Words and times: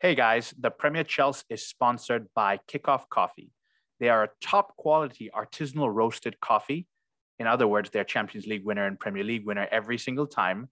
Hey 0.00 0.14
guys, 0.14 0.54
the 0.56 0.70
Premier 0.70 1.02
Chels 1.02 1.42
is 1.50 1.66
sponsored 1.66 2.28
by 2.32 2.60
Kickoff 2.72 3.08
Coffee. 3.10 3.50
They 3.98 4.08
are 4.08 4.22
a 4.22 4.28
top 4.40 4.76
quality 4.76 5.28
artisanal 5.34 5.92
roasted 5.92 6.38
coffee. 6.38 6.86
In 7.40 7.48
other 7.48 7.66
words, 7.66 7.90
they're 7.90 8.04
Champions 8.04 8.46
League 8.46 8.64
winner 8.64 8.86
and 8.86 9.00
Premier 9.00 9.24
League 9.24 9.44
winner 9.44 9.66
every 9.72 9.98
single 9.98 10.28
time. 10.28 10.68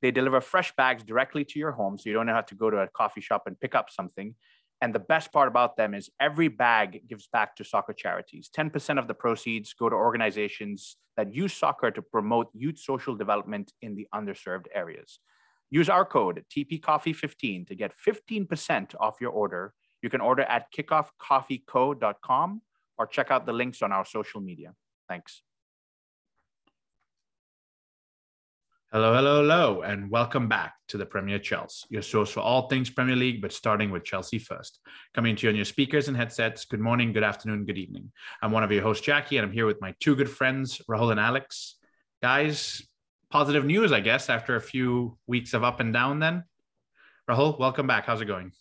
They 0.00 0.12
deliver 0.12 0.40
fresh 0.40 0.72
bags 0.76 1.02
directly 1.02 1.44
to 1.46 1.58
your 1.58 1.72
home, 1.72 1.98
so 1.98 2.08
you 2.08 2.12
don't 2.12 2.28
have 2.28 2.46
to 2.46 2.54
go 2.54 2.70
to 2.70 2.76
a 2.76 2.86
coffee 2.86 3.20
shop 3.20 3.42
and 3.46 3.58
pick 3.58 3.74
up 3.74 3.90
something. 3.90 4.36
And 4.80 4.94
the 4.94 5.00
best 5.00 5.32
part 5.32 5.48
about 5.48 5.76
them 5.76 5.92
is 5.92 6.08
every 6.20 6.46
bag 6.46 7.00
gives 7.08 7.26
back 7.26 7.56
to 7.56 7.64
soccer 7.64 7.92
charities. 7.92 8.48
10% 8.56 8.96
of 8.96 9.08
the 9.08 9.14
proceeds 9.14 9.72
go 9.72 9.88
to 9.88 9.96
organizations 9.96 10.98
that 11.16 11.34
use 11.34 11.52
soccer 11.52 11.90
to 11.90 12.00
promote 12.00 12.46
youth 12.54 12.78
social 12.78 13.16
development 13.16 13.72
in 13.82 13.96
the 13.96 14.06
underserved 14.14 14.66
areas. 14.72 15.18
Use 15.70 15.88
our 15.88 16.04
code 16.04 16.44
TPCoffee15 16.54 17.68
to 17.68 17.74
get 17.74 17.92
15% 18.06 18.94
off 18.98 19.16
your 19.20 19.30
order. 19.30 19.74
You 20.02 20.10
can 20.10 20.20
order 20.20 20.42
at 20.42 20.66
kickoffcoffeeco.com 20.72 22.62
or 22.96 23.06
check 23.06 23.30
out 23.30 23.46
the 23.46 23.52
links 23.52 23.82
on 23.82 23.92
our 23.92 24.04
social 24.04 24.40
media. 24.40 24.74
Thanks. 25.08 25.42
Hello, 28.90 29.12
hello, 29.12 29.42
hello, 29.42 29.82
and 29.82 30.10
welcome 30.10 30.48
back 30.48 30.72
to 30.88 30.96
the 30.96 31.04
Premier 31.04 31.38
Chels, 31.38 31.84
your 31.90 32.00
source 32.00 32.30
for 32.30 32.40
all 32.40 32.68
things 32.68 32.88
Premier 32.88 33.16
League, 33.16 33.42
but 33.42 33.52
starting 33.52 33.90
with 33.90 34.02
Chelsea 34.02 34.38
first. 34.38 34.80
Coming 35.14 35.36
to 35.36 35.42
you 35.42 35.50
on 35.50 35.56
your 35.56 35.66
speakers 35.66 36.08
and 36.08 36.16
headsets. 36.16 36.64
Good 36.64 36.80
morning, 36.80 37.12
good 37.12 37.22
afternoon, 37.22 37.66
good 37.66 37.76
evening. 37.76 38.10
I'm 38.40 38.50
one 38.50 38.64
of 38.64 38.72
your 38.72 38.80
hosts, 38.80 39.04
Jackie, 39.04 39.36
and 39.36 39.44
I'm 39.44 39.52
here 39.52 39.66
with 39.66 39.82
my 39.82 39.94
two 40.00 40.16
good 40.16 40.30
friends, 40.30 40.80
Rahul 40.88 41.10
and 41.10 41.20
Alex. 41.20 41.74
Guys, 42.22 42.82
positive 43.30 43.64
news, 43.64 43.92
I 43.92 44.00
guess, 44.00 44.30
after 44.30 44.56
a 44.56 44.60
few 44.60 45.18
weeks 45.26 45.54
of 45.54 45.64
up 45.64 45.80
and 45.80 45.92
down 45.92 46.18
then. 46.18 46.44
Rahul, 47.28 47.58
welcome 47.58 47.86
back. 47.86 48.06
How's 48.06 48.20
it 48.20 48.26
going? 48.26 48.52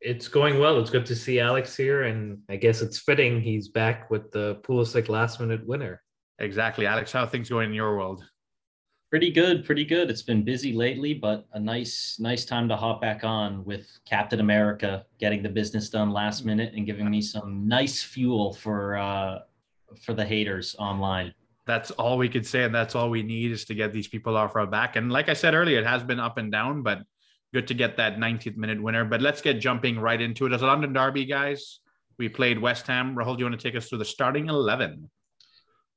It's 0.00 0.28
going 0.28 0.58
well. 0.58 0.78
It's 0.78 0.88
good 0.88 1.04
to 1.06 1.16
see 1.16 1.40
Alex 1.40 1.76
here. 1.76 2.04
And 2.04 2.38
I 2.48 2.56
guess 2.56 2.80
it's 2.80 2.98
fitting 2.98 3.40
he's 3.40 3.68
back 3.68 4.10
with 4.10 4.30
the 4.32 4.56
Pulisic 4.62 5.08
last 5.08 5.40
minute 5.40 5.66
winner. 5.66 6.02
Exactly. 6.38 6.86
Alex, 6.86 7.12
how 7.12 7.24
are 7.24 7.26
things 7.26 7.50
going 7.50 7.68
in 7.68 7.74
your 7.74 7.94
world? 7.96 8.24
Pretty 9.10 9.30
good, 9.30 9.64
pretty 9.64 9.84
good. 9.84 10.08
It's 10.08 10.22
been 10.22 10.44
busy 10.44 10.72
lately, 10.72 11.12
but 11.12 11.46
a 11.52 11.60
nice, 11.60 12.16
nice 12.18 12.44
time 12.44 12.68
to 12.68 12.76
hop 12.76 13.00
back 13.02 13.24
on 13.24 13.64
with 13.64 13.86
Captain 14.08 14.40
America 14.40 15.04
getting 15.18 15.42
the 15.42 15.48
business 15.48 15.90
done 15.90 16.10
last 16.10 16.44
minute 16.44 16.72
and 16.74 16.86
giving 16.86 17.10
me 17.10 17.20
some 17.20 17.66
nice 17.66 18.02
fuel 18.02 18.54
for 18.54 18.96
uh, 18.96 19.40
for 20.00 20.14
the 20.14 20.24
haters 20.24 20.76
online 20.78 21.34
that's 21.70 21.92
all 21.92 22.18
we 22.18 22.28
could 22.28 22.46
say, 22.46 22.64
and 22.64 22.74
that's 22.74 22.94
all 22.94 23.10
we 23.10 23.22
need 23.22 23.52
is 23.52 23.64
to 23.66 23.74
get 23.74 23.92
these 23.92 24.08
people 24.08 24.36
off 24.36 24.56
our 24.56 24.66
back. 24.66 24.96
And 24.96 25.12
like 25.12 25.28
I 25.28 25.34
said 25.34 25.54
earlier, 25.54 25.78
it 25.78 25.86
has 25.86 26.02
been 26.02 26.18
up 26.18 26.36
and 26.36 26.50
down, 26.50 26.82
but 26.82 27.02
good 27.54 27.68
to 27.68 27.74
get 27.74 27.96
that 27.96 28.16
90th 28.16 28.56
minute 28.56 28.82
winner. 28.82 29.04
But 29.04 29.22
let's 29.22 29.40
get 29.40 29.60
jumping 29.60 29.98
right 29.98 30.20
into 30.20 30.46
it. 30.46 30.52
As 30.52 30.62
a 30.62 30.66
London 30.66 30.92
Derby, 30.92 31.24
guys, 31.24 31.78
we 32.18 32.28
played 32.28 32.58
West 32.58 32.86
Ham. 32.88 33.14
Rahul, 33.14 33.36
do 33.36 33.40
you 33.40 33.44
want 33.46 33.60
to 33.60 33.68
take 33.68 33.76
us 33.76 33.88
through 33.88 33.98
the 33.98 34.04
starting 34.04 34.48
11? 34.48 35.08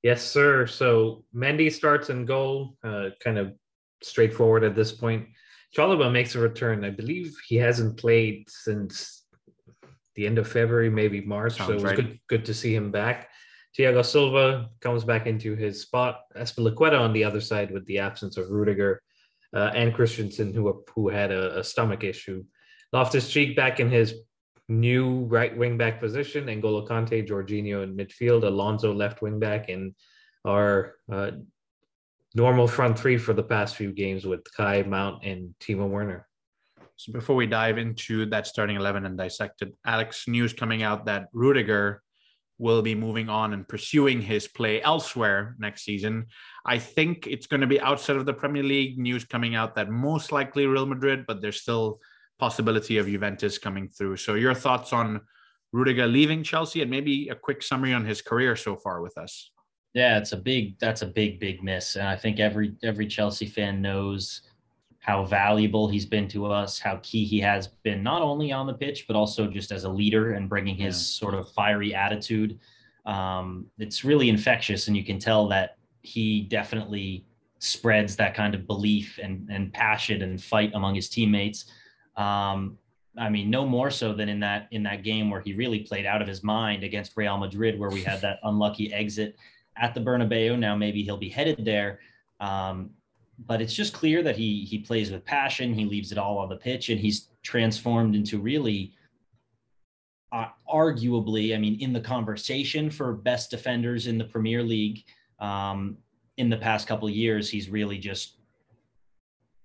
Yes, 0.03 0.23
sir. 0.23 0.67
So 0.67 1.23
Mendy 1.35 1.71
starts 1.71 2.09
in 2.09 2.25
goal, 2.25 2.77
uh, 2.83 3.09
kind 3.19 3.37
of 3.39 3.53
straightforward 4.03 4.63
at 4.63 4.75
this 4.75 4.91
point. 4.91 5.27
Chalobah 5.75 6.11
makes 6.11 6.35
a 6.35 6.39
return. 6.39 6.85
I 6.85 6.91
believe 6.91 7.35
he 7.47 7.55
hasn't 7.55 7.97
played 7.97 8.47
since 8.47 9.23
the 10.15 10.27
end 10.27 10.37
of 10.37 10.47
February, 10.47 10.89
maybe 10.89 11.21
March. 11.21 11.55
Sounds 11.55 11.67
so 11.67 11.71
it 11.71 11.75
was 11.75 11.83
right. 11.83 11.95
good, 11.95 12.19
good 12.27 12.45
to 12.45 12.53
see 12.53 12.75
him 12.75 12.91
back. 12.91 13.29
Thiago 13.77 14.05
Silva 14.05 14.69
comes 14.81 15.03
back 15.03 15.25
into 15.25 15.55
his 15.55 15.81
spot. 15.81 16.21
Azpilicueta 16.35 16.99
on 16.99 17.11
the 17.11 17.23
other 17.23 17.41
side 17.41 17.71
with 17.71 17.85
the 17.87 17.97
absence 17.97 18.37
of 18.37 18.49
Rudiger 18.49 19.01
uh, 19.55 19.71
and 19.73 19.93
Christensen, 19.93 20.53
who 20.53 20.83
who 20.93 21.09
had 21.09 21.31
a, 21.31 21.59
a 21.59 21.63
stomach 21.63 22.03
issue. 22.03 22.43
Loftus 22.91 23.29
Cheek 23.29 23.55
back 23.55 23.79
in 23.79 23.89
his 23.89 24.13
new 24.69 25.25
right 25.25 25.57
wing 25.57 25.75
back 25.75 25.99
position. 25.99 26.45
N'Golo 26.45 26.87
Kante, 26.87 27.27
Jorginho 27.27 27.83
in 27.83 27.97
midfield. 27.97 28.43
Alonso 28.43 28.93
left 28.93 29.23
wing 29.23 29.39
back, 29.39 29.69
and 29.69 29.95
our 30.45 30.95
uh, 31.11 31.31
normal 32.35 32.67
front 32.67 32.99
three 32.99 33.17
for 33.17 33.33
the 33.33 33.41
past 33.41 33.75
few 33.75 33.91
games 33.91 34.25
with 34.25 34.41
Kai 34.55 34.83
Mount 34.83 35.23
and 35.23 35.55
Timo 35.59 35.89
Werner. 35.89 36.27
So 36.95 37.11
before 37.11 37.35
we 37.35 37.47
dive 37.47 37.79
into 37.79 38.27
that 38.27 38.45
starting 38.45 38.75
eleven 38.75 39.07
and 39.07 39.17
dissect 39.17 39.63
it, 39.63 39.73
Alex, 39.83 40.27
news 40.27 40.53
coming 40.53 40.83
out 40.83 41.05
that 41.05 41.29
Rudiger 41.33 42.02
will 42.57 42.81
be 42.81 42.95
moving 42.95 43.29
on 43.29 43.53
and 43.53 43.67
pursuing 43.67 44.21
his 44.21 44.47
play 44.47 44.81
elsewhere 44.81 45.55
next 45.59 45.83
season. 45.83 46.27
I 46.65 46.77
think 46.77 47.27
it's 47.27 47.47
going 47.47 47.61
to 47.61 47.67
be 47.67 47.81
outside 47.81 48.15
of 48.15 48.25
the 48.25 48.33
Premier 48.33 48.63
League. 48.63 48.97
News 48.97 49.25
coming 49.25 49.55
out 49.55 49.75
that 49.75 49.89
most 49.89 50.31
likely 50.31 50.65
Real 50.65 50.85
Madrid, 50.85 51.25
but 51.27 51.41
there's 51.41 51.61
still 51.61 51.99
possibility 52.39 52.97
of 52.97 53.07
Juventus 53.07 53.57
coming 53.57 53.89
through. 53.89 54.17
So 54.17 54.35
your 54.35 54.53
thoughts 54.53 54.93
on 54.93 55.21
Rudiger 55.71 56.07
leaving 56.07 56.43
Chelsea 56.43 56.81
and 56.81 56.91
maybe 56.91 57.29
a 57.29 57.35
quick 57.35 57.63
summary 57.63 57.93
on 57.93 58.05
his 58.05 58.21
career 58.21 58.55
so 58.55 58.75
far 58.75 59.01
with 59.01 59.17
us. 59.17 59.51
Yeah, 59.93 60.17
it's 60.17 60.31
a 60.31 60.37
big 60.37 60.79
that's 60.79 61.03
a 61.03 61.07
big 61.07 61.39
big 61.39 61.63
miss 61.63 61.95
and 61.95 62.07
I 62.07 62.15
think 62.15 62.39
every 62.39 62.73
every 62.83 63.07
Chelsea 63.07 63.45
fan 63.45 63.81
knows 63.81 64.41
how 65.03 65.25
valuable 65.25 65.89
he's 65.89 66.05
been 66.05 66.29
to 66.29 66.45
us, 66.45 66.79
how 66.79 66.97
key 67.03 67.25
he 67.25 67.37
has 67.41 67.67
been, 67.67 68.01
not 68.01 68.21
only 68.21 68.53
on 68.53 68.65
the 68.65 68.73
pitch, 68.73 69.05
but 69.05 69.17
also 69.17 69.47
just 69.47 69.73
as 69.73 69.83
a 69.83 69.89
leader 69.89 70.31
and 70.31 70.47
bringing 70.47 70.77
his 70.77 70.95
yeah. 70.95 71.19
sort 71.19 71.33
of 71.33 71.51
fiery 71.51 71.93
attitude. 71.93 72.57
Um, 73.05 73.65
it's 73.77 74.05
really 74.05 74.29
infectious, 74.29 74.87
and 74.87 74.95
you 74.95 75.03
can 75.03 75.19
tell 75.19 75.49
that 75.49 75.75
he 76.03 76.43
definitely 76.43 77.25
spreads 77.59 78.15
that 78.15 78.33
kind 78.33 78.55
of 78.55 78.65
belief 78.65 79.19
and, 79.21 79.49
and 79.49 79.73
passion 79.73 80.21
and 80.21 80.41
fight 80.41 80.71
among 80.73 80.95
his 80.95 81.09
teammates. 81.09 81.65
Um, 82.15 82.77
I 83.17 83.27
mean, 83.27 83.49
no 83.49 83.65
more 83.65 83.91
so 83.91 84.13
than 84.13 84.29
in 84.29 84.39
that 84.39 84.69
in 84.71 84.83
that 84.83 85.03
game 85.03 85.29
where 85.29 85.41
he 85.41 85.53
really 85.53 85.79
played 85.79 86.05
out 86.05 86.21
of 86.21 86.29
his 86.29 86.43
mind 86.43 86.85
against 86.85 87.17
Real 87.17 87.37
Madrid, 87.37 87.77
where 87.77 87.89
we 87.89 88.03
had 88.03 88.21
that 88.21 88.39
unlucky 88.43 88.93
exit 88.93 89.35
at 89.75 89.93
the 89.93 89.99
Bernabeu. 89.99 90.57
Now 90.57 90.77
maybe 90.77 91.03
he'll 91.03 91.17
be 91.17 91.29
headed 91.29 91.65
there. 91.65 91.99
Um, 92.39 92.91
but 93.39 93.61
it's 93.61 93.73
just 93.73 93.93
clear 93.93 94.21
that 94.23 94.37
he 94.37 94.65
he 94.65 94.79
plays 94.79 95.11
with 95.11 95.25
passion. 95.25 95.73
He 95.73 95.85
leaves 95.85 96.11
it 96.11 96.17
all 96.17 96.37
on 96.37 96.49
the 96.49 96.55
pitch, 96.55 96.89
and 96.89 96.99
he's 96.99 97.29
transformed 97.41 98.15
into 98.15 98.39
really, 98.39 98.93
uh, 100.31 100.47
arguably, 100.71 101.55
I 101.55 101.57
mean, 101.57 101.79
in 101.81 101.93
the 101.93 101.99
conversation 101.99 102.89
for 102.89 103.13
best 103.13 103.51
defenders 103.51 104.07
in 104.07 104.17
the 104.17 104.23
Premier 104.23 104.63
League 104.63 105.03
um, 105.39 105.97
in 106.37 106.49
the 106.49 106.57
past 106.57 106.87
couple 106.87 107.07
of 107.07 107.13
years. 107.13 107.49
He's 107.49 107.69
really 107.69 107.97
just, 107.97 108.37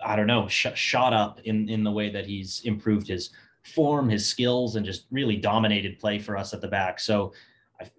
I 0.05 0.17
don't 0.17 0.27
know, 0.27 0.49
sh- 0.49 0.67
shot 0.75 1.13
up 1.13 1.41
in 1.45 1.69
in 1.69 1.85
the 1.85 1.93
way 1.93 2.11
that 2.11 2.27
he's 2.27 2.63
improved 2.65 3.07
his 3.07 3.31
form, 3.65 4.09
his 4.09 4.27
skills, 4.27 4.77
and 4.77 4.87
just 4.87 5.07
really 5.11 5.37
dominated 5.37 5.99
play 5.99 6.19
for 6.19 6.37
us 6.37 6.55
at 6.55 6.61
the 6.61 6.69
back. 6.69 6.99
So 6.99 7.33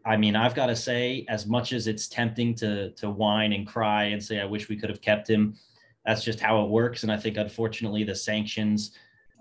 I, 0.06 0.17
mean, 0.17 0.35
I've 0.35 0.56
got 0.56 0.67
to 0.67 0.75
say, 0.75 1.25
as 1.29 1.45
much 1.45 1.72
as 1.72 1.88
it's 1.88 2.07
tempting 2.07 2.53
to 2.56 2.91
to 2.91 3.09
whine 3.09 3.53
and 3.53 3.66
cry 3.66 4.06
and 4.06 4.23
say, 4.23 4.40
I 4.40 4.45
wish 4.45 4.67
we 4.67 4.75
could 4.75 4.90
have 4.90 5.01
kept 5.01 5.29
him, 5.29 5.56
that's 6.06 6.23
just 6.23 6.40
how 6.40 6.63
it 6.63 6.69
works. 6.69 7.03
And 7.03 7.12
I 7.12 7.17
think, 7.17 7.38
unfortunately, 7.38 8.03
the 8.03 8.16
sanctions 8.16 8.91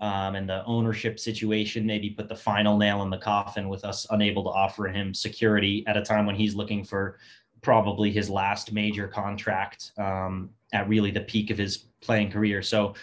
um, 0.01 0.37
and 0.37 0.49
the 0.49 0.65
ownership 0.65 1.19
situation 1.19 1.85
maybe 1.85 2.11
put 2.11 2.29
the 2.29 2.37
final 2.37 2.79
nail 2.79 3.03
in 3.03 3.11
the 3.11 3.19
coffin 3.19 3.69
with 3.69 3.85
us 3.85 4.07
unable 4.11 4.45
to 4.45 4.51
offer 4.51 4.87
him 4.87 5.13
security 5.13 5.85
at 5.87 5.97
a 5.97 6.03
time 6.03 6.25
when 6.25 6.37
he's 6.37 6.55
looking 6.55 6.85
for 6.85 7.19
probably 7.63 8.13
his 8.13 8.31
last 8.31 8.73
major 8.73 9.09
contract 9.09 9.93
um, 9.99 10.51
at 10.73 10.89
really 10.89 11.11
the 11.11 11.23
peak 11.23 11.51
of 11.51 11.59
his 11.59 11.79
playing 12.01 12.31
career. 12.31 12.63
So 12.63 12.95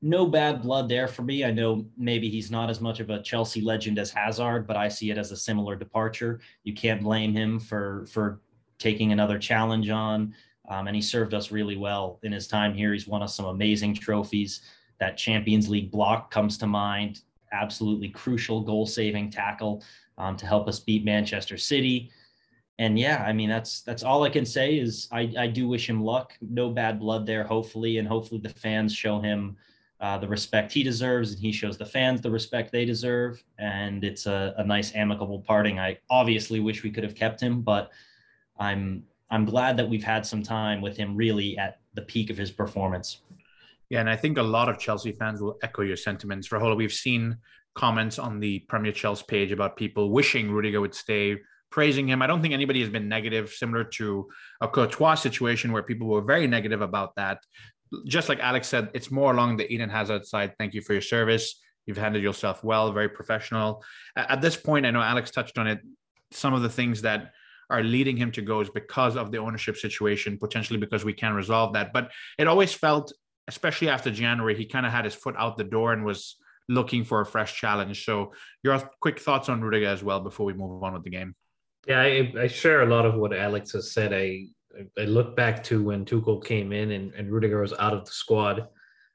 no 0.00 0.26
bad 0.26 0.62
blood 0.62 0.88
there 0.88 1.08
for 1.08 1.22
me. 1.22 1.44
I 1.44 1.50
know 1.50 1.84
maybe 1.96 2.28
he's 2.28 2.50
not 2.50 2.70
as 2.70 2.80
much 2.80 3.00
of 3.00 3.10
a 3.10 3.22
Chelsea 3.22 3.60
legend 3.60 3.98
as 3.98 4.10
Hazard, 4.10 4.66
but 4.66 4.76
I 4.76 4.88
see 4.88 5.10
it 5.10 5.18
as 5.18 5.32
a 5.32 5.36
similar 5.36 5.74
departure. 5.74 6.40
You 6.62 6.74
can't 6.74 7.02
blame 7.02 7.32
him 7.32 7.58
for 7.58 8.06
for 8.06 8.40
taking 8.78 9.10
another 9.10 9.38
challenge 9.38 9.90
on, 9.90 10.34
um, 10.68 10.86
and 10.86 10.94
he 10.94 11.02
served 11.02 11.34
us 11.34 11.50
really 11.50 11.76
well 11.76 12.20
in 12.22 12.30
his 12.30 12.46
time 12.46 12.74
here. 12.74 12.92
He's 12.92 13.08
won 13.08 13.22
us 13.22 13.34
some 13.34 13.46
amazing 13.46 13.94
trophies. 13.94 14.62
That 15.00 15.16
Champions 15.16 15.68
League 15.68 15.92
block 15.92 16.30
comes 16.30 16.58
to 16.58 16.66
mind. 16.66 17.22
Absolutely 17.52 18.08
crucial 18.08 18.60
goal 18.60 18.84
saving 18.84 19.30
tackle 19.30 19.84
um, 20.16 20.36
to 20.36 20.46
help 20.46 20.66
us 20.66 20.80
beat 20.80 21.04
Manchester 21.04 21.56
City. 21.56 22.10
And 22.80 22.98
yeah, 22.98 23.24
I 23.26 23.32
mean 23.32 23.48
that's 23.48 23.80
that's 23.82 24.04
all 24.04 24.22
I 24.22 24.30
can 24.30 24.46
say 24.46 24.76
is 24.76 25.08
I, 25.10 25.32
I 25.36 25.46
do 25.48 25.66
wish 25.66 25.88
him 25.88 26.04
luck. 26.04 26.34
No 26.40 26.70
bad 26.70 27.00
blood 27.00 27.26
there, 27.26 27.42
hopefully, 27.42 27.98
and 27.98 28.06
hopefully 28.06 28.40
the 28.40 28.50
fans 28.50 28.94
show 28.94 29.20
him 29.20 29.56
uh, 30.00 30.18
the 30.18 30.28
respect 30.28 30.72
he 30.72 30.82
deserves, 30.82 31.32
and 31.32 31.40
he 31.40 31.50
shows 31.50 31.76
the 31.76 31.84
fans 31.86 32.20
the 32.20 32.30
respect 32.30 32.70
they 32.70 32.84
deserve. 32.84 33.42
And 33.58 34.04
it's 34.04 34.26
a, 34.26 34.54
a 34.56 34.64
nice 34.64 34.94
amicable 34.94 35.40
parting. 35.40 35.78
I 35.78 35.98
obviously 36.08 36.60
wish 36.60 36.82
we 36.82 36.90
could 36.90 37.04
have 37.04 37.14
kept 37.14 37.40
him, 37.40 37.62
but 37.62 37.90
I'm 38.58 39.04
I'm 39.30 39.44
glad 39.44 39.76
that 39.76 39.88
we've 39.88 40.04
had 40.04 40.24
some 40.24 40.42
time 40.42 40.80
with 40.80 40.96
him 40.96 41.14
really 41.14 41.58
at 41.58 41.80
the 41.94 42.02
peak 42.02 42.30
of 42.30 42.36
his 42.36 42.50
performance. 42.50 43.20
Yeah, 43.90 44.00
and 44.00 44.08
I 44.08 44.16
think 44.16 44.38
a 44.38 44.42
lot 44.42 44.68
of 44.68 44.78
Chelsea 44.78 45.12
fans 45.12 45.40
will 45.40 45.58
echo 45.62 45.82
your 45.82 45.96
sentiments. 45.96 46.48
Rahul, 46.48 46.76
we've 46.76 46.92
seen 46.92 47.38
comments 47.74 48.18
on 48.18 48.40
the 48.40 48.60
Premier 48.60 48.92
Chels 48.92 49.26
page 49.26 49.52
about 49.52 49.76
people 49.76 50.10
wishing 50.10 50.50
Rudiger 50.50 50.80
would 50.80 50.94
stay, 50.94 51.38
praising 51.70 52.08
him. 52.08 52.22
I 52.22 52.26
don't 52.26 52.42
think 52.42 52.54
anybody 52.54 52.80
has 52.80 52.88
been 52.90 53.08
negative, 53.08 53.50
similar 53.50 53.84
to 53.84 54.28
a 54.60 54.68
Courtois 54.68 55.14
situation 55.14 55.72
where 55.72 55.82
people 55.82 56.06
were 56.06 56.22
very 56.22 56.46
negative 56.46 56.82
about 56.82 57.14
that 57.16 57.38
just 58.06 58.28
like 58.28 58.40
Alex 58.40 58.68
said, 58.68 58.90
it's 58.94 59.10
more 59.10 59.32
along 59.32 59.56
the 59.56 59.72
Eden 59.72 59.90
Hazard 59.90 60.26
side. 60.26 60.54
Thank 60.58 60.74
you 60.74 60.82
for 60.82 60.92
your 60.92 61.02
service. 61.02 61.60
You've 61.86 61.96
handled 61.96 62.22
yourself 62.22 62.62
well, 62.62 62.92
very 62.92 63.08
professional. 63.08 63.82
At 64.14 64.40
this 64.40 64.56
point, 64.56 64.84
I 64.84 64.90
know 64.90 65.00
Alex 65.00 65.30
touched 65.30 65.58
on 65.58 65.66
it. 65.66 65.80
Some 66.30 66.52
of 66.52 66.62
the 66.62 66.68
things 66.68 67.02
that 67.02 67.32
are 67.70 67.82
leading 67.82 68.16
him 68.16 68.30
to 68.32 68.42
go 68.42 68.60
is 68.60 68.70
because 68.70 69.16
of 69.16 69.30
the 69.30 69.38
ownership 69.38 69.76
situation, 69.76 70.38
potentially 70.38 70.78
because 70.78 71.04
we 71.04 71.12
can 71.12 71.34
resolve 71.34 71.72
that. 71.74 71.92
But 71.92 72.10
it 72.38 72.46
always 72.46 72.72
felt, 72.72 73.12
especially 73.46 73.88
after 73.88 74.10
January, 74.10 74.54
he 74.54 74.66
kind 74.66 74.86
of 74.86 74.92
had 74.92 75.04
his 75.04 75.14
foot 75.14 75.34
out 75.38 75.56
the 75.56 75.64
door 75.64 75.92
and 75.92 76.04
was 76.04 76.36
looking 76.68 77.04
for 77.04 77.20
a 77.20 77.26
fresh 77.26 77.58
challenge. 77.58 78.04
So, 78.04 78.32
your 78.62 78.78
quick 79.00 79.18
thoughts 79.18 79.48
on 79.48 79.62
Rudiger 79.62 79.86
as 79.86 80.02
well 80.02 80.20
before 80.20 80.46
we 80.46 80.52
move 80.52 80.82
on 80.82 80.92
with 80.92 81.04
the 81.04 81.10
game. 81.10 81.34
Yeah, 81.86 82.00
I, 82.00 82.32
I 82.38 82.46
share 82.48 82.82
a 82.82 82.86
lot 82.86 83.06
of 83.06 83.14
what 83.14 83.34
Alex 83.34 83.72
has 83.72 83.92
said. 83.92 84.12
I 84.12 84.48
I 84.98 85.02
look 85.02 85.36
back 85.36 85.64
to 85.64 85.82
when 85.82 86.04
Tuchel 86.04 86.44
came 86.44 86.72
in 86.72 86.92
and, 86.92 87.12
and 87.14 87.30
Rudiger 87.30 87.60
was 87.60 87.72
out 87.78 87.94
of 87.94 88.04
the 88.04 88.10
squad. 88.10 88.68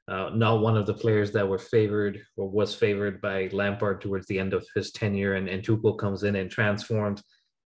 Uh, 0.06 0.30
not 0.34 0.60
one 0.60 0.76
of 0.76 0.84
the 0.84 0.92
players 0.92 1.32
that 1.32 1.48
were 1.48 1.58
favored 1.58 2.20
or 2.36 2.48
was 2.48 2.74
favored 2.74 3.22
by 3.22 3.48
Lampard 3.52 4.02
towards 4.02 4.26
the 4.26 4.38
end 4.38 4.52
of 4.52 4.66
his 4.74 4.90
tenure, 4.92 5.34
and, 5.34 5.48
and 5.48 5.62
Tuchel 5.62 5.98
comes 5.98 6.24
in 6.24 6.36
and 6.36 6.50
transforms 6.50 7.22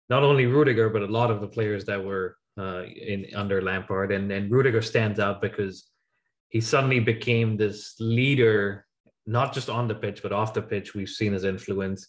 not 0.09 0.23
only 0.23 0.47
Rudiger 0.47 0.88
but 0.88 1.03
a 1.03 1.06
lot 1.06 1.31
of 1.31 1.41
the 1.41 1.49
players 1.49 1.85
that 1.87 2.05
were 2.05 2.37
uh, 2.59 2.85
in 2.85 3.27
under 3.35 3.61
Lampard, 3.61 4.12
and 4.12 4.31
and 4.31 4.50
Rudiger 4.50 4.83
stands 4.83 5.19
out 5.19 5.41
because 5.43 5.88
he 6.49 6.61
suddenly 6.61 7.00
became 7.00 7.56
this 7.56 7.94
leader, 8.00 8.87
not 9.27 9.53
just 9.53 9.69
on 9.69 9.88
the 9.88 9.94
pitch 9.94 10.23
but 10.23 10.33
off 10.33 10.55
the 10.55 10.62
pitch. 10.62 10.94
We've 10.94 11.09
seen 11.09 11.33
his 11.33 11.44
influence, 11.44 12.09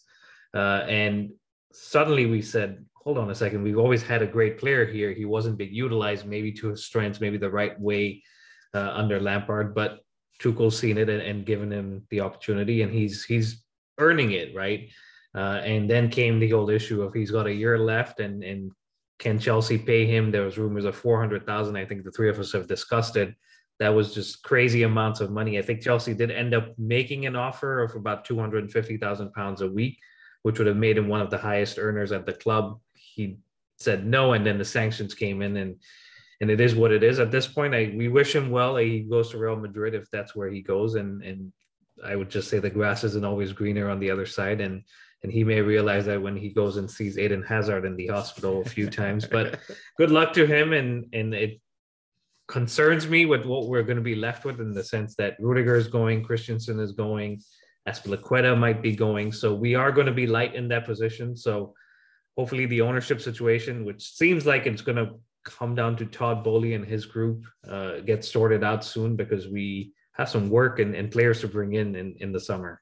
uh, 0.54 0.84
and 0.88 1.30
suddenly 1.72 2.26
we 2.26 2.42
said, 2.42 2.84
hold 3.04 3.18
on 3.18 3.30
a 3.30 3.34
second, 3.34 3.62
we've 3.62 3.78
always 3.78 4.02
had 4.02 4.22
a 4.22 4.26
great 4.26 4.58
player 4.58 4.84
here. 4.84 5.12
He 5.12 5.24
wasn't 5.24 5.58
being 5.58 5.74
utilized, 5.74 6.26
maybe 6.26 6.52
to 6.52 6.68
his 6.68 6.84
strengths, 6.84 7.20
maybe 7.20 7.38
the 7.38 7.50
right 7.50 7.78
way 7.80 8.22
uh, 8.74 8.90
under 8.94 9.20
Lampard, 9.20 9.74
but 9.74 10.00
Tuchel's 10.40 10.78
seen 10.78 10.98
it 10.98 11.08
and, 11.08 11.22
and, 11.22 11.46
given 11.46 11.72
him 11.72 12.06
the 12.10 12.20
opportunity, 12.20 12.82
and 12.82 12.92
he's 12.92 13.24
he's 13.24 13.64
earning 13.98 14.32
it, 14.32 14.54
right? 14.54 14.88
Uh, 15.34 15.60
and 15.64 15.90
then 15.90 16.08
came 16.08 16.38
the 16.38 16.52
old 16.52 16.70
issue 16.70 17.02
of 17.02 17.12
he's 17.12 17.30
got 17.30 17.46
a 17.46 17.52
year 17.52 17.78
left, 17.78 18.20
and 18.20 18.44
and 18.44 18.70
can 19.18 19.38
Chelsea 19.38 19.78
pay 19.78 20.06
him? 20.06 20.30
There 20.30 20.44
was 20.44 20.58
rumors 20.58 20.84
of 20.84 20.94
four 20.94 21.18
hundred 21.18 21.44
thousand. 21.44 21.76
I 21.76 21.84
think 21.84 22.04
the 22.04 22.12
three 22.12 22.30
of 22.30 22.38
us 22.38 22.52
have 22.52 22.68
discussed 22.68 23.16
it. 23.16 23.34
That 23.80 23.94
was 23.94 24.14
just 24.14 24.42
crazy 24.42 24.84
amounts 24.84 25.20
of 25.20 25.30
money. 25.30 25.58
I 25.58 25.62
think 25.62 25.82
Chelsea 25.82 26.14
did 26.14 26.30
end 26.30 26.54
up 26.54 26.74
making 26.78 27.26
an 27.26 27.36
offer 27.36 27.82
of 27.82 27.96
about 27.96 28.24
two 28.24 28.38
hundred 28.38 28.62
and 28.62 28.72
fifty 28.72 28.96
thousand 28.96 29.32
pounds 29.32 29.60
a 29.60 29.68
week 29.68 29.98
which 30.42 30.58
would 30.58 30.66
have 30.66 30.76
made 30.76 30.96
him 30.96 31.08
one 31.08 31.20
of 31.20 31.30
the 31.30 31.38
highest 31.38 31.78
earners 31.78 32.12
at 32.12 32.26
the 32.26 32.32
club. 32.32 32.80
He 33.18 33.36
said 33.78 34.06
no, 34.06 34.32
and 34.34 34.46
then 34.46 34.58
the 34.58 34.64
sanctions 34.64 35.12
came 35.12 35.42
in, 35.42 35.56
and 35.56 35.74
and 36.40 36.50
it 36.50 36.60
is 36.60 36.76
what 36.76 36.92
it 36.92 37.02
is 37.02 37.18
at 37.18 37.32
this 37.32 37.48
point. 37.48 37.74
I 37.74 37.92
we 37.96 38.06
wish 38.06 38.32
him 38.34 38.48
well. 38.50 38.76
He 38.76 39.00
goes 39.00 39.30
to 39.30 39.38
Real 39.38 39.56
Madrid 39.56 39.94
if 39.94 40.08
that's 40.12 40.36
where 40.36 40.48
he 40.48 40.62
goes, 40.62 40.94
and 40.94 41.22
and 41.24 41.52
I 42.04 42.14
would 42.14 42.30
just 42.30 42.48
say 42.48 42.60
the 42.60 42.70
grass 42.70 43.02
isn't 43.02 43.24
always 43.24 43.52
greener 43.52 43.90
on 43.90 43.98
the 43.98 44.12
other 44.12 44.24
side, 44.24 44.60
and 44.60 44.84
and 45.24 45.32
he 45.32 45.42
may 45.42 45.60
realize 45.60 46.06
that 46.06 46.22
when 46.22 46.36
he 46.36 46.50
goes 46.50 46.76
and 46.76 46.88
sees 46.88 47.18
Eden 47.18 47.42
Hazard 47.42 47.84
in 47.84 47.96
the 47.96 48.06
hospital 48.06 48.62
a 48.62 48.68
few 48.68 48.88
times. 48.88 49.26
But 49.26 49.58
good 49.98 50.12
luck 50.12 50.32
to 50.34 50.46
him, 50.46 50.72
and 50.72 51.06
and 51.12 51.34
it 51.34 51.60
concerns 52.46 53.08
me 53.08 53.26
with 53.26 53.44
what 53.44 53.66
we're 53.66 53.82
going 53.82 53.96
to 53.98 54.10
be 54.14 54.14
left 54.14 54.44
with 54.44 54.60
in 54.60 54.72
the 54.72 54.84
sense 54.84 55.16
that 55.16 55.36
Rudiger 55.40 55.74
is 55.74 55.88
going, 55.88 56.22
Christensen 56.22 56.78
is 56.78 56.92
going, 56.92 57.42
Azpilicueta 57.86 58.56
might 58.56 58.80
be 58.80 58.94
going. 58.94 59.32
So 59.32 59.54
we 59.54 59.74
are 59.74 59.92
going 59.92 60.06
to 60.06 60.14
be 60.22 60.26
light 60.26 60.54
in 60.54 60.68
that 60.68 60.86
position. 60.86 61.36
So 61.36 61.74
hopefully 62.38 62.66
the 62.66 62.80
ownership 62.80 63.20
situation, 63.20 63.84
which 63.84 64.12
seems 64.12 64.46
like 64.46 64.64
it's 64.64 64.80
going 64.80 64.96
to 64.96 65.10
come 65.44 65.74
down 65.74 65.96
to 65.96 66.06
Todd 66.06 66.44
Boehly 66.44 66.74
and 66.74 66.84
his 66.86 67.04
group, 67.04 67.44
uh, 67.68 67.96
sorted 68.20 68.62
out 68.62 68.84
soon 68.84 69.16
because 69.16 69.48
we 69.48 69.92
have 70.12 70.28
some 70.28 70.48
work 70.48 70.78
and, 70.78 70.94
and 70.94 71.10
players 71.10 71.40
to 71.40 71.48
bring 71.48 71.72
in, 71.74 71.96
in 71.96 72.14
in 72.20 72.32
the 72.32 72.40
summer. 72.40 72.80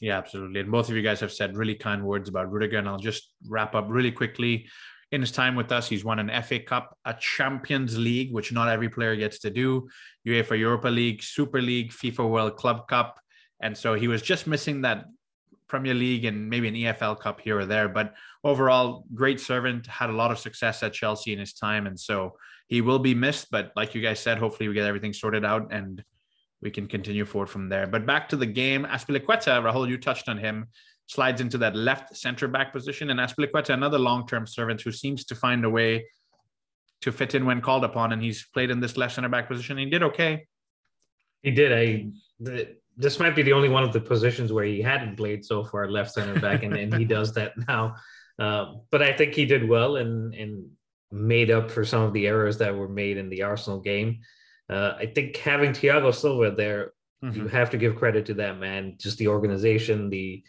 Yeah, 0.00 0.18
absolutely. 0.18 0.60
And 0.60 0.72
both 0.72 0.88
of 0.88 0.96
you 0.96 1.02
guys 1.02 1.20
have 1.20 1.32
said 1.32 1.56
really 1.56 1.76
kind 1.76 2.02
words 2.02 2.28
about 2.28 2.50
Rudiger. 2.50 2.78
And 2.78 2.88
I'll 2.88 2.98
just 2.98 3.34
wrap 3.46 3.74
up 3.74 3.86
really 3.88 4.10
quickly. 4.10 4.66
In 5.12 5.20
his 5.20 5.30
time 5.30 5.54
with 5.54 5.70
us, 5.70 5.88
he's 5.88 6.04
won 6.04 6.18
an 6.18 6.42
FA 6.42 6.58
Cup, 6.58 6.98
a 7.04 7.14
Champions 7.14 7.96
League, 7.98 8.32
which 8.32 8.50
not 8.52 8.68
every 8.68 8.88
player 8.88 9.14
gets 9.14 9.38
to 9.40 9.50
do, 9.50 9.88
UEFA 10.26 10.58
Europa 10.58 10.88
League, 10.88 11.22
Super 11.22 11.60
League, 11.60 11.92
FIFA 11.92 12.30
World 12.30 12.56
Club 12.56 12.88
Cup, 12.88 13.20
and 13.60 13.76
so 13.76 13.94
he 13.94 14.08
was 14.08 14.22
just 14.22 14.46
missing 14.46 14.80
that 14.82 15.04
Premier 15.72 15.94
League 15.94 16.26
and 16.26 16.50
maybe 16.50 16.68
an 16.68 16.74
EFL 16.74 17.18
Cup 17.18 17.40
here 17.40 17.58
or 17.58 17.64
there. 17.64 17.88
But 17.88 18.12
overall, 18.44 19.06
great 19.14 19.40
servant, 19.40 19.86
had 19.86 20.10
a 20.10 20.12
lot 20.12 20.30
of 20.30 20.38
success 20.38 20.82
at 20.82 20.92
Chelsea 20.92 21.32
in 21.32 21.38
his 21.38 21.54
time. 21.54 21.86
And 21.86 21.98
so 21.98 22.36
he 22.68 22.82
will 22.82 22.98
be 22.98 23.14
missed. 23.14 23.50
But 23.50 23.72
like 23.74 23.94
you 23.94 24.02
guys 24.02 24.20
said, 24.20 24.36
hopefully 24.36 24.68
we 24.68 24.74
get 24.74 24.86
everything 24.86 25.14
sorted 25.14 25.46
out 25.46 25.72
and 25.72 26.04
we 26.60 26.70
can 26.70 26.86
continue 26.86 27.24
forward 27.24 27.48
from 27.48 27.70
there. 27.70 27.86
But 27.86 28.04
back 28.04 28.28
to 28.28 28.36
the 28.36 28.44
game, 28.44 28.84
Azpilicueta, 28.84 29.62
Rahul, 29.62 29.88
you 29.88 29.96
touched 29.96 30.28
on 30.28 30.36
him, 30.36 30.66
slides 31.06 31.40
into 31.40 31.56
that 31.58 31.74
left 31.74 32.14
center 32.14 32.48
back 32.48 32.70
position. 32.70 33.08
And 33.08 33.18
Azpilicueta, 33.18 33.70
another 33.70 33.98
long 33.98 34.26
term 34.26 34.46
servant 34.46 34.82
who 34.82 34.92
seems 34.92 35.24
to 35.24 35.34
find 35.34 35.64
a 35.64 35.70
way 35.70 36.04
to 37.00 37.12
fit 37.12 37.34
in 37.34 37.46
when 37.46 37.62
called 37.62 37.84
upon. 37.84 38.12
And 38.12 38.22
he's 38.22 38.44
played 38.52 38.70
in 38.70 38.80
this 38.80 38.98
left 38.98 39.14
center 39.14 39.30
back 39.30 39.48
position. 39.48 39.78
He 39.78 39.86
did 39.86 40.02
okay. 40.02 40.46
He 41.42 41.50
did. 41.50 41.72
I 41.72 42.10
the, 42.38 42.76
this 42.96 43.18
might 43.18 43.34
be 43.34 43.42
the 43.42 43.52
only 43.52 43.68
one 43.68 43.84
of 43.84 43.92
the 43.92 44.00
positions 44.00 44.52
where 44.52 44.64
he 44.64 44.82
hadn't 44.82 45.16
played 45.16 45.44
so 45.44 45.64
far 45.64 45.90
left 45.90 46.12
center 46.12 46.38
back, 46.40 46.62
and, 46.62 46.74
and 46.74 46.94
he 46.94 47.04
does 47.04 47.32
that 47.34 47.52
now. 47.68 47.96
Uh, 48.38 48.74
but 48.90 49.02
I 49.02 49.12
think 49.12 49.34
he 49.34 49.46
did 49.46 49.68
well 49.68 49.96
and 49.96 50.34
and 50.34 50.70
made 51.10 51.50
up 51.50 51.70
for 51.70 51.84
some 51.84 52.02
of 52.02 52.12
the 52.12 52.26
errors 52.26 52.58
that 52.58 52.74
were 52.74 52.88
made 52.88 53.18
in 53.18 53.28
the 53.28 53.42
Arsenal 53.42 53.80
game. 53.80 54.20
Uh, 54.70 54.94
I 54.98 55.06
think 55.06 55.36
having 55.36 55.72
Thiago 55.72 56.14
Silva 56.14 56.50
there, 56.50 56.92
mm-hmm. 57.22 57.38
you 57.38 57.48
have 57.48 57.70
to 57.70 57.76
give 57.76 57.96
credit 57.96 58.24
to 58.26 58.34
that 58.34 58.58
man. 58.58 58.96
Just 58.98 59.18
the 59.18 59.28
organization, 59.28 60.08
the 60.08 60.42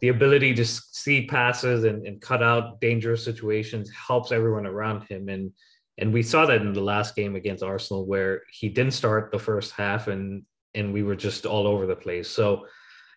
the 0.00 0.08
ability 0.08 0.52
to 0.52 0.64
see 0.64 1.26
passes 1.26 1.84
and, 1.84 2.06
and 2.06 2.20
cut 2.20 2.42
out 2.42 2.80
dangerous 2.80 3.24
situations 3.24 3.88
helps 3.90 4.32
everyone 4.32 4.66
around 4.66 5.02
him. 5.04 5.28
And 5.28 5.52
and 5.98 6.12
we 6.12 6.22
saw 6.22 6.46
that 6.46 6.62
in 6.62 6.72
the 6.72 6.80
last 6.80 7.14
game 7.14 7.36
against 7.36 7.62
Arsenal, 7.62 8.06
where 8.06 8.42
he 8.50 8.68
didn't 8.68 8.94
start 8.94 9.30
the 9.30 9.38
first 9.38 9.72
half 9.72 10.08
and 10.08 10.42
and 10.74 10.92
we 10.92 11.02
were 11.02 11.16
just 11.16 11.46
all 11.46 11.66
over 11.66 11.86
the 11.86 11.96
place. 11.96 12.28
So 12.28 12.66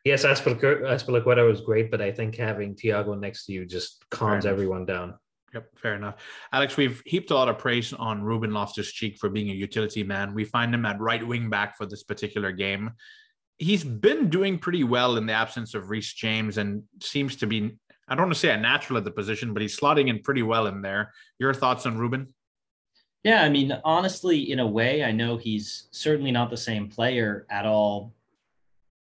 yes, 0.03 0.23
Azpilicueta 0.23 1.47
was 1.47 1.61
great, 1.61 1.91
but 1.91 2.01
I 2.01 2.11
think 2.11 2.35
having 2.35 2.75
Thiago 2.75 3.19
next 3.19 3.45
to 3.45 3.53
you 3.53 3.65
just 3.65 4.05
calms 4.09 4.45
everyone 4.45 4.85
down. 4.85 5.15
Yep, 5.53 5.69
fair 5.77 5.95
enough. 5.95 6.15
Alex, 6.51 6.75
we've 6.75 7.01
heaped 7.05 7.31
a 7.31 7.33
lot 7.33 7.47
of 7.47 7.57
praise 7.57 7.93
on 7.93 8.21
Ruben 8.21 8.51
Loftus 8.51 8.91
Cheek 8.91 9.17
for 9.17 9.29
being 9.29 9.49
a 9.49 9.53
utility 9.53 10.03
man. 10.03 10.33
We 10.33 10.43
find 10.43 10.73
him 10.73 10.85
at 10.85 10.99
right 10.99 11.25
wing 11.25 11.49
back 11.49 11.77
for 11.77 11.85
this 11.85 12.03
particular 12.03 12.51
game. 12.51 12.91
He's 13.57 13.85
been 13.85 14.29
doing 14.29 14.59
pretty 14.59 14.83
well 14.83 15.15
in 15.15 15.27
the 15.27 15.33
absence 15.33 15.73
of 15.73 15.89
Reece 15.89 16.13
James 16.13 16.57
and 16.57 16.83
seems 17.01 17.37
to 17.37 17.47
be, 17.47 17.77
I 18.09 18.15
don't 18.15 18.25
want 18.25 18.33
to 18.33 18.39
say 18.39 18.51
a 18.51 18.57
natural 18.57 18.97
at 18.97 19.05
the 19.05 19.11
position, 19.11 19.53
but 19.53 19.61
he's 19.61 19.79
slotting 19.79 20.09
in 20.09 20.19
pretty 20.23 20.43
well 20.43 20.67
in 20.67 20.81
there. 20.81 21.13
Your 21.39 21.53
thoughts 21.53 21.85
on 21.85 21.97
Ruben? 21.97 22.34
Yeah, 23.25 23.41
I 23.41 23.49
mean, 23.49 23.75
honestly, 23.83 24.51
in 24.51 24.59
a 24.59 24.67
way, 24.67 25.03
I 25.03 25.11
know 25.11 25.35
he's 25.35 25.87
certainly 25.89 26.31
not 26.31 26.51
the 26.51 26.57
same 26.57 26.87
player 26.87 27.47
at 27.49 27.65
all, 27.65 28.13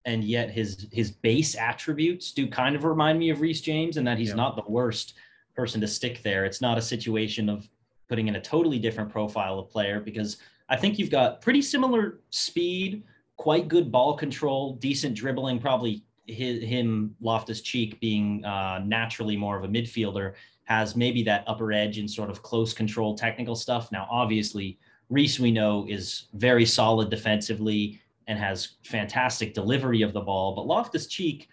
and 0.03 0.23
yet 0.23 0.49
his 0.49 0.87
his 0.91 1.11
base 1.11 1.55
attributes 1.55 2.31
do 2.31 2.47
kind 2.47 2.75
of 2.75 2.85
remind 2.85 3.19
me 3.19 3.29
of 3.29 3.39
Reece 3.39 3.61
James, 3.61 3.97
and 3.97 4.07
that 4.07 4.17
he's 4.17 4.29
yeah. 4.29 4.35
not 4.35 4.55
the 4.55 4.63
worst 4.67 5.13
person 5.55 5.79
to 5.81 5.87
stick 5.87 6.23
there. 6.23 6.43
It's 6.43 6.59
not 6.59 6.75
a 6.75 6.81
situation 6.81 7.49
of 7.49 7.69
putting 8.09 8.27
in 8.27 8.35
a 8.35 8.41
totally 8.41 8.79
different 8.79 9.11
profile 9.11 9.59
of 9.59 9.69
player 9.69 9.99
because 9.99 10.37
I 10.69 10.75
think 10.75 10.97
you've 10.97 11.11
got 11.11 11.39
pretty 11.41 11.61
similar 11.61 12.21
speed, 12.31 13.03
quite 13.37 13.67
good 13.67 13.91
ball 13.91 14.17
control, 14.17 14.73
decent 14.77 15.15
dribbling, 15.15 15.59
probably 15.59 16.03
his, 16.25 16.63
him 16.63 17.15
Loftus 17.21 17.61
Cheek 17.61 17.99
being 17.99 18.43
uh, 18.43 18.81
naturally 18.83 19.37
more 19.37 19.55
of 19.55 19.63
a 19.63 19.67
midfielder 19.67 20.33
has 20.65 20.95
maybe 20.95 21.23
that 21.23 21.43
upper 21.47 21.71
edge 21.71 21.97
in 21.97 22.07
sort 22.07 22.29
of 22.29 22.41
close 22.41 22.73
control 22.73 23.15
technical 23.15 23.55
stuff. 23.55 23.91
Now, 23.91 24.07
obviously, 24.11 24.77
Reece, 25.09 25.39
we 25.39 25.51
know 25.51 25.85
is 25.87 26.27
very 26.33 26.65
solid 26.65 27.09
defensively 27.09 28.01
and 28.27 28.39
has 28.39 28.77
fantastic 28.83 29.53
delivery 29.53 30.01
of 30.01 30.13
the 30.13 30.21
ball, 30.21 30.55
but 30.55 30.65
Loftus 30.65 31.07
Cheek, 31.07 31.47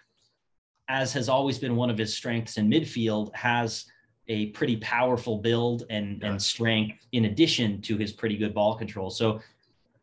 as 0.88 1.12
has 1.12 1.28
always 1.28 1.58
been 1.58 1.76
one 1.76 1.90
of 1.90 1.98
his 1.98 2.14
strengths 2.14 2.56
in 2.56 2.68
midfield, 2.68 3.34
has 3.34 3.84
a 4.28 4.46
pretty 4.50 4.76
powerful 4.76 5.38
build 5.38 5.84
and, 5.90 6.22
and 6.22 6.40
strength 6.40 7.06
in 7.12 7.26
addition 7.26 7.82
to 7.82 7.98
his 7.98 8.12
pretty 8.12 8.36
good 8.36 8.54
ball 8.54 8.76
control. 8.76 9.10
So 9.10 9.40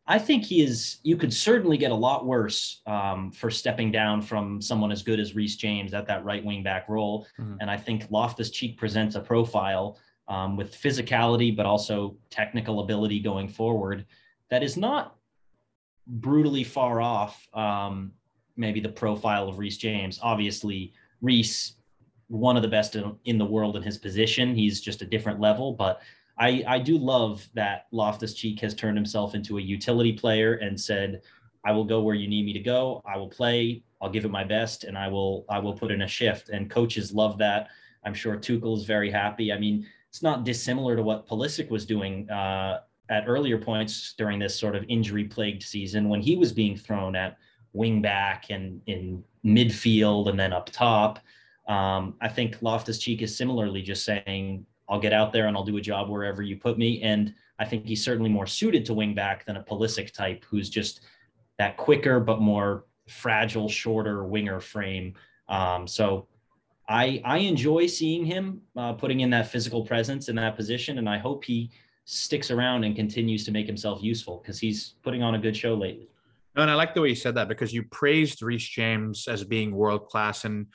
I 0.09 0.17
think 0.17 0.43
he 0.43 0.61
is. 0.61 0.97
You 1.03 1.15
could 1.15 1.31
certainly 1.31 1.77
get 1.77 1.91
a 1.91 1.95
lot 1.95 2.25
worse 2.25 2.81
um, 2.87 3.31
for 3.31 3.51
stepping 3.51 3.91
down 3.91 4.23
from 4.23 4.59
someone 4.59 4.91
as 4.91 5.03
good 5.03 5.19
as 5.19 5.35
Reece 5.35 5.55
James 5.55 5.93
at 5.93 6.07
that 6.07 6.25
right 6.25 6.43
wing 6.43 6.63
back 6.63 6.89
role. 6.89 7.27
Mm-hmm. 7.39 7.57
And 7.61 7.69
I 7.69 7.77
think 7.77 8.07
Loftus 8.09 8.49
Cheek 8.49 8.75
presents 8.75 9.15
a 9.15 9.19
profile 9.21 9.99
um, 10.27 10.57
with 10.57 10.75
physicality, 10.75 11.55
but 11.55 11.67
also 11.67 12.17
technical 12.31 12.79
ability 12.79 13.19
going 13.19 13.47
forward 13.47 14.05
that 14.49 14.63
is 14.63 14.75
not 14.75 15.15
brutally 16.07 16.63
far 16.63 17.01
off. 17.01 17.47
Um, 17.53 18.11
maybe 18.57 18.79
the 18.79 18.89
profile 18.89 19.47
of 19.47 19.59
Reece 19.59 19.77
James. 19.77 20.19
Obviously, 20.23 20.91
Reece, 21.21 21.73
one 22.29 22.55
of 22.55 22.63
the 22.63 22.67
best 22.67 22.95
in, 22.95 23.15
in 23.25 23.37
the 23.37 23.45
world 23.45 23.77
in 23.77 23.83
his 23.83 23.97
position. 23.97 24.55
He's 24.55 24.81
just 24.81 25.03
a 25.03 25.05
different 25.05 25.39
level, 25.39 25.73
but 25.73 26.01
I, 26.39 26.63
I 26.67 26.79
do 26.79 26.97
love 26.97 27.47
that 27.53 27.87
Loftus 27.91 28.33
Cheek 28.33 28.61
has 28.61 28.73
turned 28.73 28.97
himself 28.97 29.35
into 29.35 29.57
a 29.57 29.61
utility 29.61 30.13
player 30.13 30.55
and 30.55 30.79
said, 30.79 31.21
I 31.65 31.73
will 31.73 31.83
go 31.83 32.01
where 32.01 32.15
you 32.15 32.27
need 32.29 32.45
me 32.45 32.53
to 32.53 32.59
go. 32.59 33.01
I 33.05 33.17
will 33.17 33.27
play 33.27 33.83
I'll 34.01 34.09
give 34.09 34.25
it 34.25 34.31
my 34.31 34.43
best, 34.43 34.85
and 34.85 34.97
I 34.97 35.07
will 35.07 35.45
I 35.49 35.59
will 35.59 35.73
put 35.73 35.91
in 35.91 36.03
a 36.03 36.07
shift. 36.07 36.49
And 36.49 36.69
coaches 36.69 37.11
love 37.11 37.37
that. 37.39 37.67
I'm 38.05 38.13
sure 38.13 38.37
Tuchel 38.37 38.77
is 38.77 38.85
very 38.85 39.11
happy. 39.11 39.51
I 39.51 39.59
mean, 39.59 39.85
it's 40.07 40.23
not 40.23 40.45
dissimilar 40.45 40.95
to 40.95 41.03
what 41.03 41.27
Pulisic 41.27 41.69
was 41.69 41.85
doing 41.85 42.29
uh, 42.29 42.79
at 43.09 43.25
earlier 43.27 43.57
points 43.57 44.13
during 44.17 44.39
this 44.39 44.57
sort 44.57 44.75
of 44.75 44.85
injury-plagued 44.87 45.61
season 45.61 46.07
when 46.07 46.21
he 46.21 46.37
was 46.37 46.53
being 46.53 46.77
thrown 46.77 47.15
at 47.15 47.37
wing 47.73 48.01
back 48.01 48.45
and 48.49 48.81
in 48.85 49.23
midfield 49.45 50.29
and 50.29 50.39
then 50.39 50.53
up 50.53 50.69
top. 50.69 51.19
Um, 51.67 52.15
I 52.21 52.29
think 52.29 52.61
Loftus 52.61 52.99
Cheek 52.99 53.21
is 53.21 53.37
similarly 53.37 53.81
just 53.81 54.05
saying, 54.05 54.65
I'll 54.89 54.99
get 54.99 55.13
out 55.13 55.31
there 55.31 55.47
and 55.47 55.55
I'll 55.55 55.63
do 55.63 55.77
a 55.77 55.81
job 55.81 56.09
wherever 56.09 56.41
you 56.41 56.57
put 56.57 56.77
me. 56.77 57.01
And 57.01 57.33
I 57.59 57.65
think 57.65 57.85
he's 57.85 58.03
certainly 58.03 58.29
more 58.29 58.47
suited 58.47 58.85
to 58.85 58.93
wing 58.93 59.13
back 59.13 59.45
than 59.45 59.57
a 59.57 59.63
Pulisic 59.63 60.13
type 60.13 60.43
who's 60.49 60.69
just 60.69 61.01
that 61.57 61.77
quicker 61.77 62.19
but 62.19 62.41
more 62.41 62.85
fragile, 63.07 63.69
shorter 63.69 64.23
winger 64.23 64.59
frame. 64.59 65.13
Um, 65.47 65.87
so 65.87 66.27
I 66.87 67.21
I 67.23 67.37
enjoy 67.39 67.85
seeing 67.85 68.25
him 68.25 68.61
uh, 68.75 68.93
putting 68.93 69.19
in 69.19 69.29
that 69.29 69.47
physical 69.47 69.85
presence 69.85 70.29
in 70.29 70.35
that 70.37 70.55
position, 70.55 70.97
and 70.97 71.07
I 71.07 71.17
hope 71.17 71.43
he 71.43 71.69
sticks 72.05 72.49
around 72.49 72.83
and 72.83 72.95
continues 72.95 73.45
to 73.45 73.51
make 73.51 73.67
himself 73.67 74.01
useful 74.01 74.39
because 74.41 74.59
he's 74.59 74.95
putting 75.03 75.21
on 75.21 75.35
a 75.35 75.39
good 75.39 75.55
show 75.55 75.75
lately. 75.75 76.09
And 76.55 76.69
I 76.69 76.73
like 76.73 76.95
the 76.95 77.01
way 77.01 77.09
you 77.09 77.15
said 77.15 77.35
that 77.35 77.47
because 77.47 77.71
you 77.71 77.83
praised 77.83 78.41
Reece 78.41 78.67
James 78.67 79.27
as 79.27 79.43
being 79.43 79.71
world 79.71 80.07
class, 80.07 80.45
and 80.45 80.65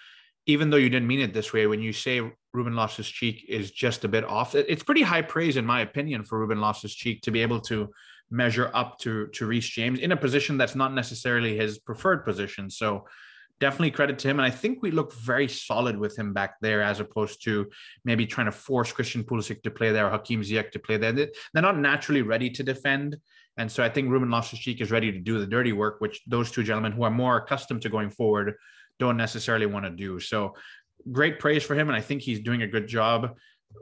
even 0.47 0.71
though 0.71 0.77
you 0.77 0.89
didn't 0.89 1.09
mean 1.09 1.21
it 1.21 1.35
this 1.35 1.53
way, 1.53 1.67
when 1.67 1.81
you 1.81 1.93
say 1.93 2.21
Ruben 2.55 2.75
Loftus 2.75 3.09
Cheek 3.09 3.45
is 3.49 3.73
just 3.73 4.05
a 4.05 4.09
bit 4.09 4.25
off, 4.25 4.55
it's 4.55 4.83
pretty 4.83 5.03
high 5.03 5.23
praise 5.23 5.57
in 5.57 5.67
my 5.67 5.81
opinion 5.81 6.25
for 6.25 6.39
Ruben 6.39 6.61
Loftus 6.61 6.95
Cheek 6.95 7.21
to 7.23 7.31
be 7.31 7.43
able 7.43 7.61
to 7.63 7.91
measure 8.31 8.71
up 8.73 8.99
to 9.01 9.27
to 9.29 9.47
Reece 9.47 9.69
James 9.69 9.99
in 9.99 10.13
a 10.13 10.17
position 10.17 10.57
that's 10.57 10.75
not 10.75 10.95
necessarily 10.95 11.57
his 11.57 11.79
preferred 11.79 12.25
position. 12.25 12.71
So 12.71 13.05
definitely 13.61 13.91
credit 13.91 14.19
to 14.21 14.29
him. 14.29 14.39
And 14.39 14.47
I 14.47 14.51
think 14.51 14.83
we 14.83 14.91
look 14.91 15.15
very 15.15 15.49
solid 15.49 15.97
with 15.97 16.19
him 16.19 16.33
back 16.33 16.55
there 16.61 16.83
as 16.83 17.01
opposed 17.01 17.45
to 17.45 17.71
maybe 18.05 18.27
trying 18.27 18.47
to 18.47 18.53
force 18.53 18.93
Christian 18.93 19.25
Pulisic 19.25 19.63
to 19.63 19.71
play 19.71 19.93
there 19.93 20.07
or 20.07 20.11
Hakim 20.11 20.41
Ziyech 20.43 20.73
to 20.73 20.79
play 20.79 20.97
there. 20.97 21.13
They're 21.13 21.63
not 21.63 21.79
naturally 21.79 22.23
ready 22.23 22.51
to 22.51 22.63
defend. 22.63 23.17
And 23.57 23.71
so 23.71 23.85
I 23.85 23.89
think 23.89 24.11
Ruben 24.11 24.31
Loftus-Cheek 24.31 24.81
is 24.81 24.91
ready 24.91 25.13
to 25.13 25.21
do 25.21 25.39
the 25.39 25.47
dirty 25.47 25.73
work, 25.73 26.01
which 26.01 26.21
those 26.27 26.51
two 26.51 26.65
gentlemen 26.65 26.91
who 26.91 27.05
are 27.05 27.11
more 27.11 27.37
accustomed 27.37 27.83
to 27.83 27.89
going 27.89 28.11
forward 28.11 28.55
don't 28.99 29.17
necessarily 29.17 29.67
want 29.67 29.85
to 29.85 29.91
do. 29.91 30.19
So 30.19 30.55
great 31.11 31.39
praise 31.39 31.63
for 31.63 31.75
him. 31.75 31.89
And 31.89 31.97
I 31.97 32.01
think 32.01 32.23
he's 32.23 32.41
doing 32.41 32.63
a 32.63 32.67
good 32.67 32.87
job. 32.87 33.37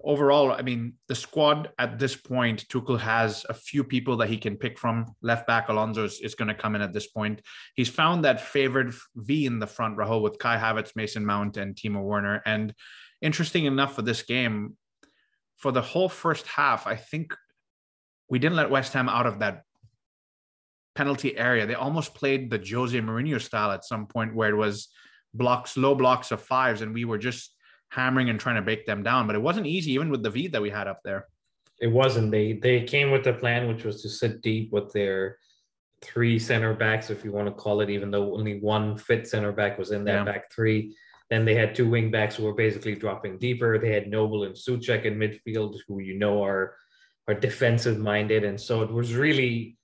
Overall, 0.04 0.52
I 0.52 0.62
mean, 0.62 0.94
the 1.08 1.14
squad 1.14 1.70
at 1.78 1.98
this 1.98 2.16
point, 2.16 2.66
Tuchel 2.68 2.98
has 2.98 3.44
a 3.48 3.54
few 3.54 3.84
people 3.84 4.16
that 4.16 4.28
he 4.28 4.38
can 4.38 4.56
pick 4.56 4.78
from. 4.78 5.14
Left 5.20 5.46
back 5.46 5.68
Alonso 5.68 6.04
is, 6.04 6.20
is 6.20 6.34
going 6.34 6.48
to 6.48 6.54
come 6.54 6.74
in 6.74 6.82
at 6.82 6.92
this 6.92 7.08
point. 7.08 7.42
He's 7.74 7.90
found 7.90 8.24
that 8.24 8.40
favored 8.40 8.94
V 9.14 9.46
in 9.46 9.58
the 9.58 9.66
front 9.66 9.98
row 9.98 10.18
with 10.18 10.38
Kai 10.38 10.56
Havertz, 10.56 10.96
Mason 10.96 11.26
Mount, 11.26 11.56
and 11.58 11.76
Timo 11.76 12.02
Werner. 12.02 12.42
And 12.46 12.74
interesting 13.20 13.66
enough 13.66 13.94
for 13.94 14.02
this 14.02 14.22
game, 14.22 14.76
for 15.56 15.72
the 15.72 15.82
whole 15.82 16.08
first 16.08 16.46
half, 16.46 16.86
I 16.86 16.96
think 16.96 17.36
we 18.28 18.38
didn't 18.38 18.56
let 18.56 18.70
West 18.70 18.94
Ham 18.94 19.10
out 19.10 19.26
of 19.26 19.40
that 19.40 19.62
penalty 20.94 21.36
area. 21.36 21.66
They 21.66 21.74
almost 21.74 22.14
played 22.14 22.50
the 22.50 22.58
Jose 22.58 22.98
Mourinho 22.98 23.40
style 23.40 23.70
at 23.70 23.84
some 23.84 24.06
point 24.06 24.34
where 24.34 24.50
it 24.50 24.56
was 24.56 24.88
blocks, 25.34 25.76
low 25.76 25.94
blocks 25.94 26.30
of 26.30 26.40
fives, 26.40 26.82
and 26.82 26.94
we 26.94 27.04
were 27.04 27.18
just 27.18 27.54
hammering 27.88 28.30
and 28.30 28.40
trying 28.40 28.56
to 28.56 28.62
break 28.62 28.86
them 28.86 29.02
down. 29.02 29.26
But 29.26 29.36
it 29.36 29.42
wasn't 29.42 29.66
easy, 29.66 29.92
even 29.92 30.10
with 30.10 30.22
the 30.22 30.30
V 30.30 30.48
that 30.48 30.62
we 30.62 30.70
had 30.70 30.88
up 30.88 31.00
there. 31.04 31.26
It 31.80 31.88
wasn't. 31.88 32.30
They 32.30 32.54
they 32.54 32.82
came 32.82 33.10
with 33.10 33.26
a 33.26 33.32
plan 33.32 33.68
which 33.68 33.84
was 33.84 34.02
to 34.02 34.08
sit 34.08 34.40
deep 34.40 34.72
with 34.72 34.92
their 34.92 35.38
three 36.02 36.38
center 36.38 36.74
backs, 36.74 37.10
if 37.10 37.24
you 37.24 37.32
want 37.32 37.46
to 37.46 37.52
call 37.52 37.80
it, 37.80 37.90
even 37.90 38.10
though 38.10 38.34
only 38.34 38.60
one 38.60 38.96
fit 38.96 39.26
center 39.26 39.52
back 39.52 39.78
was 39.78 39.92
in 39.92 40.04
that 40.04 40.12
yeah. 40.12 40.24
back 40.24 40.52
three. 40.52 40.96
Then 41.30 41.44
they 41.44 41.54
had 41.54 41.74
two 41.74 41.88
wing 41.88 42.10
backs 42.10 42.36
who 42.36 42.44
were 42.44 42.54
basically 42.54 42.94
dropping 42.94 43.38
deeper. 43.38 43.78
They 43.78 43.92
had 43.92 44.08
Noble 44.08 44.44
and 44.44 44.54
Soucek 44.54 45.04
in 45.04 45.18
midfield, 45.18 45.76
who 45.88 46.00
you 46.00 46.18
know 46.18 46.42
are 46.44 46.76
are 47.28 47.34
defensive 47.34 47.98
minded, 47.98 48.44
and 48.44 48.60
so 48.60 48.82
it 48.82 48.90
was 48.90 49.14
really 49.14 49.76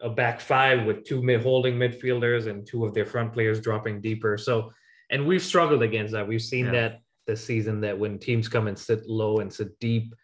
a 0.00 0.08
back 0.08 0.40
five 0.40 0.84
with 0.86 1.04
two 1.04 1.22
mid 1.22 1.42
holding 1.42 1.76
midfielders 1.76 2.46
and 2.46 2.66
two 2.66 2.84
of 2.84 2.94
their 2.94 3.06
front 3.06 3.32
players 3.32 3.60
dropping 3.60 4.00
deeper. 4.00 4.38
So, 4.38 4.72
and 5.10 5.26
we've 5.26 5.42
struggled 5.42 5.82
against 5.82 6.12
that. 6.12 6.26
We've 6.26 6.42
seen 6.42 6.66
yeah. 6.66 6.72
that 6.72 7.00
this 7.26 7.44
season 7.44 7.80
that 7.82 7.98
when 7.98 8.18
teams 8.18 8.48
come 8.48 8.68
and 8.68 8.78
sit 8.78 9.06
low 9.06 9.38
and 9.38 9.52
sit 9.52 9.78
deep, 9.80 10.14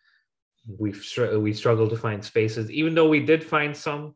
we've 0.79 1.05
we 1.37 1.53
struggle 1.53 1.89
to 1.89 1.97
find 1.97 2.25
spaces. 2.25 2.71
Even 2.71 2.95
though 2.95 3.09
we 3.09 3.21
did 3.21 3.43
find 3.45 3.77
some, 3.77 4.15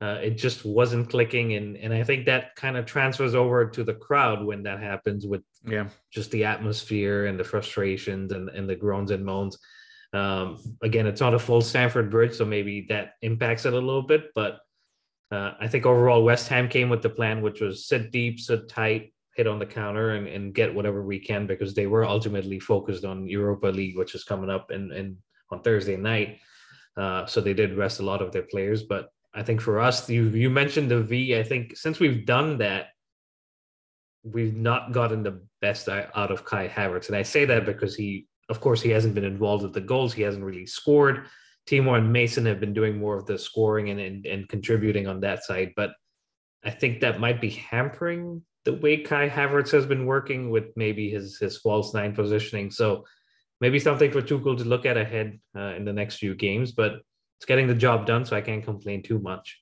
uh, 0.00 0.18
it 0.22 0.36
just 0.36 0.64
wasn't 0.64 1.10
clicking, 1.10 1.54
and 1.54 1.76
and 1.76 1.92
I 1.92 2.04
think 2.04 2.26
that 2.26 2.54
kind 2.56 2.76
of 2.76 2.86
transfers 2.86 3.34
over 3.34 3.68
to 3.68 3.84
the 3.84 3.94
crowd 3.94 4.44
when 4.44 4.62
that 4.64 4.80
happens 4.80 5.26
with 5.26 5.42
yeah 5.64 5.88
just 6.12 6.30
the 6.30 6.44
atmosphere 6.44 7.26
and 7.26 7.38
the 7.38 7.44
frustrations 7.44 8.32
and 8.32 8.48
and 8.50 8.68
the 8.68 8.76
groans 8.76 9.10
and 9.10 9.24
moans. 9.24 9.58
Um, 10.12 10.58
again, 10.82 11.06
it's 11.06 11.20
not 11.20 11.34
a 11.34 11.38
full 11.38 11.60
Stamford 11.60 12.10
Bridge, 12.10 12.34
so 12.34 12.44
maybe 12.44 12.86
that 12.88 13.14
impacts 13.22 13.66
it 13.66 13.72
a 13.72 13.76
little 13.76 14.02
bit. 14.02 14.30
But 14.34 14.60
uh, 15.30 15.52
I 15.60 15.68
think 15.68 15.86
overall, 15.86 16.24
West 16.24 16.48
Ham 16.48 16.68
came 16.68 16.88
with 16.88 17.02
the 17.02 17.10
plan, 17.10 17.42
which 17.42 17.60
was 17.60 17.86
sit 17.86 18.10
deep, 18.10 18.40
sit 18.40 18.68
tight, 18.68 19.12
hit 19.36 19.46
on 19.46 19.58
the 19.58 19.66
counter, 19.66 20.10
and, 20.10 20.26
and 20.26 20.54
get 20.54 20.74
whatever 20.74 21.02
we 21.02 21.18
can 21.18 21.46
because 21.46 21.74
they 21.74 21.86
were 21.86 22.04
ultimately 22.04 22.58
focused 22.58 23.04
on 23.04 23.28
Europa 23.28 23.66
League, 23.66 23.96
which 23.96 24.14
is 24.14 24.24
coming 24.24 24.50
up 24.50 24.70
and 24.70 24.92
and 24.92 25.16
on 25.50 25.62
Thursday 25.62 25.96
night. 25.96 26.38
Uh, 26.96 27.26
so 27.26 27.40
they 27.40 27.54
did 27.54 27.76
rest 27.76 28.00
a 28.00 28.04
lot 28.04 28.22
of 28.22 28.32
their 28.32 28.42
players. 28.42 28.82
But 28.82 29.10
I 29.34 29.42
think 29.42 29.60
for 29.60 29.78
us, 29.78 30.08
you 30.08 30.28
you 30.28 30.50
mentioned 30.50 30.90
the 30.90 31.02
V. 31.02 31.36
I 31.36 31.42
think 31.42 31.76
since 31.76 32.00
we've 32.00 32.24
done 32.24 32.58
that, 32.58 32.88
we've 34.22 34.56
not 34.56 34.92
gotten 34.92 35.22
the 35.22 35.42
best 35.60 35.88
out 35.88 36.30
of 36.30 36.44
Kai 36.44 36.68
Havertz, 36.68 37.08
and 37.08 37.16
I 37.16 37.22
say 37.22 37.44
that 37.44 37.66
because 37.66 37.94
he 37.94 38.28
of 38.48 38.60
course, 38.60 38.80
he 38.80 38.90
hasn't 38.90 39.14
been 39.14 39.24
involved 39.24 39.62
with 39.62 39.74
the 39.74 39.80
goals. 39.80 40.14
He 40.14 40.22
hasn't 40.22 40.44
really 40.44 40.66
scored. 40.66 41.26
Timo 41.68 41.98
and 41.98 42.10
Mason 42.10 42.46
have 42.46 42.60
been 42.60 42.72
doing 42.72 42.98
more 42.98 43.18
of 43.18 43.26
the 43.26 43.38
scoring 43.38 43.90
and, 43.90 44.00
and, 44.00 44.24
and 44.24 44.48
contributing 44.48 45.06
on 45.06 45.20
that 45.20 45.44
side. 45.44 45.72
But 45.76 45.90
I 46.64 46.70
think 46.70 47.00
that 47.00 47.20
might 47.20 47.40
be 47.40 47.50
hampering 47.50 48.42
the 48.64 48.74
way 48.74 48.98
Kai 48.98 49.28
Havertz 49.28 49.70
has 49.72 49.84
been 49.84 50.06
working 50.06 50.50
with 50.50 50.64
maybe 50.76 51.10
his 51.10 51.38
his 51.38 51.58
false 51.58 51.92
nine 51.92 52.14
positioning. 52.14 52.70
So 52.70 53.04
maybe 53.60 53.78
something 53.78 54.10
for 54.10 54.22
Tuchel 54.22 54.56
to 54.56 54.64
look 54.64 54.86
at 54.86 54.96
ahead 54.96 55.38
uh, 55.54 55.74
in 55.76 55.84
the 55.84 55.92
next 55.92 56.16
few 56.16 56.34
games. 56.34 56.72
But 56.72 57.00
it's 57.38 57.46
getting 57.46 57.68
the 57.68 57.74
job 57.74 58.06
done, 58.06 58.24
so 58.24 58.34
I 58.34 58.40
can't 58.40 58.64
complain 58.64 59.02
too 59.02 59.18
much. 59.18 59.60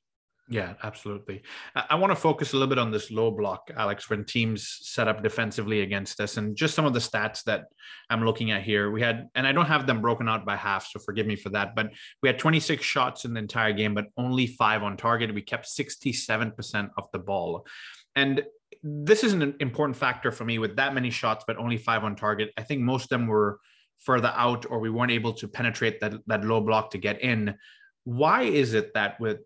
Yeah, 0.49 0.75
absolutely. 0.85 1.43
I, 1.75 1.97
want 1.97 2.13
to 2.13 2.17
focus 2.17 2.53
a 2.53 2.57
little 2.57 2.69
bit 2.69 2.79
on 2.79 2.93
this 2.93 3.11
low 3.11 3.33
block, 3.33 3.69
Alex, 3.77 4.09
when 4.09 4.25
teams 4.25 4.79
set 4.83 5.09
up 5.09 5.21
defensively 5.21 5.81
against 5.81 6.21
us, 6.21 6.37
and 6.37 6.55
just 6.55 6.77
some 6.77 6.85
of 6.85 6.93
the 6.93 7.01
stats 7.01 7.43
that 7.45 7.65
I'm 8.11 8.25
looking 8.25 8.53
at 8.53 8.63
here. 8.63 8.93
We 8.93 9.03
had, 9.03 9.29
and 9.35 9.45
I 9.45 9.51
don't 9.51 9.67
have 9.67 9.89
them 9.89 10.01
broken 10.01 10.29
out 10.29 10.47
by 10.47 10.55
half, 10.55 10.87
so 10.87 11.01
forgive 11.01 11.27
me 11.27 11.35
for 11.35 11.49
that, 11.51 11.75
but 11.75 11.91
we 12.23 12.29
had 12.29 12.39
26 12.39 12.85
shots 12.85 13.25
in 13.25 13.35
the 13.35 13.41
entire 13.41 13.73
game, 13.73 13.93
but 13.93 14.07
only 14.17 14.47
five 14.47 14.85
on 14.85 14.97
target. 14.97 15.35
We 15.35 15.43
kept 15.43 15.67
67% 15.67 16.91
of 16.97 17.09
the 17.13 17.19
ball. 17.19 17.67
And 18.15 18.45
this 18.85 19.25
is 19.25 19.33
an 19.33 19.57
important 19.59 19.97
factor 19.97 20.31
for 20.31 20.45
me 20.45 20.61
with 20.61 20.77
that 20.77 20.95
many 20.95 21.11
shots, 21.11 21.45
but 21.45 21.57
only 21.57 21.77
five 21.77 22.05
on 22.05 22.15
target. 22.15 22.53
I 22.57 22.63
think 22.63 22.83
most 22.83 23.05
of 23.05 23.09
them 23.09 23.27
were 23.27 23.59
further 23.99 24.33
out, 24.37 24.65
or 24.71 24.79
we 24.79 24.91
weren't 24.91 25.11
able 25.11 25.33
to 25.35 25.49
penetrate 25.49 25.99
that, 26.01 26.15
that 26.29 26.45
low 26.45 26.61
block 26.61 26.93
to 26.93 26.99
get 26.99 27.21
in. 27.21 27.57
Why 28.05 28.43
is 28.43 28.75
it 28.75 28.95
that 28.95 29.19
with 29.19 29.39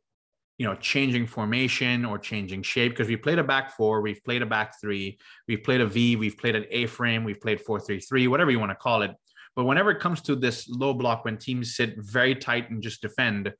you 0.60 0.66
know, 0.66 0.74
changing 0.74 1.26
formation 1.26 2.04
or 2.04 2.18
changing 2.18 2.62
shape 2.62 2.92
because 2.92 3.08
we 3.08 3.16
played 3.16 3.38
a 3.38 3.42
back 3.42 3.74
four, 3.74 4.02
we've 4.02 4.22
played 4.22 4.42
a 4.42 4.46
back 4.46 4.78
three, 4.78 5.18
we've 5.48 5.64
played 5.64 5.80
a 5.80 5.86
V, 5.86 6.16
we've 6.16 6.36
played 6.36 6.54
an 6.54 6.66
A 6.70 6.84
frame, 6.84 7.24
we've 7.24 7.40
played 7.40 7.62
four 7.62 7.80
three 7.80 7.98
three, 7.98 8.28
whatever 8.28 8.50
you 8.50 8.60
want 8.60 8.70
to 8.70 8.76
call 8.76 9.00
it. 9.00 9.10
But 9.56 9.64
whenever 9.64 9.90
it 9.90 10.00
comes 10.00 10.20
to 10.22 10.36
this 10.36 10.68
low 10.68 10.92
block, 10.92 11.24
when 11.24 11.38
teams 11.38 11.76
sit 11.76 11.94
very 11.96 12.34
tight 12.34 12.68
and 12.68 12.82
just 12.82 13.00
defend, 13.00 13.54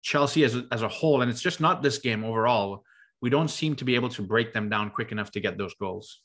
Chelsea 0.00 0.44
as 0.44 0.56
a, 0.56 0.66
as 0.72 0.80
a 0.80 0.88
whole, 0.88 1.20
and 1.20 1.30
it's 1.30 1.42
just 1.42 1.60
not 1.60 1.82
this 1.82 1.98
game 1.98 2.24
overall, 2.24 2.84
we 3.20 3.28
don't 3.28 3.50
seem 3.50 3.76
to 3.76 3.84
be 3.84 3.94
able 3.94 4.08
to 4.08 4.22
break 4.22 4.54
them 4.54 4.70
down 4.70 4.88
quick 4.88 5.12
enough 5.12 5.30
to 5.32 5.40
get 5.40 5.58
those 5.58 5.74
goals. 5.74 6.22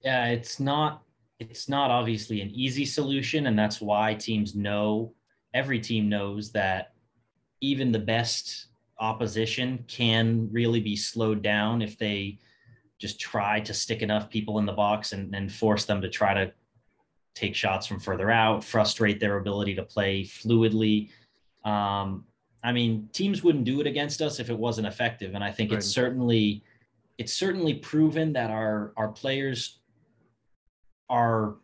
Yeah, 0.00 0.28
it's 0.28 0.58
not 0.58 1.02
it's 1.38 1.68
not 1.68 1.90
obviously 1.90 2.40
an 2.40 2.48
easy 2.48 2.86
solution, 2.86 3.46
and 3.46 3.58
that's 3.58 3.82
why 3.82 4.14
teams 4.14 4.54
know 4.54 5.12
every 5.52 5.80
team 5.80 6.08
knows 6.08 6.50
that 6.52 6.94
even 7.60 7.92
the 7.92 7.98
best 7.98 8.68
opposition 8.98 9.84
can 9.88 10.48
really 10.52 10.80
be 10.80 10.96
slowed 10.96 11.42
down 11.42 11.82
if 11.82 11.98
they 11.98 12.38
just 12.98 13.20
try 13.20 13.60
to 13.60 13.74
stick 13.74 14.02
enough 14.02 14.30
people 14.30 14.58
in 14.58 14.66
the 14.66 14.72
box 14.72 15.12
and, 15.12 15.34
and 15.34 15.52
force 15.52 15.84
them 15.84 16.00
to 16.00 16.08
try 16.08 16.32
to 16.32 16.52
take 17.34 17.54
shots 17.54 17.86
from 17.86 17.98
further 17.98 18.30
out, 18.30 18.62
frustrate 18.62 19.18
their 19.18 19.38
ability 19.38 19.74
to 19.74 19.82
play 19.82 20.22
fluidly. 20.22 21.10
Um, 21.64 22.24
I 22.62 22.72
mean, 22.72 23.08
teams 23.12 23.42
wouldn't 23.42 23.64
do 23.64 23.80
it 23.80 23.86
against 23.86 24.22
us 24.22 24.38
if 24.38 24.48
it 24.48 24.58
wasn't 24.58 24.86
effective, 24.86 25.34
and 25.34 25.42
I 25.42 25.50
think 25.50 25.70
right. 25.70 25.78
it's 25.78 25.86
certainly 25.86 26.62
it's 27.18 27.32
certainly 27.32 27.74
proven 27.74 28.32
that 28.32 28.50
our 28.50 28.92
our 28.96 29.08
players 29.08 29.80
are 31.10 31.56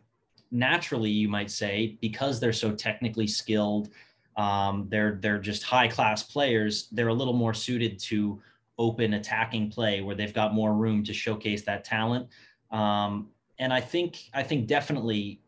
naturally, 0.51 1.09
you 1.09 1.29
might 1.29 1.49
say, 1.49 1.97
because 2.01 2.39
they're 2.39 2.53
so 2.53 2.71
technically 2.73 3.25
skilled 3.25 3.89
um, 4.37 4.87
they're 4.89 5.17
they're 5.21 5.39
just 5.39 5.63
high 5.63 5.87
class 5.87 6.23
players. 6.23 6.87
They're 6.91 7.09
a 7.09 7.13
little 7.13 7.33
more 7.33 7.53
suited 7.53 7.99
to 7.99 8.41
open 8.77 9.13
attacking 9.13 9.69
play 9.69 10.01
where 10.01 10.15
they've 10.15 10.33
got 10.33 10.53
more 10.53 10.73
room 10.73 11.03
to 11.03 11.13
showcase 11.13 11.63
that 11.63 11.83
talent. 11.83 12.27
Um, 12.71 13.29
and 13.59 13.71
I 13.71 13.81
think 13.81 14.29
I 14.33 14.43
think 14.43 14.67
definitely 14.67 15.41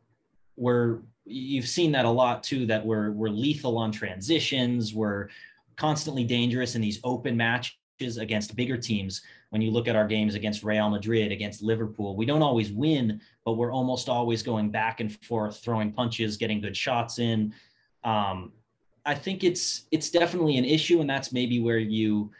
we're 0.56 1.00
you've 1.26 1.68
seen 1.68 1.92
that 1.94 2.06
a 2.06 2.10
lot 2.10 2.44
too 2.44 2.66
that 2.68 2.86
we're 2.86 3.12
we're 3.12 3.30
lethal 3.30 3.78
on 3.78 3.92
transitions 3.92 4.94
we're 4.94 5.30
constantly 5.78 6.24
dangerous 6.24 6.76
in 6.76 6.82
these 6.82 7.00
open 7.04 7.36
matches 7.36 8.18
against 8.18 8.56
bigger 8.56 8.78
teams 8.78 9.22
when 9.50 9.62
you 9.62 9.72
look 9.72 9.88
at 9.88 9.96
our 9.96 10.06
games 10.06 10.36
against 10.36 10.64
Real 10.64 10.90
Madrid 10.90 11.32
against 11.32 11.64
Liverpool 11.64 12.16
we 12.16 12.26
don't 12.26 12.42
always 12.42 12.72
win 12.72 13.22
but 13.46 13.54
we're 13.54 13.72
almost 13.72 14.10
always 14.10 14.44
going 14.44 14.70
back 14.70 15.00
and 15.00 15.18
forth 15.24 15.58
throwing 15.60 15.92
punches 15.92 16.38
getting 16.38 16.60
good 16.60 16.76
shots 16.76 17.20
in 17.20 17.54
um, 18.04 18.52
I 19.06 19.16
think 19.16 19.44
it's 19.44 19.84
it's 19.92 20.10
definitely 20.10 20.58
an 20.58 20.66
issue 20.66 21.02
and 21.02 21.10
that's 21.10 21.32
maybe 21.32 21.60
where 21.60 21.80
you 21.80 22.32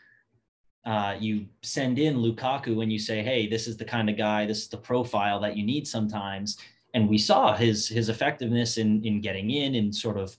uh, 0.86 1.16
you 1.20 1.46
send 1.62 1.98
in 1.98 2.18
Lukaku 2.18 2.84
and 2.84 2.92
you 2.92 3.00
say, 3.00 3.24
hey, 3.24 3.48
this 3.48 3.68
is 3.68 3.78
the 3.78 3.86
kind 3.86 4.10
of 4.10 4.18
guy, 4.18 4.46
this 4.46 4.64
is 4.64 4.68
the 4.68 4.78
profile 4.78 5.40
that 5.40 5.56
you 5.56 5.66
need 5.66 5.88
sometimes. 5.88 6.58
And 6.94 7.10
we 7.10 7.18
saw 7.18 7.56
his 7.56 7.88
his 7.88 8.10
effectiveness 8.10 8.78
in 8.78 9.04
in 9.04 9.22
getting 9.22 9.52
in 9.52 9.76
and 9.76 9.94
sort 9.96 10.18
of 10.18 10.38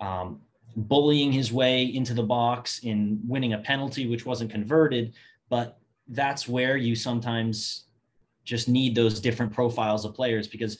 um, 0.00 0.40
bullying 0.76 1.32
his 1.32 1.52
way 1.52 1.84
into 1.84 2.14
the 2.14 2.22
box 2.22 2.80
in 2.80 3.20
winning 3.26 3.52
a 3.52 3.58
penalty 3.58 4.06
which 4.06 4.26
wasn't 4.26 4.50
converted 4.50 5.14
but 5.48 5.78
that's 6.08 6.48
where 6.48 6.76
you 6.76 6.94
sometimes 6.94 7.84
just 8.44 8.68
need 8.68 8.94
those 8.94 9.20
different 9.20 9.52
profiles 9.52 10.04
of 10.04 10.14
players 10.14 10.46
because 10.46 10.78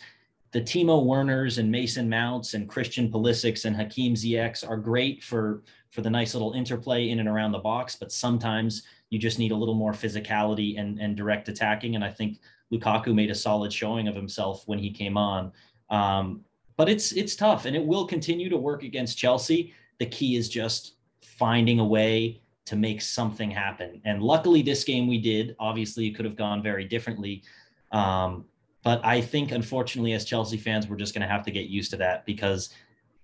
the 0.55 0.61
Timo 0.61 1.05
Werners 1.05 1.59
and 1.59 1.69
Mason 1.69 2.09
Mounts 2.09 2.55
and 2.55 2.69
Christian 2.69 3.11
Pulisic 3.11 3.65
and 3.65 3.75
Hakim 3.75 4.15
Ziyech 4.15 4.67
are 4.67 4.77
great 4.77 5.23
for 5.23 5.65
for 5.91 6.01
the 6.01 6.09
nice 6.09 6.33
little 6.33 6.53
interplay 6.53 7.11
in 7.11 7.19
and 7.19 7.29
around 7.29 7.51
the 7.51 7.59
box, 7.59 7.97
but 7.97 8.13
sometimes 8.13 8.85
you 9.11 9.19
just 9.19 9.41
need 9.41 9.51
a 9.51 9.57
little 9.57 9.75
more 9.75 9.93
physicality 9.93 10.79
and, 10.79 11.01
and 11.01 11.17
direct 11.17 11.49
attacking. 11.49 11.97
And 11.97 12.05
I 12.05 12.11
think 12.11 12.39
Lukaku 12.73 13.13
made 13.15 13.31
a 13.31 13.35
solid 13.35 13.73
showing 13.73 14.07
of 14.07 14.15
himself 14.15 14.63
when 14.67 14.79
he 14.79 14.91
came 14.91 15.17
on. 15.17 15.53
Um, 15.91 16.45
but 16.77 16.89
it's 16.89 17.11
it's 17.11 17.35
tough, 17.35 17.65
and 17.65 17.75
it 17.75 17.85
will 17.85 18.07
continue 18.07 18.49
to 18.49 18.57
work 18.57 18.85
against 18.85 19.19
Chelsea. 19.19 19.75
The 19.99 20.07
key 20.07 20.37
is 20.37 20.49
just 20.49 20.95
finding 21.21 21.81
a 21.81 21.85
way 21.85 22.41
to 22.67 22.77
make 22.77 23.03
something 23.03 23.51
happen. 23.51 24.01
And 24.05 24.23
luckily, 24.23 24.63
this 24.63 24.85
game 24.85 25.09
we 25.09 25.19
did. 25.19 25.57
Obviously, 25.59 26.07
it 26.07 26.15
could 26.15 26.25
have 26.25 26.37
gone 26.37 26.63
very 26.63 26.85
differently. 26.85 27.43
Um, 27.91 28.45
but 28.85 29.05
I 29.05 29.21
think, 29.21 29.51
unfortunately, 29.51 30.13
as 30.13 30.25
Chelsea 30.25 30.59
fans, 30.59 30.87
we're 30.87 30.97
just 30.97 31.15
going 31.15 31.27
to 31.27 31.29
have 31.29 31.43
to 31.45 31.51
get 31.51 31.67
used 31.67 31.91
to 31.93 31.97
that 31.97 32.27
because 32.27 32.69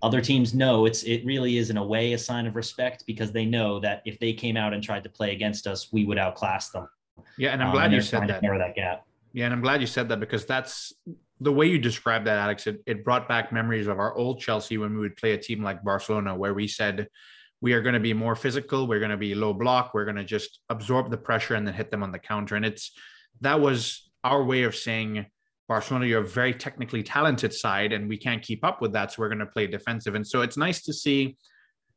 other 0.03 0.23
teams 0.23 0.55
know 0.55 0.87
it's 0.87 1.03
it 1.03 1.25
really 1.27 1.59
is 1.59 1.69
in 1.69 1.77
a 1.77 1.87
way 1.87 2.15
a 2.15 2.19
sign 2.19 2.47
of 2.47 2.57
respect 2.57 3.05
because 3.07 3.31
they 3.33 3.45
know 3.45 3.79
that 3.81 4.03
if 4.07 4.19
they 4.19 4.33
came 4.33 4.57
out 4.57 4.73
and 4.73 4.83
tried 4.83 5.05
to 5.05 5.11
play 5.11 5.33
against 5.33 5.67
us, 5.67 5.93
we 5.93 6.05
would 6.07 6.19
outclass 6.19 6.71
them. 6.71 6.89
Yeah, 7.37 7.51
and 7.51 7.63
I'm 7.63 7.73
glad 7.73 7.87
um, 7.87 7.93
you 7.93 8.01
said 8.01 8.27
that. 8.29 8.43
Narrow 8.43 8.59
that 8.59 8.75
gap. 8.75 9.05
Yeah, 9.33 9.45
and 9.45 9.55
I'm 9.55 9.61
glad 9.61 9.83
you 9.83 9.87
said 9.87 10.09
that 10.09 10.19
because 10.19 10.47
that's 10.47 10.95
the 11.41 11.53
way 11.53 11.67
you 11.67 11.79
described 11.79 12.27
that, 12.27 12.39
Alex. 12.39 12.67
It, 12.67 12.83
it 12.87 13.05
brought 13.05 13.29
back 13.29 13.53
memories 13.53 13.87
of 13.87 13.99
our 13.99 14.17
old 14.17 14.41
Chelsea 14.41 14.79
when 14.79 14.95
we 14.95 15.01
would 15.01 15.17
play 15.17 15.33
a 15.33 15.39
team 15.39 15.63
like 15.63 15.85
Barcelona, 15.85 16.35
where 16.35 16.55
we 16.55 16.67
said 16.67 17.09
we 17.61 17.75
are 17.75 17.83
going 17.83 17.95
to 17.95 18.01
be 18.01 18.15
more 18.15 18.35
physical, 18.35 18.87
we're 18.87 18.99
going 18.99 19.11
to 19.11 19.19
be 19.19 19.35
low 19.35 19.53
block, 19.53 19.93
we're 19.93 20.07
going 20.07 20.17
to 20.17 20.25
just 20.25 20.61
absorb 20.71 21.11
the 21.11 21.19
pressure 21.19 21.55
and 21.55 21.67
then 21.67 21.75
hit 21.75 21.91
them 21.91 22.03
on 22.03 22.11
the 22.11 22.19
counter. 22.19 22.57
And 22.57 22.65
it's 22.65 22.93
that 23.43 23.61
was 23.61 24.11
our 24.25 24.43
way 24.43 24.63
of 24.63 24.75
saying, 24.75 25.27
Barcelona, 25.71 26.07
you're 26.07 26.23
a 26.23 26.27
very 26.27 26.53
technically 26.53 27.01
talented 27.01 27.55
side, 27.55 27.93
and 27.93 28.09
we 28.09 28.17
can't 28.17 28.43
keep 28.43 28.65
up 28.65 28.83
with 28.83 28.93
that. 28.95 29.13
So 29.13 29.23
we're 29.23 29.29
going 29.29 29.39
to 29.39 29.47
play 29.47 29.69
defensive. 29.69 30.17
And 30.17 30.27
so 30.27 30.43
it's 30.43 30.57
nice 30.57 30.83
to 30.83 30.93
see 30.93 31.37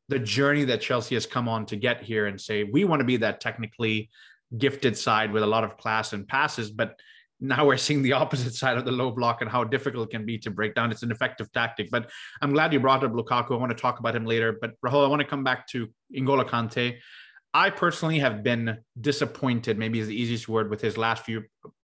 the 0.09 0.19
journey 0.19 0.63
that 0.65 0.79
Chelsea 0.79 1.15
has 1.15 1.25
come 1.25 1.49
on 1.49 1.65
to 1.65 1.75
get 1.75 2.03
here 2.03 2.27
and 2.27 2.39
say, 2.39 2.65
we 2.65 2.83
want 2.83 2.99
to 2.99 3.03
be 3.03 3.17
that 3.17 3.41
technically 3.41 4.11
gifted 4.59 4.95
side 4.95 5.31
with 5.31 5.41
a 5.41 5.47
lot 5.47 5.63
of 5.63 5.75
class 5.75 6.13
and 6.13 6.27
passes, 6.27 6.69
but 6.69 6.99
now 7.39 7.65
we're 7.65 7.77
seeing 7.77 8.03
the 8.03 8.13
opposite 8.13 8.53
side 8.61 8.77
of 8.77 8.85
the 8.85 8.91
low 8.91 9.09
block 9.09 9.41
and 9.41 9.49
how 9.49 9.63
difficult 9.63 10.07
it 10.07 10.11
can 10.11 10.23
be 10.23 10.37
to 10.37 10.51
break 10.51 10.75
down. 10.75 10.91
It's 10.91 11.01
an 11.01 11.09
effective 11.09 11.51
tactic. 11.51 11.89
But 11.89 12.11
I'm 12.43 12.53
glad 12.53 12.73
you 12.73 12.79
brought 12.79 13.03
up 13.03 13.11
Lukaku. 13.11 13.55
I 13.55 13.57
want 13.57 13.75
to 13.75 13.81
talk 13.81 13.97
about 13.97 14.15
him 14.15 14.27
later. 14.27 14.55
But 14.61 14.79
Rahul, 14.85 15.03
I 15.03 15.07
want 15.07 15.23
to 15.23 15.27
come 15.27 15.43
back 15.43 15.65
to 15.69 15.87
N'Golo 16.15 16.47
Kante. 16.47 16.97
I 17.55 17.71
personally 17.71 18.19
have 18.19 18.43
been 18.43 18.77
disappointed, 19.01 19.79
maybe 19.79 19.97
is 19.97 20.09
the 20.09 20.15
easiest 20.15 20.47
word, 20.47 20.69
with 20.69 20.81
his 20.81 20.95
last 20.95 21.25
few 21.25 21.45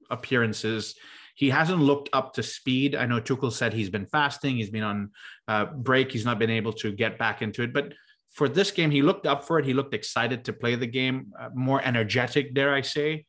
appearances. 0.09 0.94
He 1.35 1.51
hasn't 1.51 1.81
looked 1.81 2.09
up 2.12 2.35
to 2.35 2.42
speed. 2.42 2.94
I 2.94 3.07
know 3.07 3.20
Tuchel 3.20 3.53
said 3.53 3.73
he's 3.73 3.90
been 3.90 4.07
fasting, 4.07 4.57
he's 4.57 4.70
been 4.70 4.85
on 4.85 5.11
uh, 5.49 5.66
break, 5.66 6.12
he's 6.12 6.25
not 6.25 6.38
been 6.38 6.51
able 6.51 6.73
to 6.75 6.92
get 6.92 7.18
back 7.18 7.42
into 7.42 7.62
it. 7.62 7.73
But 7.73 7.92
for 8.31 8.49
this 8.49 8.70
game, 8.70 8.90
he 8.90 9.03
looked 9.03 9.27
up 9.27 9.44
for 9.44 9.59
it. 9.59 9.64
He 9.64 9.75
looked 9.75 9.94
excited 9.94 10.44
to 10.44 10.53
play 10.53 10.75
the 10.75 10.87
game, 10.87 11.33
uh, 11.38 11.51
more 11.55 11.81
energetic, 11.83 12.55
dare 12.55 12.75
I 12.75 12.81
say. 12.81 13.27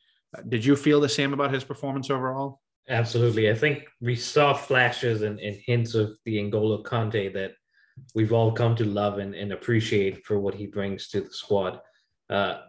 Did 0.48 0.66
you 0.66 0.76
feel 0.76 1.00
the 1.00 1.10
same 1.10 1.34
about 1.34 1.54
his 1.54 1.64
performance 1.64 2.10
overall? 2.10 2.60
Absolutely. 2.90 3.50
I 3.50 3.56
think 3.56 3.88
we 4.02 4.16
saw 4.16 4.54
flashes 4.54 5.22
and, 5.22 5.40
and 5.40 5.56
hints 5.66 5.96
of 5.96 6.18
the 6.26 6.38
N'Golo 6.38 6.84
Kante 6.84 7.34
that 7.34 7.54
we've 8.14 8.34
all 8.34 8.52
come 8.52 8.76
to 8.76 8.86
love 8.86 9.18
and, 9.18 9.34
and 9.34 9.54
appreciate 9.54 10.26
for 10.26 10.40
what 10.40 10.54
he 10.54 10.68
brings 10.68 11.08
to 11.10 11.22
the 11.22 11.32
squad. 11.32 11.80
Uh, 12.30 12.62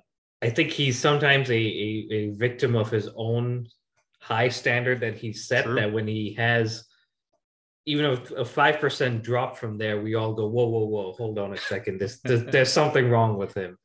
I 0.43 0.51
think 0.51 0.71
he's 0.71 0.99
sometimes 0.99 1.51
a, 1.51 1.55
a, 1.55 2.07
a, 2.11 2.31
victim 2.33 2.77
of 2.77 2.91
his 2.91 3.09
own 3.17 3.67
high 4.27 4.49
standard 4.49 5.01
that 5.01 5.17
he 5.17 5.33
set 5.33 5.65
True. 5.65 5.77
that 5.77 5.93
when 5.93 6.09
he 6.09 6.35
has 6.35 6.85
even 7.87 8.05
a, 8.05 8.15
a 8.35 8.45
5% 8.45 9.23
drop 9.23 9.57
from 9.57 9.79
there, 9.79 10.01
we 10.03 10.17
all 10.17 10.35
go, 10.35 10.49
whoa, 10.49 10.67
whoa, 10.67 10.87
whoa, 10.87 11.13
hold 11.13 11.39
on 11.39 11.53
a 11.53 11.57
second. 11.57 12.01
This, 12.01 12.19
there's, 12.25 12.45
there's 12.53 12.73
something 12.73 13.09
wrong 13.09 13.39
with 13.39 13.55
him. 13.55 13.79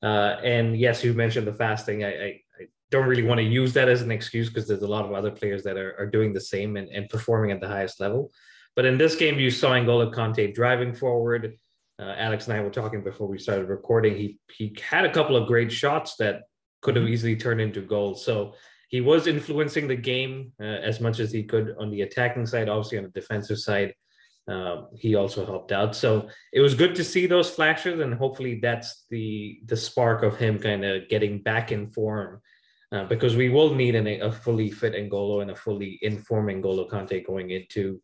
Uh, 0.00 0.36
and 0.44 0.78
yes, 0.78 1.02
you 1.02 1.12
mentioned 1.12 1.48
the 1.48 1.52
fasting. 1.52 2.04
I, 2.04 2.08
I, 2.08 2.40
I 2.60 2.66
don't 2.92 3.08
really 3.08 3.24
want 3.24 3.38
to 3.38 3.44
use 3.44 3.72
that 3.72 3.88
as 3.88 4.00
an 4.00 4.12
excuse 4.12 4.48
because 4.48 4.68
there's 4.68 4.82
a 4.82 4.86
lot 4.86 5.04
of 5.04 5.12
other 5.12 5.32
players 5.32 5.64
that 5.64 5.76
are, 5.76 5.96
are 5.98 6.06
doing 6.06 6.32
the 6.32 6.40
same 6.40 6.76
and, 6.76 6.88
and 6.88 7.08
performing 7.08 7.50
at 7.50 7.60
the 7.60 7.68
highest 7.68 7.98
level. 7.98 8.30
But 8.76 8.84
in 8.84 8.96
this 8.96 9.16
game, 9.16 9.40
you 9.40 9.50
saw 9.50 9.70
N'Golo 9.70 10.14
Kante 10.14 10.54
driving 10.54 10.94
forward. 10.94 11.58
Uh, 11.98 12.14
Alex 12.16 12.46
and 12.46 12.56
I 12.56 12.62
were 12.62 12.70
talking 12.70 13.02
before 13.02 13.26
we 13.26 13.38
started 13.38 13.68
recording. 13.68 14.16
He 14.16 14.38
he 14.50 14.74
had 14.80 15.04
a 15.04 15.12
couple 15.12 15.36
of 15.36 15.48
great 15.48 15.70
shots 15.70 16.14
that 16.16 16.44
could 16.80 16.96
have 16.96 17.04
mm-hmm. 17.04 17.12
easily 17.12 17.36
turned 17.36 17.60
into 17.60 17.82
goals. 17.82 18.24
So 18.24 18.54
he 18.90 19.00
was 19.00 19.28
influencing 19.28 19.86
the 19.86 19.96
game 19.96 20.52
uh, 20.60 20.64
as 20.64 21.00
much 21.00 21.20
as 21.20 21.30
he 21.30 21.44
could 21.44 21.76
on 21.78 21.90
the 21.90 22.02
attacking 22.02 22.44
side. 22.44 22.68
Obviously, 22.68 22.98
on 22.98 23.04
the 23.04 23.20
defensive 23.20 23.58
side, 23.58 23.94
um, 24.48 24.88
he 24.98 25.14
also 25.14 25.46
helped 25.46 25.70
out. 25.70 25.94
So 25.94 26.28
it 26.52 26.60
was 26.60 26.74
good 26.74 26.96
to 26.96 27.04
see 27.04 27.26
those 27.26 27.48
flashes, 27.48 28.00
and 28.00 28.12
hopefully 28.12 28.58
that's 28.60 29.04
the 29.08 29.60
the 29.66 29.76
spark 29.76 30.24
of 30.24 30.36
him 30.36 30.58
kind 30.58 30.84
of 30.84 31.08
getting 31.08 31.40
back 31.40 31.70
in 31.70 31.88
form 31.88 32.40
uh, 32.90 33.04
because 33.04 33.36
we 33.36 33.48
will 33.48 33.72
need 33.74 33.94
an, 33.94 34.08
a 34.08 34.32
fully 34.32 34.70
fit 34.70 34.94
N'Golo 34.94 35.42
and 35.42 35.52
a 35.52 35.56
fully 35.56 36.00
informed 36.02 36.50
N'Golo 36.50 36.90
Kante 36.90 37.24
going 37.24 37.50
into 37.50 38.00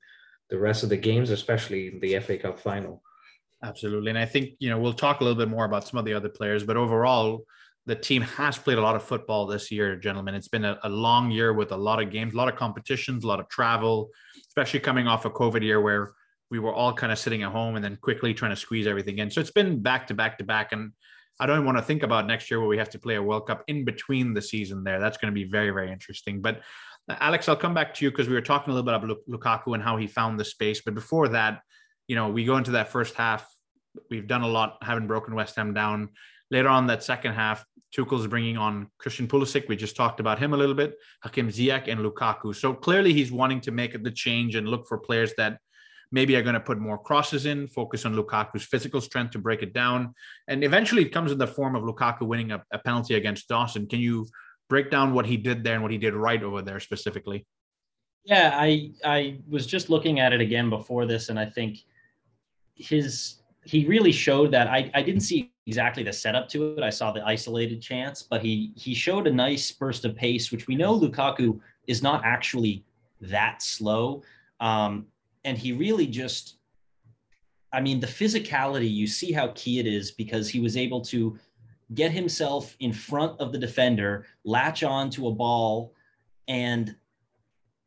the 0.50 0.58
rest 0.58 0.84
of 0.84 0.88
the 0.88 0.96
games, 0.96 1.30
especially 1.30 1.98
the 1.98 2.20
FA 2.20 2.38
Cup 2.38 2.60
final. 2.60 3.02
Absolutely. 3.64 4.10
And 4.10 4.18
I 4.18 4.26
think, 4.26 4.50
you 4.60 4.70
know, 4.70 4.78
we'll 4.78 4.92
talk 4.92 5.20
a 5.20 5.24
little 5.24 5.38
bit 5.38 5.48
more 5.48 5.64
about 5.64 5.88
some 5.88 5.98
of 5.98 6.04
the 6.04 6.14
other 6.14 6.28
players, 6.28 6.62
but 6.62 6.76
overall, 6.76 7.44
the 7.86 7.94
team 7.94 8.22
has 8.22 8.58
played 8.58 8.78
a 8.78 8.80
lot 8.80 8.96
of 8.96 9.02
football 9.02 9.46
this 9.46 9.70
year, 9.70 9.94
gentlemen. 9.96 10.34
It's 10.34 10.48
been 10.48 10.64
a, 10.64 10.78
a, 10.82 10.88
long 10.88 11.30
year 11.30 11.52
with 11.52 11.70
a 11.70 11.76
lot 11.76 12.02
of 12.02 12.10
games, 12.10 12.34
a 12.34 12.36
lot 12.36 12.48
of 12.48 12.56
competitions, 12.56 13.22
a 13.22 13.28
lot 13.28 13.38
of 13.38 13.48
travel, 13.48 14.10
especially 14.48 14.80
coming 14.80 15.06
off 15.06 15.24
a 15.24 15.30
COVID 15.30 15.62
year 15.62 15.80
where 15.80 16.12
we 16.50 16.58
were 16.58 16.74
all 16.74 16.92
kind 16.92 17.12
of 17.12 17.18
sitting 17.18 17.44
at 17.44 17.52
home 17.52 17.76
and 17.76 17.84
then 17.84 17.96
quickly 18.00 18.34
trying 18.34 18.50
to 18.50 18.56
squeeze 18.56 18.88
everything 18.88 19.18
in. 19.18 19.30
So 19.30 19.40
it's 19.40 19.52
been 19.52 19.80
back 19.80 20.08
to 20.08 20.14
back 20.14 20.38
to 20.38 20.44
back. 20.44 20.72
And 20.72 20.92
I 21.38 21.46
don't 21.46 21.64
want 21.64 21.78
to 21.78 21.82
think 21.82 22.02
about 22.02 22.26
next 22.26 22.50
year 22.50 22.58
where 22.58 22.68
we 22.68 22.78
have 22.78 22.90
to 22.90 22.98
play 22.98 23.14
a 23.14 23.22
World 23.22 23.46
Cup 23.46 23.62
in 23.68 23.84
between 23.84 24.34
the 24.34 24.42
season 24.42 24.82
there. 24.82 24.98
That's 24.98 25.16
going 25.16 25.32
to 25.32 25.34
be 25.34 25.44
very, 25.44 25.70
very 25.70 25.92
interesting. 25.92 26.40
But 26.40 26.62
Alex, 27.08 27.48
I'll 27.48 27.56
come 27.56 27.74
back 27.74 27.94
to 27.94 28.04
you 28.04 28.10
because 28.10 28.28
we 28.28 28.34
were 28.34 28.40
talking 28.40 28.72
a 28.72 28.74
little 28.74 28.84
bit 28.84 28.94
about 28.94 29.18
Lukaku 29.28 29.74
and 29.74 29.82
how 29.82 29.96
he 29.96 30.08
found 30.08 30.40
the 30.40 30.44
space. 30.44 30.82
But 30.84 30.94
before 30.94 31.28
that, 31.28 31.60
you 32.08 32.16
know, 32.16 32.30
we 32.30 32.44
go 32.44 32.56
into 32.56 32.72
that 32.72 32.88
first 32.88 33.14
half. 33.14 33.48
We've 34.10 34.26
done 34.26 34.42
a 34.42 34.48
lot, 34.48 34.78
haven't 34.82 35.06
broken 35.06 35.34
West 35.34 35.54
Ham 35.56 35.72
down. 35.72 36.10
Later 36.50 36.68
on 36.68 36.86
that 36.88 37.02
second 37.02 37.34
half, 37.34 37.64
Tuchel's 37.96 38.26
bringing 38.26 38.56
on 38.58 38.90
Christian 38.98 39.26
Pulisic. 39.26 39.68
We 39.68 39.76
just 39.76 39.96
talked 39.96 40.20
about 40.20 40.38
him 40.38 40.52
a 40.52 40.56
little 40.56 40.74
bit. 40.74 40.96
Hakim 41.22 41.48
Ziyech 41.48 41.88
and 41.88 42.00
Lukaku. 42.00 42.54
So 42.54 42.74
clearly 42.74 43.12
he's 43.12 43.32
wanting 43.32 43.60
to 43.62 43.70
make 43.70 44.02
the 44.02 44.10
change 44.10 44.54
and 44.54 44.68
look 44.68 44.86
for 44.86 44.98
players 44.98 45.32
that 45.38 45.58
Maybe 46.12 46.36
are 46.36 46.42
going 46.42 46.54
to 46.54 46.60
put 46.60 46.78
more 46.78 46.98
crosses 46.98 47.46
in, 47.46 47.66
focus 47.66 48.04
on 48.04 48.14
Lukaku's 48.14 48.64
physical 48.64 49.00
strength 49.00 49.32
to 49.32 49.38
break 49.38 49.62
it 49.62 49.72
down. 49.72 50.14
And 50.46 50.62
eventually 50.62 51.02
it 51.02 51.08
comes 51.08 51.32
in 51.32 51.38
the 51.38 51.46
form 51.46 51.74
of 51.74 51.82
Lukaku 51.82 52.22
winning 52.22 52.52
a, 52.52 52.62
a 52.72 52.78
penalty 52.78 53.14
against 53.14 53.48
Dawson. 53.48 53.86
Can 53.88 53.98
you 53.98 54.26
break 54.68 54.90
down 54.90 55.14
what 55.14 55.26
he 55.26 55.36
did 55.36 55.64
there 55.64 55.74
and 55.74 55.82
what 55.82 55.90
he 55.90 55.98
did 55.98 56.14
right 56.14 56.42
over 56.42 56.62
there 56.62 56.78
specifically? 56.78 57.44
Yeah, 58.24 58.52
I 58.54 58.92
I 59.04 59.38
was 59.48 59.66
just 59.66 59.88
looking 59.88 60.18
at 60.18 60.32
it 60.32 60.40
again 60.40 60.68
before 60.68 61.06
this, 61.06 61.28
and 61.28 61.38
I 61.38 61.46
think 61.46 61.78
his 62.74 63.36
he 63.64 63.86
really 63.86 64.10
showed 64.10 64.50
that 64.52 64.66
I, 64.66 64.90
I 64.94 65.02
didn't 65.02 65.20
see 65.20 65.52
exactly 65.66 66.02
the 66.02 66.12
setup 66.12 66.48
to 66.50 66.76
it. 66.76 66.82
I 66.82 66.90
saw 66.90 67.12
the 67.12 67.24
isolated 67.26 67.82
chance, 67.82 68.22
but 68.22 68.42
he 68.42 68.72
he 68.76 68.94
showed 68.94 69.26
a 69.26 69.32
nice 69.32 69.70
burst 69.72 70.04
of 70.04 70.14
pace, 70.14 70.52
which 70.52 70.66
we 70.66 70.76
know 70.76 70.98
Lukaku 70.98 71.58
is 71.86 72.02
not 72.02 72.24
actually 72.24 72.84
that 73.20 73.62
slow. 73.62 74.22
Um, 74.60 75.06
and 75.44 75.58
he 75.58 75.72
really 75.72 76.06
just 76.06 76.56
I 77.72 77.80
mean, 77.80 78.00
the 78.00 78.06
physicality, 78.06 78.90
you 78.90 79.06
see 79.06 79.32
how 79.32 79.48
key 79.48 79.78
it 79.78 79.86
is 79.86 80.12
because 80.12 80.48
he 80.48 80.60
was 80.60 80.76
able 80.76 81.00
to 81.02 81.38
get 81.94 82.10
himself 82.10 82.74
in 82.80 82.92
front 82.92 83.38
of 83.40 83.52
the 83.52 83.58
defender, 83.58 84.24
latch 84.44 84.82
on 84.82 85.10
to 85.10 85.28
a 85.28 85.32
ball, 85.32 85.92
and 86.48 86.96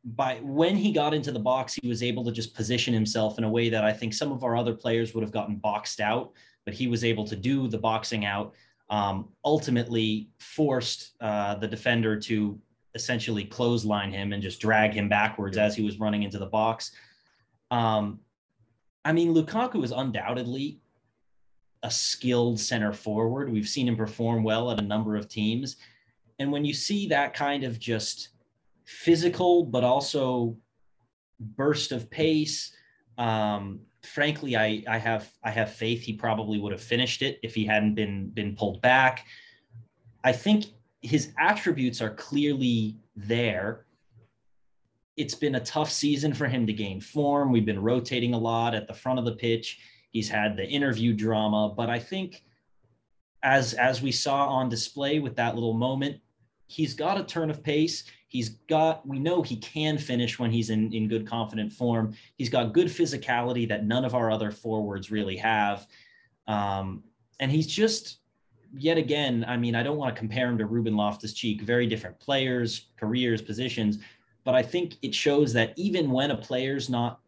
by 0.04 0.36
when 0.42 0.76
he 0.76 0.92
got 0.92 1.12
into 1.12 1.32
the 1.32 1.38
box, 1.38 1.74
he 1.74 1.88
was 1.88 2.02
able 2.02 2.24
to 2.24 2.32
just 2.32 2.54
position 2.54 2.94
himself 2.94 3.36
in 3.36 3.44
a 3.44 3.50
way 3.50 3.68
that 3.68 3.84
I 3.84 3.92
think 3.92 4.14
some 4.14 4.32
of 4.32 4.44
our 4.44 4.56
other 4.56 4.74
players 4.74 5.14
would 5.14 5.22
have 5.22 5.32
gotten 5.32 5.56
boxed 5.56 6.00
out, 6.00 6.32
but 6.64 6.74
he 6.74 6.86
was 6.86 7.04
able 7.04 7.26
to 7.26 7.36
do 7.36 7.68
the 7.68 7.78
boxing 7.78 8.24
out. 8.24 8.54
Um, 8.88 9.28
ultimately, 9.44 10.30
forced 10.38 11.12
uh, 11.20 11.54
the 11.54 11.68
defender 11.68 12.18
to 12.20 12.58
essentially 12.94 13.44
clothesline 13.44 14.12
him 14.12 14.32
and 14.32 14.42
just 14.42 14.60
drag 14.60 14.92
him 14.92 15.08
backwards 15.08 15.56
as 15.56 15.76
he 15.76 15.82
was 15.82 16.00
running 16.00 16.24
into 16.24 16.38
the 16.38 16.46
box. 16.46 16.92
Um, 17.70 18.20
I 19.04 19.12
mean, 19.12 19.32
Lukaku 19.34 19.84
is 19.84 19.92
undoubtedly 19.92 20.80
a 21.82 21.90
skilled 21.90 22.60
center 22.60 22.92
forward. 22.92 23.50
We've 23.50 23.68
seen 23.68 23.88
him 23.88 23.96
perform 23.96 24.42
well 24.42 24.70
at 24.70 24.78
a 24.78 24.82
number 24.82 25.16
of 25.16 25.28
teams. 25.28 25.76
And 26.38 26.52
when 26.52 26.64
you 26.64 26.74
see 26.74 27.06
that 27.08 27.32
kind 27.32 27.64
of 27.64 27.78
just 27.78 28.30
physical, 28.84 29.64
but 29.64 29.84
also 29.84 30.56
burst 31.38 31.92
of 31.92 32.10
pace, 32.10 32.72
um, 33.18 33.80
frankly, 34.02 34.56
I, 34.56 34.82
I 34.88 34.98
have 34.98 35.30
I 35.42 35.50
have 35.50 35.72
faith 35.72 36.02
he 36.02 36.12
probably 36.12 36.58
would 36.58 36.72
have 36.72 36.82
finished 36.82 37.22
it 37.22 37.38
if 37.42 37.54
he 37.54 37.64
hadn't 37.64 37.94
been 37.94 38.30
been 38.30 38.56
pulled 38.56 38.80
back. 38.82 39.26
I 40.24 40.32
think 40.32 40.66
his 41.02 41.32
attributes 41.38 42.00
are 42.00 42.14
clearly 42.14 42.96
there. 43.16 43.86
It's 45.16 45.34
been 45.34 45.56
a 45.56 45.60
tough 45.60 45.90
season 45.90 46.32
for 46.34 46.46
him 46.46 46.66
to 46.66 46.72
gain 46.72 47.00
form. 47.00 47.52
We've 47.52 47.66
been 47.66 47.82
rotating 47.82 48.34
a 48.34 48.38
lot 48.38 48.74
at 48.74 48.86
the 48.86 48.94
front 48.94 49.18
of 49.18 49.24
the 49.24 49.36
pitch. 49.36 49.78
He's 50.10 50.28
had 50.28 50.56
the 50.56 50.66
interview 50.66 51.12
drama, 51.12 51.72
but 51.76 51.88
I 51.88 51.98
think 51.98 52.42
as 53.42 53.74
as 53.74 54.02
we 54.02 54.12
saw 54.12 54.46
on 54.46 54.68
display 54.68 55.18
with 55.18 55.36
that 55.36 55.54
little 55.54 55.74
moment, 55.74 56.20
he's 56.66 56.94
got 56.94 57.20
a 57.20 57.24
turn 57.24 57.50
of 57.50 57.62
pace. 57.62 58.04
He's 58.30 58.50
got 58.68 59.04
we 59.06 59.18
know 59.18 59.42
he 59.42 59.56
can 59.56 59.98
finish 59.98 60.38
when 60.38 60.52
he's 60.52 60.70
in 60.70 60.92
in 60.92 61.08
good 61.08 61.26
confident 61.26 61.72
form. 61.72 62.14
He's 62.38 62.48
got 62.48 62.72
good 62.72 62.86
physicality 62.86 63.68
that 63.68 63.84
none 63.84 64.04
of 64.04 64.14
our 64.14 64.30
other 64.30 64.52
forwards 64.52 65.10
really 65.10 65.36
have. 65.36 65.88
Um, 66.46 67.02
and 67.40 67.50
he's 67.50 67.66
just 67.66 68.18
yet 68.72 68.98
again, 68.98 69.44
I 69.48 69.56
mean, 69.56 69.74
I 69.74 69.82
don't 69.82 69.96
want 69.96 70.14
to 70.14 70.18
compare 70.18 70.48
him 70.48 70.58
to 70.58 70.66
Ruben 70.66 70.96
Loftus 70.96 71.32
Cheek, 71.32 71.62
very 71.62 71.88
different 71.88 72.20
players, 72.20 72.86
careers, 72.96 73.42
positions, 73.42 73.98
but 74.44 74.54
I 74.54 74.62
think 74.62 74.94
it 75.02 75.12
shows 75.12 75.52
that 75.54 75.72
even 75.76 76.08
when 76.08 76.30
a 76.30 76.36
player's 76.36 76.88
not 76.88 77.18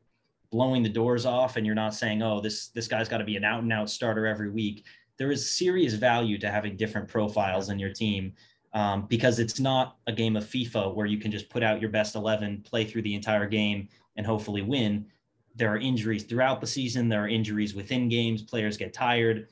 blowing 0.52 0.84
the 0.84 0.88
doors 0.88 1.26
off 1.26 1.56
and 1.56 1.66
you're 1.66 1.74
not 1.74 1.96
saying, 1.96 2.22
oh, 2.22 2.40
this 2.40 2.68
this 2.68 2.86
guy's 2.86 3.08
got 3.08 3.18
to 3.18 3.24
be 3.24 3.36
an 3.36 3.42
out 3.42 3.64
and 3.64 3.72
out 3.72 3.90
starter 3.90 4.24
every 4.24 4.50
week, 4.50 4.84
there 5.18 5.32
is 5.32 5.50
serious 5.50 5.94
value 5.94 6.38
to 6.38 6.48
having 6.48 6.76
different 6.76 7.08
profiles 7.08 7.70
in 7.70 7.78
your 7.80 7.92
team. 7.92 8.32
Um, 8.74 9.06
because 9.06 9.38
it's 9.38 9.60
not 9.60 9.98
a 10.06 10.12
game 10.12 10.34
of 10.34 10.44
FIFA 10.44 10.94
where 10.94 11.04
you 11.06 11.18
can 11.18 11.30
just 11.30 11.50
put 11.50 11.62
out 11.62 11.80
your 11.80 11.90
best 11.90 12.14
11, 12.14 12.62
play 12.62 12.86
through 12.86 13.02
the 13.02 13.14
entire 13.14 13.46
game, 13.46 13.88
and 14.16 14.26
hopefully 14.26 14.62
win. 14.62 15.06
There 15.54 15.70
are 15.70 15.76
injuries 15.76 16.24
throughout 16.24 16.62
the 16.62 16.66
season. 16.66 17.10
There 17.10 17.24
are 17.24 17.28
injuries 17.28 17.74
within 17.74 18.08
games. 18.08 18.40
Players 18.40 18.78
get 18.78 18.94
tired 18.94 19.48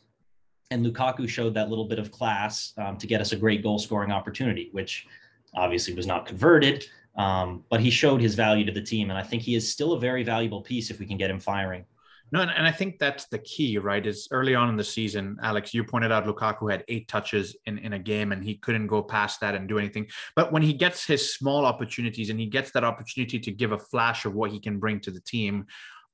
and 0.70 0.86
Lukaku 0.86 1.28
showed 1.28 1.54
that 1.54 1.68
little 1.68 1.86
bit 1.86 1.98
of 1.98 2.10
class 2.10 2.72
um, 2.78 2.96
to 2.98 3.06
get 3.06 3.20
us 3.20 3.32
a 3.32 3.36
great 3.36 3.62
goal 3.62 3.78
scoring 3.78 4.12
opportunity, 4.12 4.68
which 4.72 5.06
obviously 5.54 5.94
was 5.94 6.06
not 6.06 6.26
converted. 6.26 6.86
Um, 7.16 7.64
but 7.68 7.80
he 7.80 7.90
showed 7.90 8.20
his 8.20 8.34
value 8.36 8.64
to 8.64 8.72
the 8.72 8.80
team, 8.80 9.10
and 9.10 9.18
I 9.18 9.22
think 9.22 9.42
he 9.42 9.56
is 9.56 9.70
still 9.70 9.94
a 9.94 10.00
very 10.00 10.22
valuable 10.22 10.62
piece 10.62 10.90
if 10.90 11.00
we 11.00 11.06
can 11.06 11.16
get 11.16 11.28
him 11.28 11.40
firing. 11.40 11.84
No, 12.32 12.40
and, 12.42 12.50
and 12.50 12.66
I 12.66 12.70
think 12.70 12.98
that's 12.98 13.26
the 13.26 13.38
key, 13.38 13.78
right? 13.78 14.06
Is 14.06 14.28
early 14.30 14.54
on 14.54 14.68
in 14.68 14.76
the 14.76 14.84
season, 14.84 15.36
Alex, 15.42 15.74
you 15.74 15.82
pointed 15.84 16.12
out 16.12 16.26
Lukaku 16.26 16.70
had 16.70 16.84
eight 16.88 17.08
touches 17.08 17.56
in, 17.66 17.78
in 17.78 17.94
a 17.94 17.98
game 17.98 18.32
and 18.32 18.44
he 18.44 18.56
couldn't 18.56 18.86
go 18.86 19.02
past 19.02 19.40
that 19.40 19.54
and 19.54 19.68
do 19.68 19.78
anything. 19.78 20.06
But 20.36 20.52
when 20.52 20.62
he 20.62 20.72
gets 20.72 21.04
his 21.04 21.34
small 21.34 21.64
opportunities 21.64 22.30
and 22.30 22.38
he 22.38 22.46
gets 22.46 22.70
that 22.72 22.84
opportunity 22.84 23.40
to 23.40 23.50
give 23.50 23.72
a 23.72 23.78
flash 23.78 24.24
of 24.24 24.34
what 24.34 24.52
he 24.52 24.60
can 24.60 24.78
bring 24.78 25.00
to 25.00 25.10
the 25.10 25.20
team, 25.20 25.66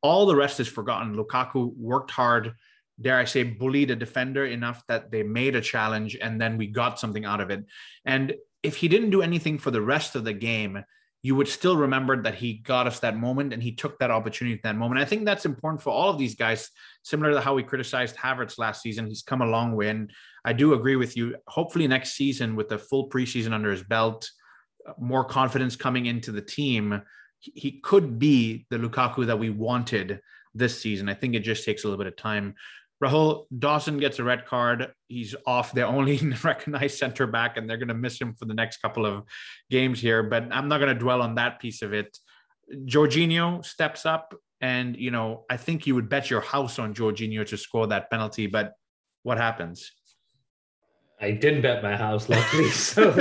all 0.03 0.27
the 0.27 0.37
rest 0.37 0.61
is 0.61 0.69
forgotten. 0.69 1.17
Lukaku 1.17 1.75
worked 1.77 2.11
hard 2.11 2.55
dare 3.01 3.19
I 3.19 3.25
say, 3.25 3.43
bullied 3.43 3.91
a 3.91 3.97
defender 3.97 4.47
enough 4.47 4.83
that 4.89 5.11
they 5.11 5.23
made 5.23 5.55
a 5.55 5.61
challenge 5.61 6.17
and 6.21 6.41
then 6.41 6.57
we 6.57 6.67
got 6.67 6.99
something 6.99 7.25
out 7.25 7.41
of 7.41 7.51
it. 7.51 7.65
And 8.05 8.35
if 8.63 8.77
he 8.77 8.89
didn't 8.89 9.11
do 9.11 9.23
anything 9.23 9.59
for 9.59 9.71
the 9.71 9.83
rest 9.83 10.17
of 10.17 10.25
the 10.25 10.33
game, 10.33 10.83
you 11.23 11.35
would 11.35 11.49
still 11.49 11.77
remember 11.77 12.23
that 12.23 12.37
he 12.37 12.55
got 12.55 12.87
us 12.87 13.01
that 13.01 13.17
moment 13.17 13.53
and 13.53 13.63
he 13.63 13.73
took 13.73 13.99
that 13.99 14.11
opportunity 14.11 14.57
at 14.57 14.63
that 14.63 14.77
moment. 14.77 15.01
I 15.01 15.05
think 15.05 15.25
that's 15.25 15.45
important 15.45 15.83
for 15.83 15.91
all 15.91 16.09
of 16.09 16.19
these 16.19 16.35
guys, 16.35 16.71
similar 17.03 17.33
to 17.33 17.41
how 17.41 17.55
we 17.55 17.63
criticized 17.63 18.17
Havertz 18.17 18.59
last 18.59 18.83
season. 18.83 19.07
He's 19.07 19.23
come 19.23 19.43
a 19.43 19.47
long 19.47 19.75
way. 19.75 19.89
And 19.89 20.13
I 20.45 20.53
do 20.53 20.75
agree 20.75 20.97
with 20.97 21.17
you. 21.17 21.37
Hopefully, 21.49 21.89
next 21.89 22.13
season, 22.13 22.55
with 22.55 22.69
the 22.69 22.79
full 22.79 23.09
preseason 23.09 23.53
under 23.53 23.71
his 23.71 23.83
belt, 23.83 24.31
more 24.99 25.25
confidence 25.25 25.75
coming 25.75 26.07
into 26.07 26.31
the 26.31 26.43
team, 26.43 27.03
he 27.41 27.81
could 27.81 28.19
be 28.19 28.67
the 28.71 28.79
Lukaku 28.79 29.27
that 29.27 29.39
we 29.39 29.51
wanted 29.51 30.21
this 30.55 30.81
season. 30.81 31.09
I 31.09 31.15
think 31.15 31.35
it 31.35 31.41
just 31.41 31.65
takes 31.65 31.85
a 31.85 31.89
little 31.89 31.99
bit 31.99 32.07
of 32.07 32.17
time. 32.17 32.55
Rahul 33.03 33.45
Dawson 33.57 33.99
gets 33.99 34.19
a 34.19 34.25
red 34.25 34.47
card. 34.47 34.93
He's 35.09 35.35
off 35.47 35.73
the 35.73 35.87
only 35.87 36.19
recognized 36.45 36.99
center 36.99 37.27
back, 37.27 37.57
and 37.57 37.69
they're 37.69 37.77
going 37.77 37.89
to 37.89 37.95
miss 37.95 38.21
him 38.21 38.35
for 38.35 38.47
the 38.47 38.55
next 38.55 38.79
couple 38.79 39.05
of 39.05 39.25
games 39.71 40.01
here. 40.01 40.23
But 40.23 40.49
I'm 40.51 40.69
not 40.69 40.79
going 40.79 40.95
to 40.95 40.99
dwell 40.99 41.23
on 41.23 41.35
that 41.35 41.61
piece 41.61 41.83
of 41.83 41.93
it. 41.93 42.17
Jorginho 42.85 43.65
steps 43.65 44.07
up, 44.07 44.35
and 44.61 44.97
you 44.97 45.11
know 45.11 45.45
I 45.51 45.57
think 45.57 45.87
you 45.87 45.95
would 45.95 46.09
bet 46.09 46.31
your 46.31 46.41
house 46.41 46.79
on 46.79 46.95
Jorginho 46.95 47.47
to 47.47 47.57
score 47.57 47.87
that 47.89 48.11
penalty. 48.11 48.47
But 48.47 48.73
what 49.23 49.39
happens? 49.39 49.93
I 51.21 51.31
didn't 51.31 51.63
bet 51.63 51.83
my 51.83 51.97
house, 51.97 52.29
luckily, 52.29 52.71
so 52.71 53.13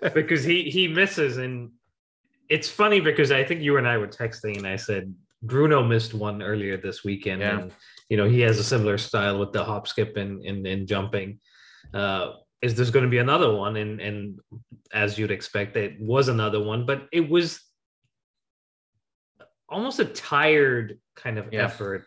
because 0.14 0.44
he 0.44 0.64
he 0.64 0.88
misses, 0.88 1.36
and 1.36 1.70
it's 2.48 2.68
funny 2.68 3.00
because 3.00 3.32
I 3.32 3.44
think 3.44 3.60
you 3.60 3.76
and 3.76 3.86
I 3.86 3.98
were 3.98 4.08
texting, 4.08 4.56
and 4.56 4.66
I 4.66 4.76
said 4.76 5.14
Bruno 5.42 5.82
missed 5.82 6.14
one 6.14 6.42
earlier 6.42 6.76
this 6.76 7.04
weekend, 7.04 7.42
yeah. 7.42 7.60
and 7.60 7.72
you 8.10 8.16
know 8.16 8.28
he 8.28 8.40
has 8.40 8.58
a 8.58 8.64
similar 8.64 8.98
style 8.98 9.38
with 9.38 9.52
the 9.52 9.64
hop, 9.64 9.88
skip, 9.88 10.16
and 10.18 10.44
and, 10.44 10.66
and 10.66 10.86
jumping. 10.86 11.40
Uh, 11.94 12.32
is 12.60 12.74
there's 12.74 12.90
going 12.90 13.04
to 13.04 13.10
be 13.10 13.18
another 13.18 13.54
one? 13.54 13.76
And 13.76 14.00
and 14.00 14.40
as 14.92 15.18
you'd 15.18 15.30
expect, 15.30 15.76
it 15.76 15.98
was 15.98 16.28
another 16.28 16.62
one, 16.62 16.84
but 16.84 17.08
it 17.12 17.26
was 17.30 17.60
almost 19.68 20.00
a 20.00 20.04
tired 20.04 20.98
kind 21.16 21.38
of 21.38 21.52
yeah. 21.52 21.64
effort. 21.64 22.06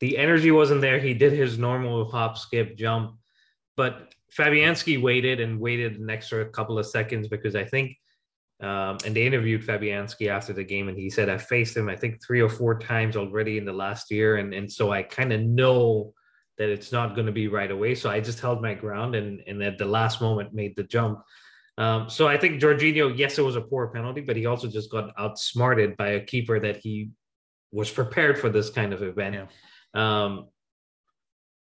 The 0.00 0.18
energy 0.18 0.50
wasn't 0.50 0.82
there. 0.82 0.98
He 0.98 1.14
did 1.14 1.32
his 1.32 1.56
normal 1.56 2.10
hop, 2.10 2.36
skip, 2.36 2.76
jump, 2.76 3.16
but 3.76 4.12
Fabianski 4.36 5.00
waited 5.00 5.40
and 5.40 5.60
waited 5.60 5.98
an 5.98 6.10
extra 6.10 6.44
couple 6.44 6.78
of 6.78 6.86
seconds 6.86 7.28
because 7.28 7.54
I 7.54 7.64
think 7.64 7.96
um, 8.60 8.96
and 9.04 9.14
they 9.14 9.26
interviewed 9.26 9.66
Fabianski 9.66 10.28
after 10.28 10.52
the 10.52 10.64
game, 10.64 10.88
and 10.88 10.96
he 10.96 11.10
said, 11.10 11.28
I 11.28 11.36
faced 11.36 11.76
him, 11.76 11.88
I 11.88 11.96
think, 11.96 12.24
three 12.24 12.40
or 12.40 12.48
four 12.48 12.78
times 12.78 13.16
already 13.16 13.58
in 13.58 13.66
the 13.66 13.72
last 13.72 14.10
year. 14.10 14.36
And, 14.36 14.54
and 14.54 14.70
so 14.70 14.92
I 14.92 15.02
kind 15.02 15.32
of 15.32 15.42
know 15.42 16.14
that 16.56 16.70
it's 16.70 16.90
not 16.90 17.14
going 17.14 17.26
to 17.26 17.32
be 17.32 17.48
right 17.48 17.70
away. 17.70 17.94
So 17.94 18.08
I 18.08 18.20
just 18.20 18.40
held 18.40 18.62
my 18.62 18.72
ground 18.72 19.14
and, 19.14 19.42
and 19.46 19.62
at 19.62 19.76
the 19.76 19.84
last 19.84 20.22
moment 20.22 20.54
made 20.54 20.74
the 20.74 20.84
jump. 20.84 21.22
Um, 21.76 22.08
so 22.08 22.26
I 22.26 22.38
think 22.38 22.62
Jorginho, 22.62 23.16
yes, 23.16 23.38
it 23.38 23.42
was 23.42 23.56
a 23.56 23.60
poor 23.60 23.88
penalty, 23.88 24.22
but 24.22 24.36
he 24.36 24.46
also 24.46 24.66
just 24.66 24.90
got 24.90 25.12
outsmarted 25.18 25.98
by 25.98 26.12
a 26.12 26.24
keeper 26.24 26.58
that 26.58 26.78
he 26.78 27.10
was 27.72 27.90
prepared 27.90 28.38
for 28.38 28.48
this 28.48 28.70
kind 28.70 28.94
of 28.94 29.02
event. 29.02 29.34
Yeah. 29.94 30.24
Um, 30.24 30.48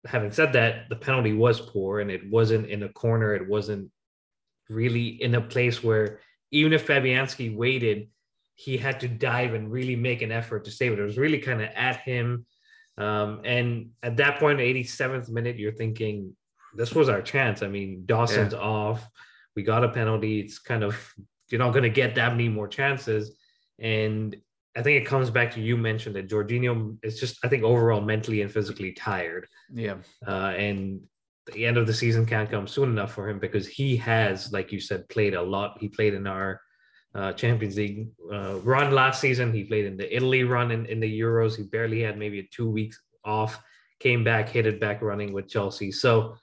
having 0.08 0.32
said 0.32 0.54
that, 0.54 0.89
the 0.89 0.96
penalty 0.96 1.34
was 1.34 1.62
poor 1.62 2.00
and 2.00 2.10
it 2.10 2.28
wasn't 2.28 2.67
in 2.67 2.82
a 2.82 2.89
corner. 2.89 3.36
It 3.36 3.48
wasn't 3.48 3.91
really 4.67 5.22
in 5.22 5.36
a 5.36 5.41
place 5.41 5.84
where 5.84 6.20
even 6.52 6.74
if 6.74 6.86
Fabianski 6.86 7.56
waited, 7.56 8.10
he 8.56 8.78
had 8.78 9.00
to 9.00 9.08
dive 9.08 9.54
and 9.54 9.72
really 9.72 9.96
make 9.96 10.22
an 10.22 10.32
effort 10.32 10.66
to 10.66 10.72
save 10.72 10.94
it. 10.94 11.00
It 11.00 11.04
was 11.04 11.18
really 11.18 11.40
kind 11.40 11.62
of 11.62 11.70
at 11.76 11.98
him. 12.02 12.46
Um, 12.98 13.42
and 13.44 13.90
at 14.04 14.18
that 14.18 14.40
point, 14.40 14.60
87th 14.60 15.30
minute, 15.30 15.58
you're 15.58 15.72
thinking, 15.72 16.36
this 16.76 16.94
was 16.94 17.10
our 17.10 17.22
chance. 17.22 17.64
I 17.64 17.68
mean, 17.68 18.04
Dawson's 18.06 18.54
yeah. 18.54 18.60
off. 18.60 19.08
We 19.56 19.64
got 19.64 19.84
a 19.84 19.90
penalty. 19.90 20.40
It's 20.40 20.60
kind 20.60 20.84
of, 20.84 20.96
you're 21.50 21.60
not 21.60 21.72
going 21.72 21.84
to 21.84 21.90
get 21.90 22.16
that 22.16 22.32
many 22.32 22.50
more 22.50 22.68
chances. 22.68 23.36
And 23.80 24.36
I 24.76 24.82
think 24.82 25.02
it 25.02 25.08
comes 25.08 25.30
back 25.30 25.52
to 25.52 25.62
you 25.62 25.76
mentioned 25.76 26.16
that 26.16 26.30
Jorginho 26.30 26.98
is 27.04 27.20
just, 27.20 27.40
I 27.44 27.48
think, 27.48 27.64
overall 27.64 28.00
mentally 28.00 28.42
and 28.42 28.52
physically 28.52 28.94
tired. 28.94 29.48
Yeah. 29.74 29.96
Uh, 30.26 30.54
and 30.56 31.02
the 31.54 31.66
end 31.66 31.78
of 31.78 31.88
the 31.88 31.94
season 31.94 32.26
can't 32.26 32.50
come 32.50 32.68
soon 32.68 32.90
enough 32.90 33.14
for 33.14 33.30
him 33.30 33.40
because 33.40 33.68
he 33.68 33.98
has, 33.98 34.52
like 34.52 34.72
you 34.72 34.80
said, 34.80 35.10
played 35.10 35.34
a 35.34 35.42
lot. 35.42 35.78
He 35.80 35.90
played 35.90 36.14
in 36.14 36.28
our 36.28 36.62
uh, 37.14 37.34
Champions 37.34 37.78
League 37.78 38.08
uh, 38.32 38.60
run 38.60 38.92
last 38.92 39.20
season. 39.20 39.52
He 39.52 39.64
played 39.64 39.86
in 39.86 39.98
the 39.98 40.16
Italy 40.16 40.44
run 40.44 40.72
in, 40.72 40.86
in 40.86 41.00
the 41.00 41.20
Euros. 41.20 41.58
He 41.58 41.64
barely 41.64 42.02
had 42.02 42.18
maybe 42.18 42.48
two 42.52 42.70
weeks 42.70 43.00
off, 43.26 43.60
came 44.00 44.24
back, 44.24 44.50
hit 44.50 44.66
it 44.66 44.80
back 44.80 45.02
running 45.02 45.34
with 45.34 45.50
Chelsea. 45.50 45.92
So 45.92 46.36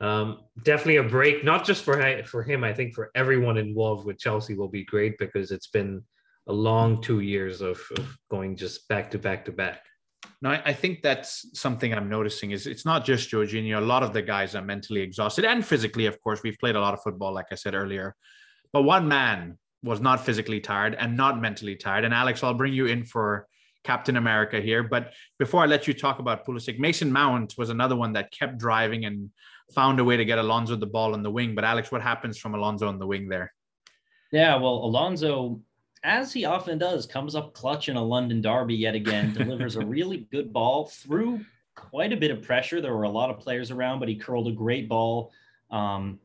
um, 0.00 0.40
definitely 0.62 0.96
a 0.96 1.02
break, 1.04 1.44
not 1.44 1.64
just 1.64 1.84
for, 1.84 2.22
for 2.24 2.42
him, 2.42 2.64
I 2.64 2.72
think 2.72 2.94
for 2.94 3.10
everyone 3.14 3.56
involved 3.56 4.06
with 4.06 4.18
Chelsea 4.18 4.54
will 4.54 4.68
be 4.68 4.84
great 4.84 5.16
because 5.18 5.50
it's 5.50 5.68
been 5.68 6.02
a 6.48 6.52
long 6.52 7.02
two 7.02 7.20
years 7.20 7.60
of, 7.60 7.80
of 7.96 8.16
going 8.30 8.56
just 8.56 8.88
back 8.88 9.10
to 9.12 9.18
back 9.18 9.44
to 9.46 9.52
back. 9.52 9.80
No, 10.42 10.50
I 10.50 10.74
think 10.74 11.00
that's 11.00 11.58
something 11.58 11.94
I'm 11.94 12.10
noticing 12.10 12.50
is 12.50 12.66
it's 12.66 12.84
not 12.84 13.06
just 13.06 13.30
Jorginho. 13.30 13.78
A 13.78 13.80
lot 13.80 14.02
of 14.02 14.12
the 14.12 14.20
guys 14.20 14.54
are 14.54 14.62
mentally 14.62 15.00
exhausted 15.00 15.46
and 15.46 15.64
physically, 15.64 16.04
of 16.04 16.20
course. 16.20 16.42
We've 16.42 16.58
played 16.58 16.76
a 16.76 16.80
lot 16.80 16.92
of 16.92 17.02
football, 17.02 17.32
like 17.32 17.46
I 17.50 17.54
said 17.54 17.74
earlier. 17.74 18.14
But 18.70 18.82
one 18.82 19.08
man 19.08 19.56
was 19.82 20.00
not 20.00 20.24
physically 20.24 20.60
tired 20.60 20.94
and 20.94 21.16
not 21.16 21.40
mentally 21.40 21.74
tired. 21.74 22.04
And 22.04 22.12
Alex, 22.12 22.42
I'll 22.42 22.52
bring 22.52 22.74
you 22.74 22.86
in 22.86 23.04
for 23.04 23.46
Captain 23.82 24.16
America 24.16 24.60
here. 24.60 24.82
But 24.82 25.14
before 25.38 25.62
I 25.62 25.66
let 25.66 25.86
you 25.86 25.94
talk 25.94 26.18
about 26.18 26.44
Pulisic, 26.44 26.78
Mason 26.78 27.10
Mount 27.10 27.54
was 27.56 27.70
another 27.70 27.96
one 27.96 28.12
that 28.12 28.30
kept 28.30 28.58
driving 28.58 29.06
and 29.06 29.30
found 29.74 30.00
a 30.00 30.04
way 30.04 30.18
to 30.18 30.24
get 30.24 30.38
Alonso 30.38 30.76
the 30.76 30.86
ball 30.86 31.14
on 31.14 31.22
the 31.22 31.30
wing. 31.30 31.54
But 31.54 31.64
Alex, 31.64 31.90
what 31.90 32.02
happens 32.02 32.36
from 32.36 32.54
Alonso 32.54 32.88
on 32.88 32.98
the 32.98 33.06
wing 33.06 33.28
there? 33.28 33.54
Yeah, 34.32 34.56
well, 34.56 34.74
Alonso 34.84 35.60
as 36.06 36.32
he 36.32 36.44
often 36.44 36.78
does, 36.78 37.04
comes 37.04 37.34
up 37.34 37.52
clutch 37.52 37.88
in 37.88 37.96
a 37.96 38.02
London 38.02 38.40
derby 38.40 38.76
yet 38.76 38.94
again, 38.94 39.34
delivers 39.34 39.74
a 39.74 39.84
really 39.86 40.28
good 40.30 40.52
ball 40.52 40.86
through 40.86 41.44
quite 41.74 42.12
a 42.12 42.16
bit 42.16 42.30
of 42.30 42.42
pressure. 42.42 42.80
There 42.80 42.94
were 42.94 43.02
a 43.02 43.10
lot 43.10 43.28
of 43.28 43.40
players 43.40 43.72
around, 43.72 43.98
but 43.98 44.08
he 44.08 44.14
curled 44.14 44.46
a 44.46 44.52
great 44.52 44.88
ball 44.88 45.32
um, 45.72 46.20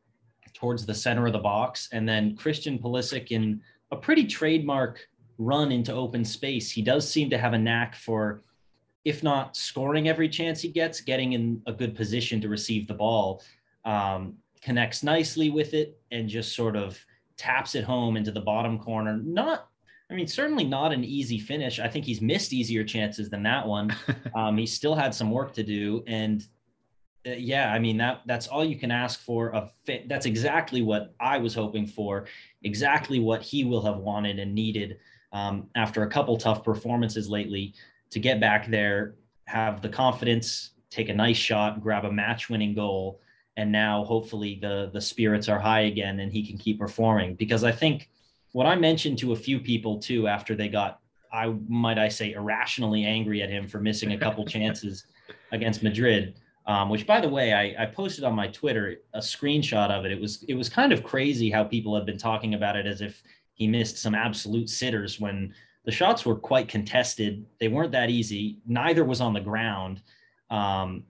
towards 0.53 0.85
the 0.85 0.93
center 0.93 1.25
of 1.25 1.33
the 1.33 1.39
box. 1.39 1.89
And 1.91 2.07
then 2.07 2.35
Christian 2.35 2.77
Pulisic 2.77 3.31
in 3.31 3.59
a 3.89 3.95
pretty 3.95 4.25
trademark 4.25 5.05
run 5.39 5.71
into 5.71 5.91
open 5.91 6.23
space. 6.23 6.69
He 6.69 6.83
does 6.83 7.09
seem 7.09 7.31
to 7.31 7.37
have 7.39 7.53
a 7.53 7.57
knack 7.57 7.95
for, 7.95 8.43
if 9.03 9.23
not 9.23 9.57
scoring 9.57 10.07
every 10.07 10.29
chance 10.29 10.61
he 10.61 10.69
gets, 10.69 11.01
getting 11.01 11.33
in 11.33 11.59
a 11.65 11.73
good 11.73 11.95
position 11.95 12.39
to 12.41 12.49
receive 12.49 12.87
the 12.87 12.93
ball. 12.93 13.41
Um, 13.83 14.35
connects 14.61 15.01
nicely 15.01 15.49
with 15.49 15.73
it 15.73 15.99
and 16.11 16.29
just 16.29 16.55
sort 16.55 16.75
of 16.75 17.03
taps 17.35 17.73
it 17.73 17.83
home 17.83 18.15
into 18.15 18.31
the 18.31 18.39
bottom 18.39 18.77
corner. 18.77 19.17
Not 19.17 19.70
I 20.11 20.13
mean, 20.13 20.27
certainly 20.27 20.65
not 20.65 20.91
an 20.91 21.05
easy 21.05 21.39
finish. 21.39 21.79
I 21.79 21.87
think 21.87 22.03
he's 22.03 22.21
missed 22.21 22.51
easier 22.51 22.83
chances 22.83 23.29
than 23.29 23.43
that 23.43 23.65
one. 23.65 23.95
Um, 24.33 24.57
he 24.57 24.65
still 24.65 24.95
had 24.95 25.13
some 25.13 25.29
work 25.29 25.53
to 25.55 25.63
do, 25.63 26.03
and 26.07 26.41
uh, 27.27 27.31
yeah, 27.31 27.71
I 27.73 27.79
mean 27.79 27.97
that 27.97 28.21
that's 28.25 28.47
all 28.47 28.63
you 28.63 28.77
can 28.77 28.89
ask 28.89 29.19
for. 29.19 29.49
A 29.49 29.69
fit. 29.85 30.07
That's 30.07 30.25
exactly 30.25 30.81
what 30.81 31.13
I 31.19 31.37
was 31.37 31.53
hoping 31.53 31.85
for. 31.85 32.27
Exactly 32.63 33.19
what 33.19 33.41
he 33.41 33.65
will 33.65 33.81
have 33.81 33.97
wanted 33.97 34.39
and 34.39 34.55
needed 34.55 34.97
um, 35.33 35.67
after 35.75 36.03
a 36.03 36.09
couple 36.09 36.37
tough 36.37 36.63
performances 36.63 37.29
lately 37.29 37.73
to 38.11 38.19
get 38.19 38.39
back 38.39 38.67
there, 38.67 39.15
have 39.47 39.81
the 39.81 39.89
confidence, 39.89 40.71
take 40.89 41.09
a 41.09 41.13
nice 41.13 41.37
shot, 41.37 41.81
grab 41.81 42.05
a 42.05 42.11
match-winning 42.11 42.73
goal, 42.73 43.19
and 43.57 43.69
now 43.71 44.05
hopefully 44.05 44.59
the 44.61 44.89
the 44.93 45.01
spirits 45.01 45.49
are 45.49 45.59
high 45.59 45.81
again 45.81 46.21
and 46.21 46.31
he 46.31 46.45
can 46.47 46.57
keep 46.57 46.79
performing. 46.79 47.35
Because 47.35 47.65
I 47.65 47.71
think 47.71 48.09
what 48.51 48.67
I 48.67 48.75
mentioned 48.75 49.17
to 49.19 49.31
a 49.31 49.35
few 49.35 49.59
people 49.59 49.99
too 49.99 50.27
after 50.27 50.55
they 50.55 50.67
got, 50.67 50.99
I 51.31 51.55
might 51.67 51.97
I 51.97 52.09
say, 52.09 52.33
irrationally 52.33 53.05
angry 53.05 53.41
at 53.41 53.49
him 53.49 53.67
for 53.67 53.79
missing 53.79 54.13
a 54.13 54.17
couple 54.17 54.45
chances 54.47 55.05
against 55.51 55.83
Madrid. 55.83 56.39
Um, 56.67 56.89
which, 56.89 57.07
by 57.07 57.19
the 57.19 57.27
way, 57.27 57.53
I, 57.53 57.83
I 57.83 57.85
posted 57.87 58.23
on 58.23 58.35
my 58.35 58.47
Twitter 58.47 58.97
a 59.15 59.19
screenshot 59.19 59.89
of 59.89 60.05
it. 60.05 60.11
It 60.11 60.21
was 60.21 60.43
it 60.47 60.53
was 60.53 60.69
kind 60.69 60.93
of 60.93 61.03
crazy 61.03 61.49
how 61.49 61.63
people 61.63 61.95
have 61.95 62.05
been 62.05 62.19
talking 62.19 62.53
about 62.53 62.75
it 62.75 62.85
as 62.85 63.01
if 63.01 63.23
he 63.55 63.67
missed 63.67 63.97
some 63.97 64.13
absolute 64.13 64.69
sitters 64.69 65.19
when 65.19 65.53
the 65.85 65.91
shots 65.91 66.23
were 66.23 66.35
quite 66.35 66.67
contested. 66.67 67.45
They 67.59 67.67
weren't 67.67 67.91
that 67.93 68.11
easy. 68.11 68.59
Neither 68.67 69.03
was 69.03 69.21
on 69.21 69.33
the 69.33 69.41
ground. 69.41 70.03
Um, 70.51 71.03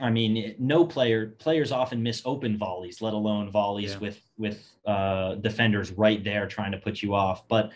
I 0.00 0.10
mean, 0.10 0.56
no 0.58 0.84
player 0.84 1.34
players 1.38 1.70
often 1.70 2.02
miss 2.02 2.22
open 2.24 2.58
volleys, 2.58 3.00
let 3.00 3.14
alone 3.14 3.50
volleys 3.50 3.92
yeah. 3.92 3.98
with 3.98 4.20
with 4.36 4.72
uh, 4.86 5.36
defenders 5.36 5.92
right 5.92 6.22
there 6.24 6.46
trying 6.46 6.72
to 6.72 6.78
put 6.78 7.00
you 7.00 7.14
off. 7.14 7.46
But 7.48 7.70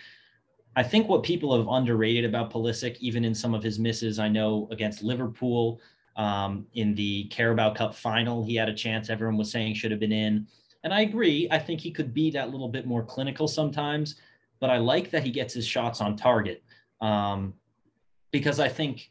I 0.75 0.83
think 0.83 1.09
what 1.09 1.23
people 1.23 1.57
have 1.57 1.69
underrated 1.69 2.25
about 2.25 2.53
Pulisic, 2.53 2.99
even 2.99 3.25
in 3.25 3.35
some 3.35 3.55
of 3.55 3.63
his 3.63 3.79
misses, 3.79 4.19
I 4.19 4.29
know 4.29 4.69
against 4.71 5.03
Liverpool 5.03 5.81
um, 6.17 6.67
in 6.75 6.95
the 6.95 7.25
Carabao 7.25 7.75
Cup 7.75 7.95
final, 7.95 8.45
he 8.45 8.57
had 8.57 8.69
a 8.69 8.75
chance 8.75 9.11
everyone 9.11 9.37
was 9.37 9.51
saying 9.51 9.75
should 9.75 9.91
have 9.91 10.01
been 10.01 10.13
in. 10.13 10.47
And 10.85 10.93
I 10.93 11.01
agree. 11.03 11.49
I 11.51 11.59
think 11.59 11.81
he 11.81 11.91
could 11.91 12.15
be 12.15 12.31
that 12.33 12.51
little 12.51 12.69
bit 12.69 12.87
more 12.87 13.03
clinical 13.03 13.49
sometimes, 13.49 14.17
but 14.61 14.71
I 14.71 14.79
like 14.79 15.11
that 15.11 15.25
he 15.25 15.31
gets 15.31 15.55
his 15.55 15.67
shots 15.67 16.01
on 16.01 16.17
target 16.17 16.63
um, 17.01 17.55
because 18.31 18.61
I 18.61 18.69
think 18.69 19.11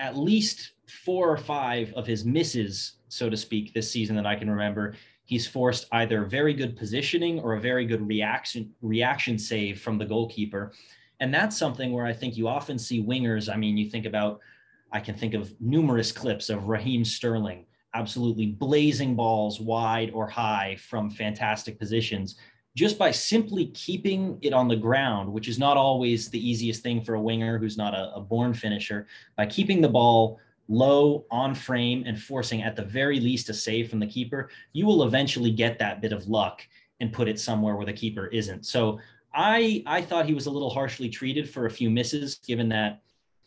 at 0.00 0.16
least 0.16 0.72
four 1.04 1.30
or 1.30 1.36
five 1.36 1.92
of 1.92 2.06
his 2.06 2.24
misses, 2.24 2.94
so 3.08 3.28
to 3.28 3.36
speak, 3.36 3.72
this 3.72 3.90
season 3.90 4.16
that 4.16 4.26
I 4.26 4.34
can 4.34 4.50
remember, 4.50 4.96
he's 5.24 5.46
forced 5.46 5.86
either 5.92 6.24
very 6.24 6.54
good 6.54 6.76
positioning 6.76 7.38
or 7.38 7.54
a 7.54 7.60
very 7.60 7.84
good 7.84 8.06
reaction 8.06 8.72
reaction 8.82 9.38
save 9.38 9.80
from 9.80 9.98
the 9.98 10.06
goalkeeper. 10.06 10.72
And 11.20 11.32
that's 11.32 11.56
something 11.56 11.92
where 11.92 12.06
I 12.06 12.14
think 12.14 12.36
you 12.36 12.48
often 12.48 12.78
see 12.78 13.04
wingers. 13.04 13.52
I 13.52 13.56
mean, 13.56 13.76
you 13.76 13.90
think 13.90 14.06
about, 14.06 14.40
I 14.90 15.00
can 15.00 15.14
think 15.14 15.34
of 15.34 15.54
numerous 15.60 16.10
clips 16.10 16.48
of 16.48 16.68
Raheem 16.68 17.04
Sterling 17.04 17.66
absolutely 17.94 18.46
blazing 18.46 19.16
balls 19.16 19.60
wide 19.60 20.10
or 20.14 20.26
high 20.26 20.76
from 20.76 21.10
fantastic 21.10 21.78
positions 21.78 22.36
just 22.76 22.98
by 22.98 23.10
simply 23.10 23.66
keeping 23.68 24.38
it 24.42 24.52
on 24.52 24.68
the 24.68 24.76
ground, 24.76 25.30
which 25.30 25.48
is 25.48 25.58
not 25.58 25.76
always 25.76 26.28
the 26.28 26.48
easiest 26.50 26.82
thing 26.82 27.02
for 27.02 27.14
a 27.14 27.20
winger 27.20 27.58
who's 27.58 27.76
not 27.76 27.94
a, 27.94 28.14
a 28.14 28.20
born 28.20 28.54
finisher, 28.54 29.06
by 29.36 29.46
keeping 29.46 29.80
the 29.80 29.88
ball 29.88 30.38
low 30.68 31.26
on 31.32 31.52
frame 31.52 32.04
and 32.06 32.22
forcing 32.22 32.62
at 32.62 32.76
the 32.76 32.84
very 32.84 33.18
least 33.18 33.48
a 33.48 33.54
save 33.54 33.90
from 33.90 33.98
the 33.98 34.06
keeper, 34.06 34.50
you 34.72 34.86
will 34.86 35.02
eventually 35.02 35.50
get 35.50 35.78
that 35.78 36.00
bit 36.00 36.12
of 36.12 36.28
luck 36.28 36.62
and 37.00 37.12
put 37.12 37.28
it 37.28 37.40
somewhere 37.40 37.74
where 37.74 37.86
the 37.86 37.92
keeper 37.92 38.28
isn't. 38.28 38.64
So 38.64 39.00
I 39.34 39.82
I 39.86 40.00
thought 40.02 40.26
he 40.26 40.34
was 40.34 40.46
a 40.46 40.50
little 40.50 40.70
harshly 40.70 41.08
treated 41.08 41.48
for 41.50 41.66
a 41.66 41.70
few 41.70 41.90
misses, 41.90 42.36
given 42.36 42.68
that 42.68 43.02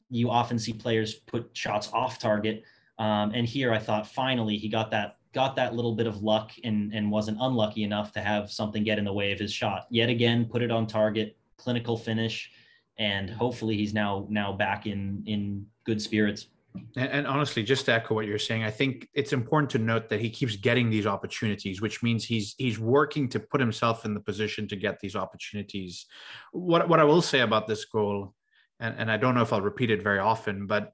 you 0.10 0.30
often 0.30 0.60
see 0.60 0.74
players 0.74 1.16
put 1.16 1.50
shots 1.54 1.90
off 1.94 2.20
target. 2.20 2.64
Um, 3.00 3.32
and 3.34 3.48
here 3.48 3.74
I 3.74 3.80
thought 3.80 4.08
finally 4.08 4.58
he 4.58 4.68
got 4.68 4.92
that 4.92 5.18
got 5.34 5.56
that 5.56 5.74
little 5.76 5.96
bit 5.96 6.08
of 6.08 6.22
luck 6.22 6.52
and 6.64 6.94
and 6.94 7.12
wasn't 7.12 7.38
unlucky 7.42 7.84
enough 7.84 8.12
to 8.14 8.22
have 8.22 8.52
something 8.52 8.84
get 8.84 9.00
in 9.00 9.06
the 9.06 9.14
way 9.14 9.32
of 9.32 9.40
his 9.40 9.52
shot. 9.52 9.88
Yet 9.90 10.10
again, 10.10 10.46
put 10.46 10.62
it 10.62 10.72
on 10.72 10.88
target, 10.88 11.38
clinical 11.58 11.98
finish, 11.98 12.52
and 12.98 13.30
hopefully 13.30 13.76
he's 13.76 13.94
now 13.94 14.28
now 14.30 14.54
back 14.54 14.86
in 14.86 15.24
in 15.26 15.66
good 15.86 16.02
spirits. 16.02 16.48
And, 16.96 17.10
and, 17.10 17.28
honestly, 17.28 17.62
just 17.62 17.86
to 17.86 17.94
echo 17.94 18.16
what 18.16 18.26
you're 18.26 18.40
saying, 18.40 18.64
I 18.64 18.72
think 18.72 19.08
it's 19.14 19.32
important 19.32 19.70
to 19.72 19.78
note 19.78 20.10
that 20.10 20.20
he 20.20 20.30
keeps 20.30 20.56
getting 20.56 20.90
these 20.90 21.06
opportunities, 21.06 21.82
which 21.82 22.02
means 22.02 22.26
he's 22.26 22.56
he's 22.58 22.80
working 22.80 23.30
to 23.30 23.40
put 23.40 23.60
himself 23.60 24.06
in 24.06 24.14
the 24.14 24.20
position 24.20 24.68
to 24.70 24.76
get 24.76 25.00
these 25.00 25.16
opportunities. 25.16 26.08
What 26.52 26.90
what 26.90 27.00
I 27.00 27.04
will 27.04 27.22
say 27.22 27.42
about 27.42 27.68
this 27.68 27.86
goal, 27.86 28.34
and, 28.80 28.96
and 28.98 29.12
I 29.12 29.18
don't 29.18 29.36
know 29.36 29.44
if 29.44 29.54
I'll 29.54 29.62
repeat 29.62 29.92
it 29.92 30.02
very 30.02 30.20
often, 30.20 30.66
but 30.66 30.94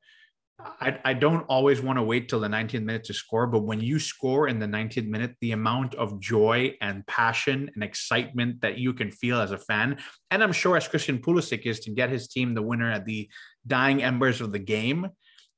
I, 0.59 0.99
I 1.05 1.13
don't 1.13 1.43
always 1.43 1.81
want 1.81 1.97
to 1.99 2.03
wait 2.03 2.27
till 2.27 2.41
the 2.41 2.47
19th 2.47 2.83
minute 2.83 3.03
to 3.05 3.13
score, 3.13 3.47
but 3.47 3.63
when 3.63 3.79
you 3.79 3.97
score 3.97 4.47
in 4.47 4.59
the 4.59 4.65
19th 4.65 5.07
minute, 5.07 5.35
the 5.39 5.53
amount 5.53 5.95
of 5.95 6.19
joy 6.19 6.73
and 6.81 7.05
passion 7.07 7.69
and 7.73 7.83
excitement 7.83 8.61
that 8.61 8.77
you 8.77 8.93
can 8.93 9.09
feel 9.09 9.39
as 9.39 9.51
a 9.51 9.57
fan, 9.57 9.97
and 10.31 10.43
I'm 10.43 10.51
sure 10.51 10.75
as 10.75 10.87
Christian 10.87 11.19
Pulisic 11.19 11.65
is 11.65 11.79
to 11.81 11.91
get 11.91 12.09
his 12.09 12.27
team 12.27 12.53
the 12.53 12.61
winner 12.61 12.91
at 12.91 13.05
the 13.05 13.29
dying 13.67 14.03
embers 14.03 14.41
of 14.41 14.51
the 14.51 14.59
game, 14.59 15.07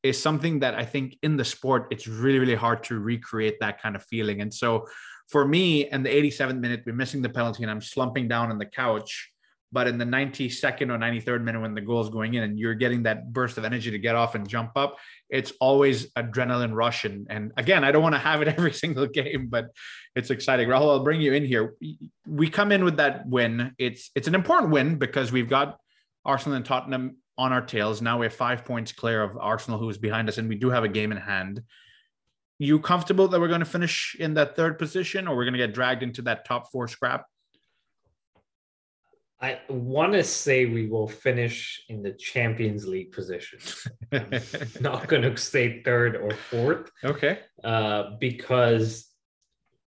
is 0.04 0.22
something 0.22 0.60
that 0.60 0.76
I 0.76 0.86
think 0.86 1.18
in 1.24 1.38
the 1.38 1.46
sport, 1.46 1.88
it's 1.92 2.08
really, 2.08 2.40
really 2.40 2.56
hard 2.56 2.84
to 2.86 3.00
recreate 3.00 3.60
that 3.60 3.82
kind 3.82 3.96
of 3.96 4.04
feeling. 4.06 4.42
And 4.42 4.54
so 4.54 4.88
for 5.30 5.48
me, 5.48 5.90
in 5.90 6.04
the 6.04 6.10
87th 6.10 6.60
minute, 6.60 6.84
we're 6.86 6.94
missing 6.94 7.22
the 7.22 7.30
penalty 7.30 7.64
and 7.64 7.72
I'm 7.72 7.82
slumping 7.82 8.28
down 8.28 8.52
on 8.52 8.58
the 8.58 8.66
couch. 8.66 9.31
But 9.74 9.88
in 9.88 9.98
the 9.98 10.06
92nd 10.06 10.90
or 10.90 10.98
93rd 10.98 11.44
minute, 11.44 11.62
when 11.62 11.74
the 11.74 11.82
goal 11.82 12.02
is 12.02 12.10
going 12.10 12.34
in 12.34 12.44
and 12.44 12.60
you're 12.60 12.76
getting 12.76 13.04
that 13.04 13.32
burst 13.32 13.58
of 13.58 13.64
energy 13.64 13.92
to 13.92 14.00
get 14.00 14.16
off 14.16 14.36
and 14.36 14.48
jump 14.48 14.72
up, 14.76 14.98
it's 15.30 15.54
always 15.62 16.12
adrenaline 16.14 16.74
rush. 16.74 17.06
And, 17.06 17.28
and 17.30 17.54
again, 17.56 17.84
I 17.84 17.92
don't 17.92 18.04
want 18.04 18.16
to 18.16 18.20
have 18.20 18.42
it 18.42 18.48
every 18.58 18.74
single 18.74 19.08
game, 19.08 19.48
but 19.50 19.68
it's 20.16 20.30
exciting. 20.30 20.68
Rahul, 20.68 20.90
I'll 20.90 21.04
bring 21.04 21.22
you 21.22 21.34
in 21.34 21.46
here. 21.46 21.76
We 22.28 22.50
come 22.50 22.72
in 22.72 22.84
with 22.84 22.98
that 22.98 23.28
win. 23.28 23.74
It's 23.78 24.12
it's 24.14 24.28
an 24.28 24.36
important 24.36 24.72
win 24.72 24.98
because 24.98 25.32
we've 25.32 25.50
got 25.50 25.78
Arsenal 26.26 26.58
and 26.58 26.66
Tottenham 26.66 27.18
on 27.38 27.54
our 27.54 27.62
tails. 27.62 28.02
Now 28.02 28.20
we 28.20 28.26
have 28.26 28.34
five 28.34 28.66
points 28.66 28.92
clear 28.92 29.24
of 29.24 29.38
Arsenal, 29.38 29.80
who 29.80 29.90
is 29.90 29.98
behind 29.98 30.28
us, 30.28 30.38
and 30.38 30.50
we 30.50 30.56
do 30.56 30.70
have 30.70 30.84
a 30.84 30.90
game 30.90 31.12
in 31.12 31.18
hand. 31.18 31.62
You 32.60 32.80
comfortable 32.80 33.28
that 33.30 33.40
we're 33.40 33.48
going 33.48 33.62
to 33.62 33.66
finish 33.66 34.16
in 34.20 34.36
that 34.36 34.56
third 34.56 34.78
position, 34.78 35.28
or 35.28 35.36
we're 35.36 35.46
going 35.46 35.54
to 35.54 35.60
get 35.60 35.74
dragged 35.74 36.04
into 36.04 36.22
that 36.24 36.46
top 36.46 36.72
four 36.72 36.88
scrap? 36.88 37.26
I 39.42 39.60
want 39.70 40.14
to 40.14 40.24
say 40.24 40.66
we 40.66 40.88
will 40.88 41.08
finish 41.08 41.84
in 41.90 42.04
the 42.04 42.12
Champions 42.12 42.86
League 42.86 43.12
position. 43.12 43.60
not 44.82 45.08
going 45.08 45.24
to 45.24 45.36
say 45.36 45.82
third 45.82 46.16
or 46.16 46.32
fourth. 46.32 46.92
Okay. 47.04 47.40
Uh, 47.64 48.12
because 48.20 49.12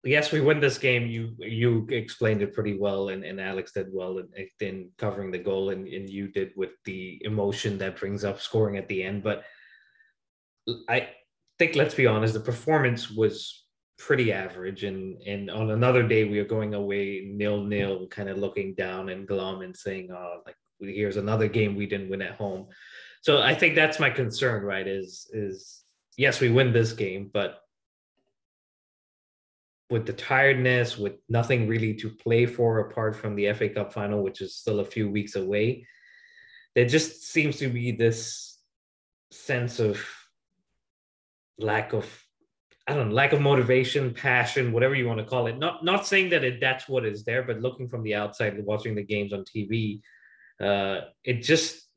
yes, 0.03 0.31
we 0.31 0.41
win 0.41 0.59
this 0.59 0.79
game. 0.79 1.07
You 1.07 1.35
you 1.37 1.85
explained 1.89 2.41
it 2.41 2.53
pretty 2.53 2.77
well, 2.77 3.09
and, 3.09 3.23
and 3.23 3.39
Alex 3.39 3.73
did 3.73 3.87
well 3.91 4.19
in, 4.19 4.47
in 4.61 4.89
covering 4.97 5.31
the 5.31 5.39
goal, 5.39 5.69
and, 5.69 5.87
and 5.87 6.09
you 6.09 6.27
did 6.27 6.51
with 6.55 6.71
the 6.85 7.21
emotion 7.23 7.77
that 7.79 7.99
brings 7.99 8.23
up 8.23 8.41
scoring 8.41 8.77
at 8.77 8.87
the 8.87 9.03
end. 9.03 9.23
But 9.23 9.43
I 10.89 11.09
think, 11.59 11.75
let's 11.75 11.95
be 11.95 12.07
honest, 12.07 12.33
the 12.33 12.39
performance 12.39 13.11
was 13.11 13.64
pretty 13.97 14.31
average, 14.31 14.83
and 14.83 15.21
and 15.23 15.49
on 15.49 15.71
another 15.71 16.03
day 16.07 16.25
we 16.25 16.39
are 16.39 16.45
going 16.45 16.73
away 16.73 17.29
nil 17.31 17.63
nil, 17.63 18.07
kind 18.07 18.29
of 18.29 18.37
looking 18.37 18.73
down 18.75 19.09
and 19.09 19.27
glum 19.27 19.61
and 19.61 19.75
saying, 19.75 20.11
"Oh, 20.11 20.41
like 20.45 20.55
here's 20.79 21.17
another 21.17 21.47
game 21.47 21.75
we 21.75 21.85
didn't 21.85 22.09
win 22.09 22.21
at 22.21 22.35
home." 22.35 22.67
So 23.21 23.41
I 23.41 23.55
think 23.55 23.75
that's 23.75 23.99
my 23.99 24.09
concern, 24.09 24.63
right? 24.63 24.87
Is 24.87 25.29
is 25.33 25.83
yes, 26.17 26.39
we 26.39 26.49
win 26.49 26.73
this 26.73 26.93
game, 26.93 27.29
but 27.33 27.59
with 29.89 30.05
the 30.05 30.13
tiredness, 30.13 30.97
with 30.97 31.13
nothing 31.29 31.67
really 31.67 31.93
to 31.93 32.09
play 32.09 32.45
for 32.45 32.79
apart 32.79 33.15
from 33.15 33.35
the 33.35 33.53
FA 33.53 33.69
Cup 33.69 33.93
final, 33.93 34.23
which 34.23 34.41
is 34.41 34.55
still 34.55 34.79
a 34.79 34.85
few 34.85 35.09
weeks 35.09 35.35
away, 35.35 35.85
there 36.73 36.85
just 36.85 37.23
seems 37.23 37.57
to 37.57 37.67
be 37.67 37.91
this 37.91 38.59
sense 39.31 39.79
of 39.79 40.03
lack 41.57 41.93
of 41.93 42.24
I 42.87 42.93
don't 42.93 43.09
know, 43.09 43.15
lack 43.15 43.33
of 43.33 43.41
motivation, 43.41 44.13
passion, 44.13 44.71
whatever 44.71 44.93
you 44.93 45.07
want 45.07 45.19
to 45.19 45.25
call 45.25 45.47
it. 45.47 45.57
Not 45.57 45.83
not 45.83 46.05
saying 46.05 46.29
that 46.29 46.43
it, 46.43 46.59
that's 46.61 46.87
what 46.87 47.05
is 47.05 47.23
there, 47.23 47.43
but 47.43 47.61
looking 47.61 47.87
from 47.87 48.03
the 48.03 48.13
outside, 48.15 48.63
watching 48.63 48.93
the 48.93 49.03
games 49.03 49.33
on 49.33 49.43
TV, 49.43 50.01
uh, 50.61 51.01
it 51.23 51.41
just 51.41 51.87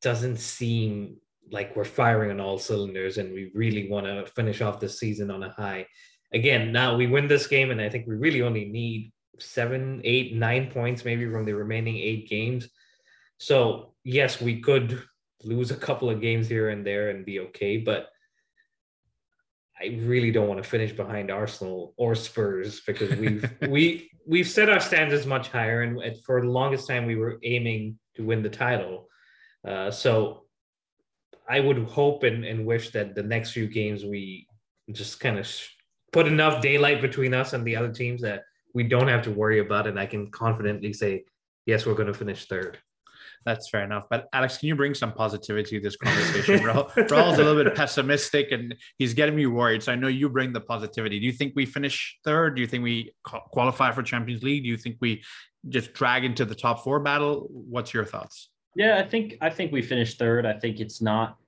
doesn't 0.00 0.38
seem 0.38 1.16
like 1.50 1.76
we're 1.76 1.84
firing 1.84 2.30
on 2.30 2.40
all 2.40 2.58
cylinders 2.58 3.18
and 3.18 3.32
we 3.32 3.50
really 3.54 3.90
want 3.90 4.06
to 4.06 4.26
finish 4.34 4.60
off 4.60 4.80
the 4.80 4.88
season 4.88 5.30
on 5.30 5.42
a 5.42 5.50
high. 5.50 5.86
Again, 6.32 6.72
now 6.72 6.96
we 6.96 7.06
win 7.06 7.26
this 7.26 7.46
game, 7.46 7.70
and 7.70 7.80
I 7.80 7.88
think 7.88 8.06
we 8.06 8.14
really 8.14 8.42
only 8.42 8.66
need 8.66 9.12
seven, 9.38 10.00
eight, 10.04 10.34
nine 10.34 10.70
points 10.70 11.04
maybe 11.04 11.30
from 11.30 11.44
the 11.44 11.54
remaining 11.54 11.96
eight 11.96 12.28
games. 12.28 12.68
So 13.38 13.94
yes, 14.04 14.40
we 14.40 14.60
could 14.60 15.02
lose 15.44 15.70
a 15.70 15.76
couple 15.76 16.10
of 16.10 16.20
games 16.20 16.48
here 16.48 16.70
and 16.70 16.84
there 16.84 17.10
and 17.10 17.24
be 17.24 17.40
okay, 17.40 17.76
but 17.78 18.08
I 19.80 20.00
really 20.02 20.30
don't 20.30 20.48
want 20.48 20.62
to 20.62 20.68
finish 20.68 20.92
behind 20.92 21.30
Arsenal 21.30 21.94
or 21.96 22.14
Spurs 22.14 22.80
because 22.80 23.16
we've 23.16 23.48
we 23.68 24.10
we've 24.26 24.48
set 24.48 24.68
our 24.68 24.80
standards 24.80 25.26
much 25.26 25.48
higher, 25.48 25.82
and 25.82 26.00
for 26.24 26.40
the 26.40 26.48
longest 26.48 26.88
time 26.88 27.06
we 27.06 27.16
were 27.16 27.38
aiming 27.42 27.98
to 28.16 28.24
win 28.24 28.42
the 28.42 28.50
title. 28.50 29.08
Uh, 29.66 29.90
so 29.90 30.44
I 31.48 31.60
would 31.60 31.78
hope 31.78 32.24
and, 32.24 32.44
and 32.44 32.66
wish 32.66 32.90
that 32.90 33.14
the 33.14 33.22
next 33.22 33.52
few 33.52 33.66
games 33.66 34.04
we 34.04 34.46
just 34.92 35.20
kind 35.20 35.38
of 35.38 35.50
put 36.12 36.26
enough 36.26 36.60
daylight 36.60 37.00
between 37.00 37.34
us 37.34 37.52
and 37.52 37.64
the 37.64 37.76
other 37.76 37.92
teams 37.92 38.20
that 38.22 38.42
we 38.74 38.84
don't 38.84 39.08
have 39.08 39.22
to 39.22 39.30
worry 39.30 39.60
about 39.60 39.86
and 39.86 39.98
I 39.98 40.06
can 40.06 40.30
confidently 40.30 40.92
say, 40.92 41.24
yes, 41.66 41.86
we're 41.86 41.94
going 41.94 42.06
to 42.06 42.14
finish 42.14 42.46
third. 42.46 42.78
That's 43.48 43.70
fair 43.70 43.82
enough. 43.82 44.04
But 44.10 44.28
Alex, 44.34 44.58
can 44.58 44.68
you 44.68 44.76
bring 44.76 44.92
some 44.92 45.10
positivity 45.10 45.78
to 45.78 45.82
this 45.82 45.96
conversation? 45.96 46.58
Rahul, 46.66 46.92
Rahul's 47.08 47.38
a 47.38 47.44
little 47.44 47.64
bit 47.64 47.74
pessimistic 47.74 48.52
and 48.52 48.74
he's 48.98 49.14
getting 49.14 49.34
me 49.34 49.46
worried. 49.46 49.82
So 49.82 49.90
I 49.90 49.94
know 49.94 50.08
you 50.08 50.28
bring 50.28 50.52
the 50.52 50.60
positivity. 50.60 51.18
Do 51.18 51.24
you 51.24 51.32
think 51.32 51.54
we 51.56 51.64
finish 51.64 52.18
third? 52.26 52.56
Do 52.56 52.60
you 52.60 52.66
think 52.66 52.84
we 52.84 53.14
qualify 53.22 53.90
for 53.92 54.02
Champions 54.02 54.42
League? 54.42 54.64
Do 54.64 54.68
you 54.68 54.76
think 54.76 54.98
we 55.00 55.22
just 55.70 55.94
drag 55.94 56.26
into 56.26 56.44
the 56.44 56.54
top 56.54 56.84
four 56.84 57.00
battle? 57.00 57.48
What's 57.50 57.94
your 57.94 58.04
thoughts? 58.04 58.50
Yeah, 58.76 58.98
I 58.98 59.02
think 59.02 59.38
I 59.40 59.48
think 59.48 59.72
we 59.72 59.80
finish 59.80 60.18
third. 60.18 60.44
I 60.44 60.52
think 60.52 60.78
it's 60.78 61.00
not. 61.00 61.38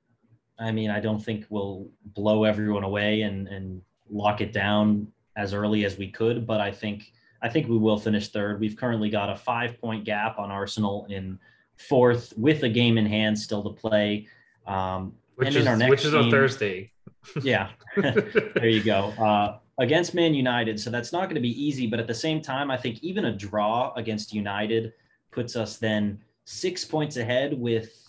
I 0.59 0.73
mean, 0.73 0.89
I 0.89 1.01
don't 1.01 1.23
think 1.23 1.45
we'll 1.51 1.87
blow 2.15 2.45
everyone 2.45 2.83
away 2.83 3.23
and 3.23 3.47
and 3.47 3.83
lock 4.09 4.41
it 4.41 4.55
down 4.55 5.07
as 5.37 5.53
early 5.53 5.85
as 5.85 5.99
we 5.99 6.09
could, 6.11 6.47
but 6.47 6.63
I 6.63 6.73
think 6.73 7.13
I 7.43 7.51
think 7.51 7.69
we 7.69 7.77
will 7.77 7.99
finish 7.99 8.29
third. 8.29 8.59
We've 8.59 8.77
currently 8.77 9.11
got 9.11 9.29
a 9.29 9.37
five 9.37 9.79
point 9.79 10.07
gap 10.07 10.39
on 10.39 10.51
Arsenal 10.51 11.07
in 11.11 11.39
fourth 11.88 12.33
with 12.37 12.62
a 12.62 12.69
game 12.69 12.99
in 12.99 13.07
hand 13.07 13.38
still 13.38 13.62
to 13.62 13.71
play. 13.71 14.29
Um, 14.66 15.14
which 15.37 15.57
is, 15.57 15.66
which 15.88 16.05
is 16.05 16.12
game, 16.12 16.25
on 16.25 16.31
Thursday. 16.31 16.93
yeah, 17.43 17.71
there 17.97 18.69
you 18.69 18.83
go. 18.83 19.07
Uh, 19.19 19.59
against 19.79 20.14
Man 20.14 20.35
United. 20.35 20.79
So 20.79 20.90
that's 20.90 21.12
not 21.12 21.25
going 21.25 21.37
to 21.37 21.40
be 21.40 21.62
easy. 21.62 21.87
But 21.87 21.99
at 21.99 22.07
the 22.07 22.14
same 22.14 22.43
time, 22.43 22.71
I 22.71 22.77
think 22.77 23.03
even 23.03 23.25
a 23.25 23.33
draw 23.33 23.93
against 23.95 24.35
United 24.35 24.93
puts 25.31 25.57
us 25.57 25.79
then 25.79 26.21
six 26.45 26.85
points 26.85 27.16
ahead 27.16 27.59
with 27.59 28.07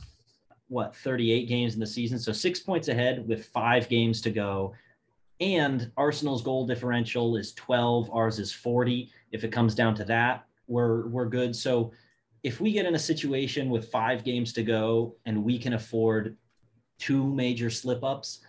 what 0.67 0.95
38 0.95 1.47
games 1.47 1.73
in 1.73 1.79
the 1.79 1.88
season. 1.88 2.19
So 2.19 2.31
six 2.31 2.60
points 2.60 2.89
ahead 2.89 3.27
with 3.27 3.45
five 3.45 3.88
games 3.88 4.21
to 4.21 4.31
go. 4.31 4.73
And 5.39 5.91
Arsenal's 5.97 6.41
goal 6.41 6.67
differential 6.67 7.36
is 7.36 7.53
12. 7.53 8.10
Ours 8.12 8.39
is 8.39 8.53
40. 8.53 9.10
If 9.31 9.43
it 9.43 9.51
comes 9.51 9.73
down 9.73 9.95
to 9.95 10.03
that, 10.05 10.45
we're 10.67 11.07
we're 11.07 11.25
good. 11.25 11.55
So 11.55 11.91
if 12.43 12.60
we 12.60 12.71
get 12.71 12.86
in 12.86 12.95
a 12.95 12.99
situation 12.99 13.69
with 13.69 13.91
five 13.91 14.23
games 14.23 14.54
to 14.54 14.63
go 14.63 15.15
and 15.25 15.43
we 15.43 15.60
can 15.60 15.73
afford 15.73 16.38
two 16.97 17.25
major 17.25 17.69
slip 17.69 18.04
ups, 18.04 18.39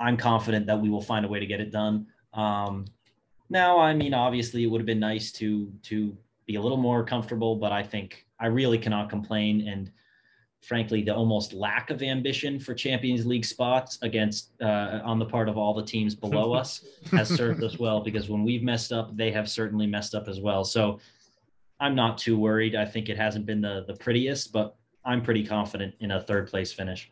I'm 0.00 0.16
confident 0.16 0.66
that 0.66 0.80
we 0.80 0.90
will 0.90 1.00
find 1.00 1.24
a 1.24 1.28
way 1.28 1.38
to 1.38 1.46
get 1.46 1.60
it 1.60 1.70
done. 1.70 2.06
Um, 2.32 2.86
now, 3.48 3.78
I 3.78 3.94
mean, 3.94 4.14
obviously, 4.14 4.64
it 4.64 4.66
would 4.66 4.80
have 4.80 4.86
been 4.86 5.00
nice 5.00 5.30
to 5.32 5.72
to 5.84 6.16
be 6.46 6.56
a 6.56 6.60
little 6.60 6.78
more 6.78 7.04
comfortable, 7.04 7.56
but 7.56 7.72
I 7.72 7.82
think 7.82 8.26
I 8.38 8.46
really 8.46 8.78
cannot 8.78 9.08
complain. 9.08 9.68
And 9.68 9.90
frankly, 10.60 11.02
the 11.02 11.14
almost 11.14 11.52
lack 11.52 11.90
of 11.90 12.02
ambition 12.02 12.58
for 12.58 12.74
Champions 12.74 13.24
League 13.24 13.44
spots 13.44 13.98
against 14.02 14.50
uh, 14.60 15.00
on 15.04 15.18
the 15.18 15.26
part 15.26 15.48
of 15.48 15.56
all 15.56 15.74
the 15.74 15.84
teams 15.84 16.14
below 16.14 16.52
us 16.62 16.84
has 17.12 17.28
served 17.28 17.62
us 17.62 17.78
well 17.78 18.00
because 18.00 18.28
when 18.28 18.44
we've 18.44 18.62
messed 18.62 18.92
up, 18.92 19.16
they 19.16 19.30
have 19.30 19.48
certainly 19.48 19.86
messed 19.86 20.14
up 20.14 20.26
as 20.26 20.40
well. 20.40 20.64
So 20.64 20.98
I'm 21.80 21.94
not 21.94 22.18
too 22.18 22.38
worried. 22.38 22.74
I 22.76 22.84
think 22.84 23.08
it 23.08 23.16
hasn't 23.16 23.46
been 23.46 23.60
the 23.60 23.84
the 23.86 23.94
prettiest, 23.94 24.52
but 24.52 24.76
I'm 25.04 25.22
pretty 25.22 25.44
confident 25.44 25.94
in 26.00 26.12
a 26.12 26.20
third 26.20 26.48
place 26.48 26.72
finish. 26.72 27.10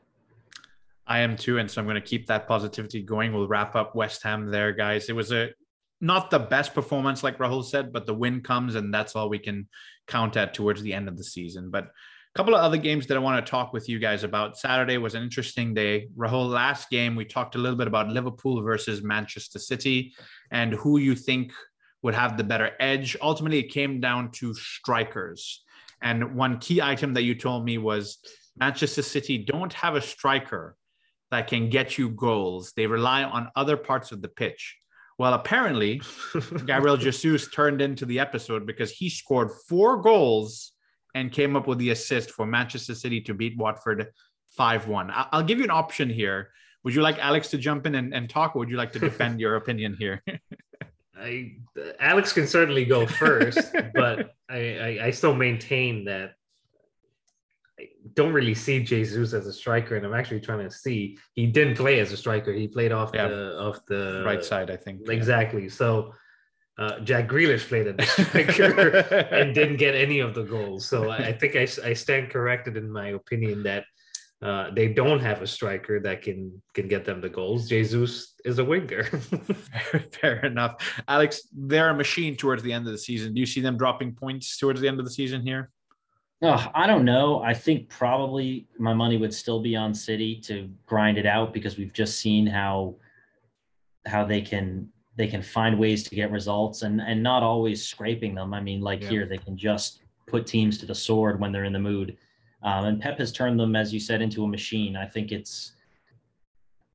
I 1.07 1.21
am 1.21 1.37
too, 1.37 1.59
and 1.59 1.71
so 1.71 1.81
I'm 1.81 1.87
going 1.87 2.01
to 2.01 2.01
keep 2.01 2.27
that 2.29 2.47
positivity 2.47 3.03
going. 3.03 3.33
We'll 3.33 3.49
wrap 3.49 3.75
up 3.75 3.95
West 3.95 4.23
Ham 4.23 4.51
there, 4.51 4.73
guys. 4.73 5.09
It 5.09 5.17
was 5.17 5.33
a 5.33 5.51
not 6.01 6.31
the 6.31 6.39
best 6.39 6.75
performance, 6.75 7.23
like 7.23 7.39
Rahul 7.39 7.65
said, 7.65 7.93
but 7.93 8.07
the 8.07 8.15
win 8.15 8.41
comes, 8.41 8.75
and 8.75 8.93
that's 8.93 9.15
all 9.15 9.29
we 9.29 9.39
can 9.39 9.69
count 10.07 10.37
at 10.37 10.55
towards 10.55 10.83
the 10.83 10.93
end 10.93 11.09
of 11.09 11.17
the 11.17 11.25
season. 11.25 11.71
But 11.71 11.85
a 11.85 12.39
couple 12.39 12.55
of 12.55 12.63
other 12.63 12.77
games 12.77 13.07
that 13.07 13.17
I 13.17 13.21
want 13.21 13.45
to 13.45 13.51
talk 13.51 13.73
with 13.73 13.89
you 13.89 13.99
guys 13.99 14.25
about. 14.25 14.59
Saturday 14.59 14.97
was 14.97 15.15
an 15.15 15.23
interesting 15.23 15.75
day. 15.75 16.09
Rahul, 16.17 16.49
last 16.49 16.89
game 16.89 17.15
we 17.15 17.25
talked 17.25 17.57
a 17.57 17.59
little 17.59 17.77
bit 17.77 17.87
about 17.87 18.09
Liverpool 18.09 18.63
versus 18.63 19.03
Manchester 19.03 19.59
City 19.59 20.15
and 20.51 20.73
who 20.73 20.99
you 20.99 21.15
think 21.15 21.53
would 22.03 22.15
have 22.15 22.37
the 22.37 22.45
better 22.45 22.73
edge. 22.81 23.17
Ultimately, 23.21 23.61
it 23.61 23.73
came 23.73 24.01
down 24.01 24.31
to 24.33 24.55
strikers. 24.55 25.63
And 26.03 26.35
one 26.35 26.59
key 26.59 26.83
item 26.83 27.15
that 27.15 27.23
you 27.23 27.35
told 27.35 27.65
me 27.65 27.79
was 27.79 28.19
Manchester 28.59 29.03
City 29.03 29.39
don't 29.39 29.73
have 29.73 29.95
a 29.95 30.03
striker 30.03 30.77
that 31.31 31.47
can 31.47 31.71
get 31.71 31.97
you 31.97 32.11
goals. 32.11 32.73
They 32.77 32.87
rely 32.87 33.23
on 33.23 33.51
other 33.57 33.77
parts 33.77 34.13
of 34.13 34.21
the 34.21 34.29
pitch. 34.29 34.77
Well, 35.19 35.35
apparently, 35.35 36.03
Gabriel 36.67 36.97
Jesus 36.97 37.49
turned 37.51 37.81
into 37.81 38.05
the 38.05 38.19
episode 38.19 38.67
because 38.67 38.91
he 38.91 39.09
scored 39.09 39.51
four 39.69 40.03
goals 40.03 40.73
and 41.15 41.31
came 41.31 41.57
up 41.57 41.67
with 41.67 41.79
the 41.79 41.91
assist 41.91 42.31
for 42.31 42.47
Manchester 42.47 42.95
City 42.95 43.21
to 43.23 43.35
beat 43.35 43.57
Watford 43.57 44.09
5 44.57 44.89
1. 44.89 45.13
I'll 45.15 45.43
give 45.43 45.59
you 45.59 45.65
an 45.65 45.71
option 45.71 46.11
here. 46.11 46.51
Would 46.85 46.95
you 46.95 47.03
like 47.03 47.19
Alex 47.19 47.49
to 47.51 47.59
jump 47.59 47.87
in 47.87 47.95
and, 47.95 48.13
and 48.13 48.29
talk, 48.29 48.57
or 48.57 48.61
would 48.61 48.71
you 48.71 48.77
like 48.77 48.93
to 48.93 48.99
defend 49.09 49.41
your 49.41 49.57
opinion 49.57 49.97
here? 49.99 50.23
I 51.19 51.57
Alex 52.01 52.33
can 52.33 52.47
certainly 52.47 52.85
go 52.85 53.07
first, 53.07 53.73
but 53.95 54.35
I, 54.49 54.57
I, 54.57 54.99
I 55.07 55.11
still 55.11 55.35
maintain 55.35 56.05
that 56.07 56.35
I 57.79 57.89
don't 58.15 58.33
really 58.33 58.55
see 58.55 58.83
Jesus 58.83 59.33
as 59.33 59.47
a 59.47 59.53
striker, 59.53 59.97
and 59.97 60.07
I'm 60.07 60.15
actually 60.15 60.41
trying 60.41 60.69
to 60.69 60.71
see 60.71 61.19
he 61.35 61.47
didn't 61.47 61.77
play 61.77 62.01
as 62.01 62.13
a 62.13 62.17
striker. 62.17 62.53
He 62.53 62.69
played 62.69 62.93
off 62.93 63.11
yeah. 63.15 63.29
the 63.29 63.59
off 63.59 63.85
the 63.87 64.23
right 64.25 64.45
side, 64.45 64.71
I 64.71 64.77
think. 64.77 65.09
Exactly. 65.09 65.65
Yeah. 65.65 65.71
So 65.71 66.15
uh, 66.79 67.01
Jack 67.01 67.29
Grealish 67.29 67.69
played 67.69 67.87
as 67.87 68.19
a 68.19 68.25
striker 68.25 68.97
and 69.31 69.55
didn't 69.55 69.77
get 69.77 69.95
any 69.95 70.21
of 70.21 70.35
the 70.35 70.43
goals. 70.43 70.87
So 70.87 71.11
I, 71.11 71.17
I 71.29 71.33
think 71.33 71.57
I, 71.57 71.69
I 71.85 71.93
stand 71.93 72.31
corrected 72.31 72.77
in 72.77 72.91
my 72.91 73.09
opinion 73.09 73.63
that 73.65 73.85
uh, 74.43 74.71
they 74.75 74.89
don't 74.89 75.21
have 75.21 75.41
a 75.41 75.47
striker 75.47 76.01
that 76.01 76.21
can 76.21 76.61
can 76.75 76.89
get 76.89 77.05
them 77.05 77.21
the 77.21 77.29
goals. 77.29 77.69
Jesus 77.69 78.35
is 78.45 78.59
a 78.59 78.65
winger. 78.65 79.05
fair, 79.05 80.01
fair, 80.21 80.45
enough. 80.45 81.03
Alex, 81.07 81.49
they're 81.53 81.91
a 81.91 81.95
machine 81.95 82.37
towards 82.37 82.63
the 82.63 82.73
end 82.73 82.87
of 82.87 82.93
the 82.93 82.99
season. 82.99 83.35
Do 83.35 83.41
you 83.41 83.47
see 83.47 83.61
them 83.61 83.77
dropping 83.77 84.15
points 84.15 84.57
towards 84.57 84.81
the 84.81 84.89
end 84.89 84.99
of 84.99 85.05
the 85.05 85.13
season 85.13 85.43
here? 85.43 85.71
Oh, 86.43 86.67
I 86.75 86.89
don't 86.89 87.05
know. 87.05 87.41
I 87.41 87.55
think 87.55 87.89
probably 87.89 88.67
my 88.77 88.93
money 88.93 89.17
would 89.17 89.33
still 89.33 89.61
be 89.61 89.77
on 89.77 89.95
City 89.95 90.41
to 90.41 90.69
grind 90.87 91.19
it 91.19 91.27
out 91.27 91.55
because 91.55 91.79
we've 91.79 91.93
just 91.93 92.19
seen 92.19 92.45
how 92.45 92.97
how 94.07 94.25
they 94.25 94.41
can 94.41 94.89
they 95.15 95.29
can 95.29 95.41
find 95.41 95.79
ways 95.79 96.03
to 96.03 96.17
get 96.17 96.33
results 96.33 96.83
and 96.83 97.01
and 97.01 97.23
not 97.23 97.45
always 97.45 97.87
scraping 97.87 98.35
them. 98.35 98.55
I 98.55 98.61
mean, 98.61 98.81
like 98.81 99.03
yeah. 99.03 99.09
here, 99.09 99.27
they 99.27 99.39
can 99.39 99.57
just 99.57 100.03
put 100.27 100.49
teams 100.49 100.79
to 100.79 100.87
the 100.87 100.95
sword 100.97 101.39
when 101.39 101.53
they're 101.53 101.63
in 101.63 101.73
the 101.73 101.79
mood. 101.79 102.17
Um, 102.63 102.85
and 102.85 103.01
Pep 103.01 103.19
has 103.19 103.33
turned 103.33 103.59
them, 103.59 103.75
as 103.75 103.93
you 103.93 104.01
said, 104.01 104.23
into 104.23 104.45
a 104.45 104.49
machine. 104.49 104.97
I 104.97 105.07
think 105.07 105.33
it's 105.33 105.73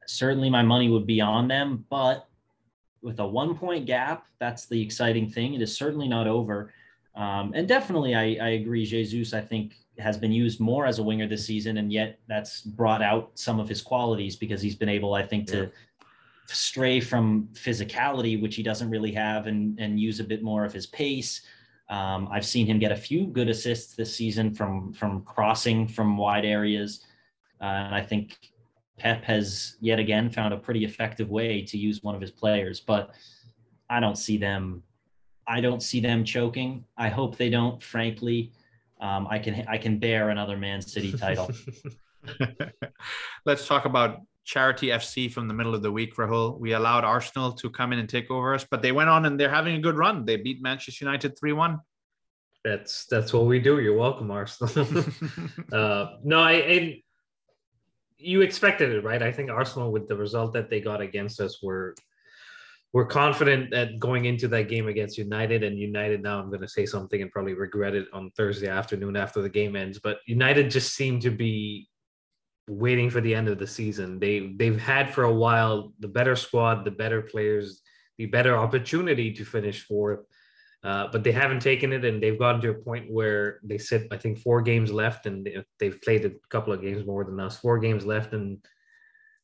certainly 0.05 0.49
my 0.49 0.61
money 0.61 0.89
would 0.89 1.05
be 1.05 1.19
on 1.21 1.47
them, 1.47 1.85
but 1.89 2.27
with 3.01 3.19
a 3.19 3.27
one 3.27 3.55
point 3.55 3.85
gap, 3.85 4.25
that's 4.39 4.65
the 4.65 4.81
exciting 4.81 5.29
thing. 5.29 5.53
It 5.53 5.61
is 5.61 5.75
certainly 5.75 6.07
not 6.07 6.27
over. 6.27 6.73
Um, 7.15 7.51
and 7.55 7.67
definitely, 7.67 8.15
I, 8.15 8.37
I 8.41 8.49
agree. 8.49 8.85
Jesus, 8.85 9.33
I 9.33 9.41
think, 9.41 9.75
has 9.97 10.17
been 10.17 10.31
used 10.31 10.59
more 10.59 10.85
as 10.85 10.99
a 10.99 11.03
winger 11.03 11.27
this 11.27 11.45
season, 11.45 11.77
and 11.77 11.91
yet 11.91 12.19
that's 12.27 12.61
brought 12.61 13.01
out 13.01 13.31
some 13.33 13.59
of 13.59 13.67
his 13.67 13.81
qualities 13.81 14.35
because 14.35 14.61
he's 14.61 14.75
been 14.75 14.89
able, 14.89 15.15
I 15.15 15.25
think, 15.25 15.47
to 15.47 15.71
stray 16.45 16.99
from 16.99 17.49
physicality, 17.53 18.39
which 18.39 18.55
he 18.55 18.63
doesn't 18.63 18.89
really 18.89 19.11
have, 19.13 19.47
and 19.47 19.79
and 19.79 19.99
use 19.99 20.19
a 20.19 20.23
bit 20.23 20.43
more 20.43 20.63
of 20.63 20.71
his 20.71 20.85
pace. 20.85 21.41
Um, 21.89 22.27
I've 22.31 22.45
seen 22.45 22.67
him 22.67 22.79
get 22.79 22.91
a 22.91 22.95
few 22.95 23.27
good 23.27 23.49
assists 23.49 23.95
this 23.95 24.13
season 24.13 24.53
from 24.53 24.93
from 24.93 25.21
crossing 25.21 25.87
from 25.87 26.17
wide 26.17 26.45
areas. 26.45 27.05
Uh, 27.61 27.65
and 27.65 27.95
I 27.95 28.01
think 28.01 28.37
Pep 28.97 29.23
has 29.23 29.77
yet 29.79 29.99
again 29.99 30.29
found 30.29 30.53
a 30.53 30.57
pretty 30.57 30.83
effective 30.83 31.29
way 31.29 31.61
to 31.61 31.77
use 31.77 32.03
one 32.03 32.15
of 32.15 32.21
his 32.21 32.31
players, 32.31 32.79
but 32.79 33.11
I 33.89 33.99
don't 33.99 34.17
see 34.17 34.37
them. 34.37 34.83
I 35.47 35.61
don't 35.61 35.81
see 35.81 36.01
them 36.01 36.25
choking. 36.25 36.83
I 36.97 37.07
hope 37.07 37.37
they 37.37 37.49
don't. 37.49 37.81
Frankly, 37.81 38.51
um, 38.99 39.27
I 39.29 39.39
can 39.39 39.63
I 39.67 39.77
can 39.77 39.97
bear 39.97 40.29
another 40.29 40.57
Man 40.57 40.81
City 40.81 41.13
title. 41.13 41.49
Let's 43.45 43.65
talk 43.65 43.85
about 43.85 44.21
Charity 44.47 44.87
FC 44.87 45.29
from 45.29 45.49
the 45.49 45.53
middle 45.53 45.75
of 45.75 45.81
the 45.81 45.91
week, 45.91 46.15
Rahul. 46.15 46.57
We 46.57 46.71
allowed 46.71 47.03
Arsenal 47.03 47.51
to 47.51 47.69
come 47.69 47.91
in 47.91 47.99
and 47.99 48.07
take 48.07 48.31
over 48.31 48.55
us, 48.55 48.65
but 48.71 48.81
they 48.81 48.93
went 48.93 49.09
on 49.09 49.25
and 49.25 49.37
they're 49.37 49.53
having 49.53 49.75
a 49.75 49.79
good 49.79 49.97
run. 49.97 50.23
They 50.23 50.37
beat 50.37 50.61
Manchester 50.61 51.03
United 51.03 51.37
3 51.37 51.51
1. 51.51 51.77
That's 52.63 53.05
that's 53.07 53.33
what 53.33 53.45
we 53.45 53.59
do. 53.59 53.81
You're 53.81 53.97
welcome, 53.97 54.31
Arsenal. 54.31 55.03
uh, 55.73 56.07
no, 56.23 56.39
I, 56.39 56.53
I 56.53 57.03
you 58.17 58.41
expected 58.41 58.91
it, 58.91 59.03
right? 59.03 59.21
I 59.21 59.33
think 59.33 59.51
Arsenal, 59.51 59.91
with 59.91 60.07
the 60.07 60.15
result 60.15 60.53
that 60.53 60.69
they 60.69 60.79
got 60.79 61.01
against 61.01 61.41
us, 61.41 61.61
were 61.61 61.93
we're 62.93 63.05
confident 63.05 63.71
that 63.71 63.99
going 63.99 64.25
into 64.25 64.47
that 64.47 64.69
game 64.69 64.87
against 64.87 65.17
United 65.17 65.61
and 65.61 65.77
United 65.77 66.23
now 66.23 66.39
I'm 66.39 66.47
going 66.47 66.61
to 66.61 66.69
say 66.69 66.85
something 66.85 67.21
and 67.21 67.29
probably 67.29 67.53
regret 67.53 67.95
it 67.95 68.07
on 68.13 68.31
Thursday 68.31 68.69
afternoon 68.69 69.17
after 69.17 69.41
the 69.41 69.49
game 69.49 69.75
ends 69.75 69.99
but 69.99 70.19
United 70.25 70.71
just 70.71 70.95
seemed 70.95 71.21
to 71.23 71.29
be 71.29 71.89
waiting 72.67 73.09
for 73.09 73.21
the 73.21 73.33
end 73.33 73.47
of 73.47 73.57
the 73.57 73.67
season 73.67 74.19
they 74.19 74.53
they've 74.57 74.79
had 74.79 75.13
for 75.13 75.23
a 75.23 75.33
while 75.33 75.93
the 75.99 76.07
better 76.07 76.35
squad 76.35 76.83
the 76.83 76.91
better 76.91 77.21
players 77.21 77.81
the 78.17 78.25
better 78.25 78.57
opportunity 78.57 79.31
to 79.31 79.45
finish 79.45 79.85
fourth 79.85 80.25
uh, 80.83 81.07
but 81.11 81.23
they 81.23 81.31
haven't 81.31 81.61
taken 81.61 81.91
it 81.91 82.05
and 82.05 82.21
they've 82.21 82.39
gotten 82.39 82.61
to 82.61 82.69
a 82.69 82.73
point 82.73 83.11
where 83.11 83.59
they 83.63 83.77
sit 83.77 84.07
I 84.11 84.17
think 84.17 84.39
four 84.39 84.61
games 84.61 84.91
left 84.91 85.25
and 85.25 85.47
they've 85.79 86.01
played 86.01 86.25
a 86.25 86.31
couple 86.49 86.73
of 86.73 86.81
games 86.81 87.05
more 87.05 87.23
than 87.23 87.39
us 87.39 87.57
four 87.57 87.79
games 87.79 88.05
left 88.05 88.33
and 88.33 88.59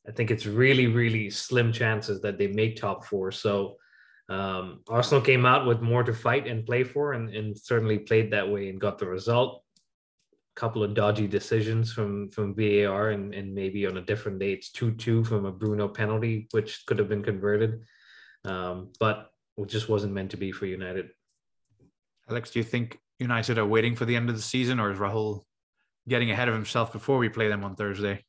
I 0.06 0.12
think 0.12 0.30
it's 0.30 0.46
really, 0.46 0.86
really 0.86 1.30
slim 1.30 1.72
chances 1.72 2.20
that 2.22 2.38
they 2.38 2.46
make 2.46 2.76
top 2.76 3.04
four. 3.06 3.32
So 3.32 3.76
um, 4.28 4.80
Arsenal 4.88 5.22
came 5.22 5.46
out 5.46 5.66
with 5.66 5.80
more 5.80 6.02
to 6.02 6.12
fight 6.12 6.46
and 6.46 6.66
play 6.66 6.84
for, 6.84 7.14
and, 7.14 7.34
and 7.34 7.56
certainly 7.56 7.98
played 7.98 8.30
that 8.32 8.48
way 8.48 8.68
and 8.68 8.80
got 8.80 8.98
the 8.98 9.06
result. 9.06 9.63
A 10.56 10.60
couple 10.60 10.82
of 10.84 10.94
dodgy 10.94 11.26
decisions 11.26 11.92
from 11.92 12.28
from 12.30 12.54
VAR, 12.54 13.10
and, 13.10 13.34
and 13.34 13.54
maybe 13.54 13.86
on 13.86 13.96
a 13.96 14.00
different 14.00 14.38
day 14.38 14.52
it's 14.52 14.70
two 14.70 14.92
two 14.92 15.24
from 15.24 15.46
a 15.46 15.52
Bruno 15.52 15.88
penalty, 15.88 16.48
which 16.52 16.84
could 16.86 16.98
have 16.98 17.08
been 17.08 17.22
converted, 17.22 17.82
um, 18.44 18.92
but 19.00 19.30
it 19.56 19.68
just 19.68 19.88
wasn't 19.88 20.12
meant 20.12 20.30
to 20.30 20.36
be 20.36 20.52
for 20.52 20.66
United. 20.66 21.10
Alex, 22.28 22.50
do 22.50 22.58
you 22.58 22.64
think 22.64 22.98
United 23.18 23.58
are 23.58 23.66
waiting 23.66 23.96
for 23.96 24.04
the 24.04 24.16
end 24.16 24.28
of 24.30 24.36
the 24.36 24.42
season, 24.42 24.80
or 24.80 24.90
is 24.90 24.98
Rahul 24.98 25.42
getting 26.08 26.30
ahead 26.30 26.48
of 26.48 26.54
himself 26.54 26.92
before 26.92 27.18
we 27.18 27.28
play 27.28 27.48
them 27.48 27.64
on 27.64 27.74
Thursday? 27.74 28.24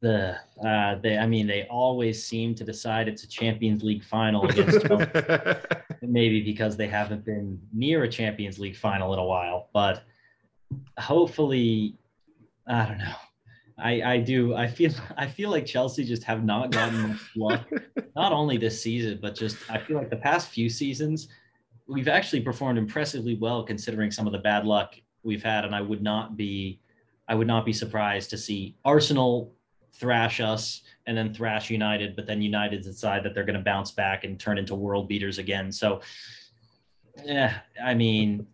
the 0.00 0.36
uh, 0.64 0.96
they 1.02 1.18
I 1.18 1.26
mean 1.26 1.46
they 1.46 1.66
always 1.68 2.24
seem 2.24 2.54
to 2.56 2.64
decide 2.64 3.08
it's 3.08 3.24
a 3.24 3.28
Champions 3.28 3.82
League 3.82 4.04
final 4.04 4.48
against 4.48 4.86
maybe 6.02 6.40
because 6.42 6.76
they 6.76 6.86
haven't 6.86 7.24
been 7.24 7.60
near 7.72 8.04
a 8.04 8.08
Champions 8.08 8.58
League 8.58 8.76
final 8.76 9.12
in 9.12 9.18
a 9.18 9.24
while, 9.24 9.68
but 9.72 10.04
hopefully 10.98 11.96
I 12.66 12.86
don't 12.86 12.98
know. 12.98 13.14
I, 13.78 14.02
I 14.02 14.18
do 14.18 14.54
I 14.54 14.66
feel 14.66 14.92
I 15.16 15.26
feel 15.26 15.50
like 15.50 15.64
Chelsea 15.64 16.04
just 16.04 16.24
have 16.24 16.44
not 16.44 16.72
gotten 16.72 17.08
much 17.08 17.30
luck 17.36 17.68
not 18.16 18.32
only 18.32 18.56
this 18.56 18.82
season 18.82 19.20
but 19.22 19.36
just 19.36 19.56
I 19.70 19.78
feel 19.78 19.96
like 19.96 20.10
the 20.10 20.16
past 20.16 20.48
few 20.48 20.68
seasons 20.68 21.28
we've 21.86 22.08
actually 22.08 22.40
performed 22.40 22.76
impressively 22.76 23.36
well 23.36 23.62
considering 23.62 24.10
some 24.10 24.26
of 24.26 24.32
the 24.32 24.40
bad 24.40 24.66
luck 24.66 24.96
we've 25.22 25.44
had 25.44 25.64
and 25.64 25.74
I 25.74 25.80
would 25.80 26.02
not 26.02 26.36
be 26.36 26.80
I 27.28 27.34
would 27.36 27.46
not 27.46 27.64
be 27.64 27.72
surprised 27.72 28.30
to 28.30 28.38
see 28.38 28.74
Arsenal 28.84 29.52
thrash 29.92 30.40
us 30.40 30.82
and 31.06 31.16
then 31.16 31.34
thrash 31.34 31.70
United, 31.70 32.14
but 32.14 32.26
then 32.26 32.40
United 32.40 32.82
decide 32.82 33.22
that 33.24 33.34
they're 33.34 33.44
going 33.44 33.58
to 33.58 33.64
bounce 33.64 33.90
back 33.90 34.24
and 34.24 34.38
turn 34.38 34.58
into 34.58 34.74
world 34.74 35.08
beaters 35.08 35.38
again. 35.38 35.72
So, 35.72 36.00
yeah, 37.24 37.58
I 37.82 37.94
mean, 37.94 38.46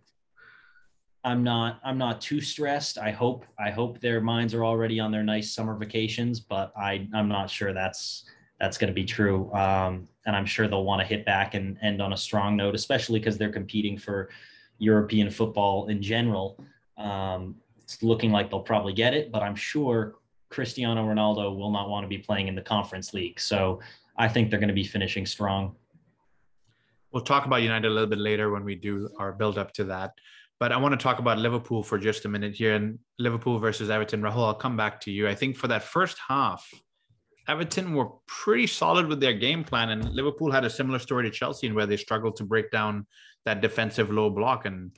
I'm 1.24 1.42
not 1.42 1.80
I'm 1.82 1.96
not 1.96 2.20
too 2.20 2.40
stressed. 2.40 2.98
I 2.98 3.10
hope 3.10 3.46
I 3.58 3.70
hope 3.70 3.98
their 4.00 4.20
minds 4.20 4.52
are 4.52 4.64
already 4.64 5.00
on 5.00 5.10
their 5.10 5.22
nice 5.22 5.52
summer 5.52 5.74
vacations, 5.74 6.38
but 6.38 6.72
I 6.76 7.08
I'm 7.14 7.28
not 7.28 7.48
sure 7.48 7.72
that's 7.72 8.24
that's 8.60 8.78
going 8.78 8.88
to 8.88 8.94
be 8.94 9.04
true. 9.04 9.52
Um, 9.52 10.06
and 10.26 10.36
I'm 10.36 10.46
sure 10.46 10.68
they'll 10.68 10.84
want 10.84 11.00
to 11.00 11.06
hit 11.06 11.24
back 11.24 11.54
and 11.54 11.76
end 11.82 12.00
on 12.00 12.12
a 12.12 12.16
strong 12.16 12.56
note, 12.56 12.74
especially 12.74 13.18
because 13.18 13.36
they're 13.36 13.52
competing 13.52 13.98
for 13.98 14.28
European 14.78 15.30
football 15.30 15.88
in 15.88 16.00
general. 16.00 16.62
Um, 16.96 17.56
it's 17.82 18.02
looking 18.02 18.30
like 18.30 18.50
they'll 18.50 18.60
probably 18.60 18.92
get 18.92 19.12
it, 19.12 19.32
but 19.32 19.42
I'm 19.42 19.56
sure 19.56 20.14
Cristiano 20.50 21.04
Ronaldo 21.04 21.56
will 21.56 21.70
not 21.70 21.88
want 21.88 22.04
to 22.04 22.08
be 22.08 22.18
playing 22.18 22.48
in 22.48 22.54
the 22.54 22.62
conference 22.62 23.12
league. 23.12 23.40
So 23.40 23.80
I 24.16 24.28
think 24.28 24.50
they're 24.50 24.60
going 24.60 24.68
to 24.68 24.74
be 24.74 24.84
finishing 24.84 25.26
strong. 25.26 25.74
We'll 27.12 27.24
talk 27.24 27.46
about 27.46 27.62
United 27.62 27.88
a 27.88 27.90
little 27.90 28.08
bit 28.08 28.18
later 28.18 28.50
when 28.50 28.64
we 28.64 28.74
do 28.74 29.08
our 29.18 29.32
build 29.32 29.58
up 29.58 29.72
to 29.74 29.84
that. 29.84 30.12
But 30.60 30.72
I 30.72 30.76
want 30.76 30.98
to 30.98 31.02
talk 31.02 31.18
about 31.18 31.38
Liverpool 31.38 31.82
for 31.82 31.98
just 31.98 32.24
a 32.24 32.28
minute 32.28 32.54
here 32.54 32.74
and 32.74 32.98
Liverpool 33.18 33.58
versus 33.58 33.90
Everton. 33.90 34.22
Rahul, 34.22 34.46
I'll 34.46 34.54
come 34.54 34.76
back 34.76 35.00
to 35.02 35.10
you. 35.10 35.28
I 35.28 35.34
think 35.34 35.56
for 35.56 35.68
that 35.68 35.82
first 35.82 36.16
half, 36.28 36.68
Everton 37.46 37.94
were 37.94 38.08
pretty 38.26 38.66
solid 38.66 39.06
with 39.06 39.20
their 39.20 39.34
game 39.34 39.64
plan, 39.64 39.90
and 39.90 40.08
Liverpool 40.14 40.50
had 40.50 40.64
a 40.64 40.70
similar 40.70 40.98
story 40.98 41.24
to 41.24 41.30
Chelsea, 41.30 41.66
in 41.66 41.74
where 41.74 41.86
they 41.86 41.96
struggled 41.96 42.36
to 42.36 42.44
break 42.44 42.70
down 42.70 43.06
that 43.44 43.60
defensive 43.60 44.10
low 44.10 44.30
block. 44.30 44.64
And 44.64 44.96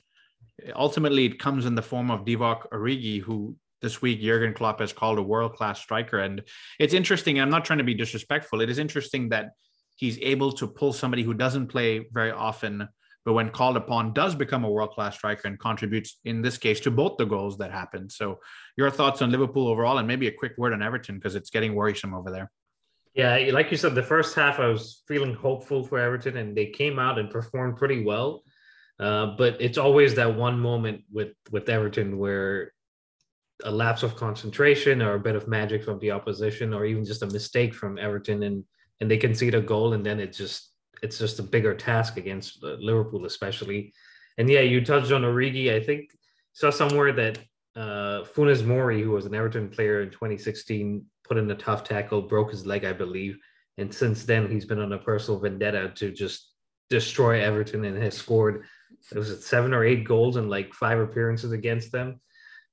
ultimately, 0.75 1.25
it 1.25 1.39
comes 1.39 1.65
in 1.65 1.75
the 1.75 1.81
form 1.81 2.09
of 2.09 2.23
Divock 2.23 2.69
Origi, 2.71 3.19
who 3.19 3.55
this 3.81 4.01
week 4.01 4.21
Jurgen 4.21 4.53
Klopp 4.53 4.79
has 4.79 4.93
called 4.93 5.19
a 5.19 5.23
world 5.23 5.55
class 5.55 5.79
striker. 5.79 6.19
And 6.19 6.41
it's 6.79 6.93
interesting. 6.93 7.39
I'm 7.39 7.49
not 7.49 7.65
trying 7.65 7.79
to 7.79 7.83
be 7.83 7.93
disrespectful. 7.93 8.61
It 8.61 8.69
is 8.69 8.79
interesting 8.79 9.29
that 9.29 9.49
he's 9.95 10.17
able 10.19 10.51
to 10.53 10.67
pull 10.67 10.93
somebody 10.93 11.23
who 11.23 11.33
doesn't 11.33 11.67
play 11.67 12.05
very 12.11 12.31
often, 12.31 12.87
but 13.27 13.33
when 13.33 13.49
called 13.49 13.75
upon, 13.75 14.13
does 14.13 14.35
become 14.35 14.63
a 14.63 14.69
world 14.69 14.91
class 14.91 15.13
striker 15.13 15.49
and 15.49 15.59
contributes 15.59 16.17
in 16.23 16.41
this 16.41 16.57
case 16.57 16.79
to 16.79 16.89
both 16.89 17.17
the 17.17 17.25
goals 17.25 17.57
that 17.57 17.73
happened. 17.73 18.09
So, 18.09 18.39
your 18.77 18.89
thoughts 18.89 19.21
on 19.21 19.31
Liverpool 19.31 19.67
overall, 19.67 19.97
and 19.97 20.07
maybe 20.07 20.27
a 20.27 20.31
quick 20.31 20.53
word 20.57 20.71
on 20.71 20.81
Everton 20.81 21.15
because 21.15 21.35
it's 21.35 21.49
getting 21.49 21.75
worrisome 21.75 22.13
over 22.13 22.31
there. 22.31 22.49
Yeah, 23.13 23.35
like 23.51 23.69
you 23.69 23.75
said, 23.75 23.95
the 23.95 24.01
first 24.01 24.33
half 24.33 24.61
I 24.61 24.67
was 24.67 25.03
feeling 25.09 25.33
hopeful 25.33 25.83
for 25.83 25.99
Everton, 25.99 26.37
and 26.37 26.55
they 26.55 26.67
came 26.67 26.99
out 26.99 27.19
and 27.19 27.29
performed 27.29 27.75
pretty 27.75 28.01
well. 28.01 28.43
Uh, 28.97 29.35
but 29.37 29.57
it's 29.59 29.77
always 29.77 30.15
that 30.15 30.33
one 30.33 30.57
moment 30.57 31.01
with 31.11 31.33
with 31.51 31.67
Everton 31.67 32.17
where 32.17 32.71
a 33.65 33.71
lapse 33.71 34.03
of 34.03 34.15
concentration 34.15 35.01
or 35.01 35.15
a 35.15 35.19
bit 35.19 35.35
of 35.35 35.49
magic 35.49 35.83
from 35.83 35.99
the 35.99 36.11
opposition 36.11 36.73
or 36.73 36.85
even 36.85 37.03
just 37.03 37.23
a 37.23 37.27
mistake 37.27 37.73
from 37.73 37.97
Everton 37.97 38.43
and 38.43 38.63
and 39.01 39.11
they 39.11 39.17
concede 39.17 39.53
a 39.53 39.59
goal 39.59 39.91
and 39.91 40.05
then 40.05 40.21
it 40.21 40.31
just 40.31 40.71
it's 41.03 41.17
just 41.17 41.39
a 41.39 41.43
bigger 41.43 41.73
task 41.73 42.17
against 42.17 42.63
uh, 42.63 42.75
Liverpool 42.79 43.25
especially. 43.25 43.93
And 44.37 44.49
yeah, 44.49 44.61
you 44.61 44.83
touched 44.83 45.11
on 45.11 45.23
Origi. 45.23 45.73
I 45.73 45.83
think 45.83 46.11
saw 46.53 46.69
somewhere 46.69 47.11
that 47.13 47.39
uh, 47.75 48.23
Funes 48.33 48.65
Mori, 48.65 49.01
who 49.01 49.11
was 49.11 49.25
an 49.25 49.35
Everton 49.35 49.69
player 49.69 50.01
in 50.01 50.09
2016, 50.09 51.05
put 51.23 51.37
in 51.37 51.51
a 51.51 51.55
tough 51.55 51.83
tackle, 51.83 52.21
broke 52.21 52.51
his 52.51 52.65
leg, 52.65 52.85
I 52.85 52.93
believe. 52.93 53.37
And 53.77 53.93
since 53.93 54.25
then, 54.25 54.49
he's 54.49 54.65
been 54.65 54.81
on 54.81 54.93
a 54.93 54.97
personal 54.97 55.39
vendetta 55.39 55.91
to 55.95 56.11
just 56.11 56.51
destroy 56.89 57.41
Everton 57.43 57.85
and 57.85 58.01
has 58.01 58.15
scored, 58.15 58.65
it 59.11 59.17
was 59.17 59.45
seven 59.45 59.73
or 59.73 59.83
eight 59.83 60.03
goals 60.03 60.37
in 60.37 60.49
like 60.49 60.73
five 60.73 60.99
appearances 60.99 61.51
against 61.51 61.91
them. 61.91 62.19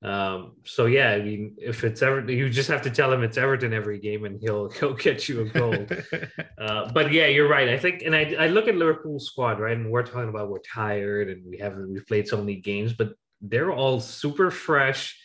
Um, 0.03 0.57
so 0.65 0.85
yeah, 0.85 1.11
I 1.11 1.21
mean, 1.21 1.55
if 1.57 1.83
it's 1.83 2.01
ever, 2.01 2.29
you 2.29 2.49
just 2.49 2.69
have 2.69 2.81
to 2.83 2.89
tell 2.89 3.11
him 3.11 3.23
it's 3.23 3.37
Everton 3.37 3.73
every 3.73 3.99
game, 3.99 4.25
and 4.25 4.39
he'll 4.39 4.69
he'll 4.79 4.93
get 4.93 5.27
you 5.27 5.41
a 5.41 5.45
goal. 5.45 5.85
uh, 6.57 6.91
but 6.91 7.11
yeah, 7.11 7.27
you're 7.27 7.49
right. 7.49 7.69
I 7.69 7.77
think, 7.77 8.03
and 8.03 8.15
I 8.15 8.35
I 8.37 8.47
look 8.47 8.67
at 8.67 8.75
Liverpool's 8.75 9.25
squad, 9.25 9.59
right, 9.59 9.75
and 9.75 9.89
we're 9.89 10.03
talking 10.03 10.29
about 10.29 10.49
we're 10.49 10.59
tired 10.59 11.29
and 11.29 11.43
we 11.49 11.57
haven't 11.57 11.91
we've 11.91 12.05
played 12.07 12.27
so 12.27 12.37
many 12.37 12.57
games, 12.57 12.93
but 12.93 13.13
they're 13.41 13.71
all 13.71 13.99
super 13.99 14.51
fresh, 14.51 15.19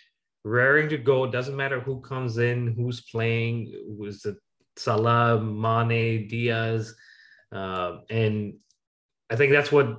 raring 0.45 0.89
to 0.91 0.99
go. 0.99 1.25
It 1.25 1.33
doesn't 1.33 1.57
matter 1.57 1.81
who 1.81 2.01
comes 2.01 2.39
in, 2.39 2.75
who's 2.75 3.03
playing, 3.03 3.73
was 3.99 4.25
it 4.25 4.37
Salah, 4.77 5.41
Mane, 5.41 6.27
Diaz, 6.29 6.95
uh, 7.53 7.99
and 8.09 8.55
I 9.29 9.37
think 9.37 9.53
that's 9.53 9.73
what 9.73 9.99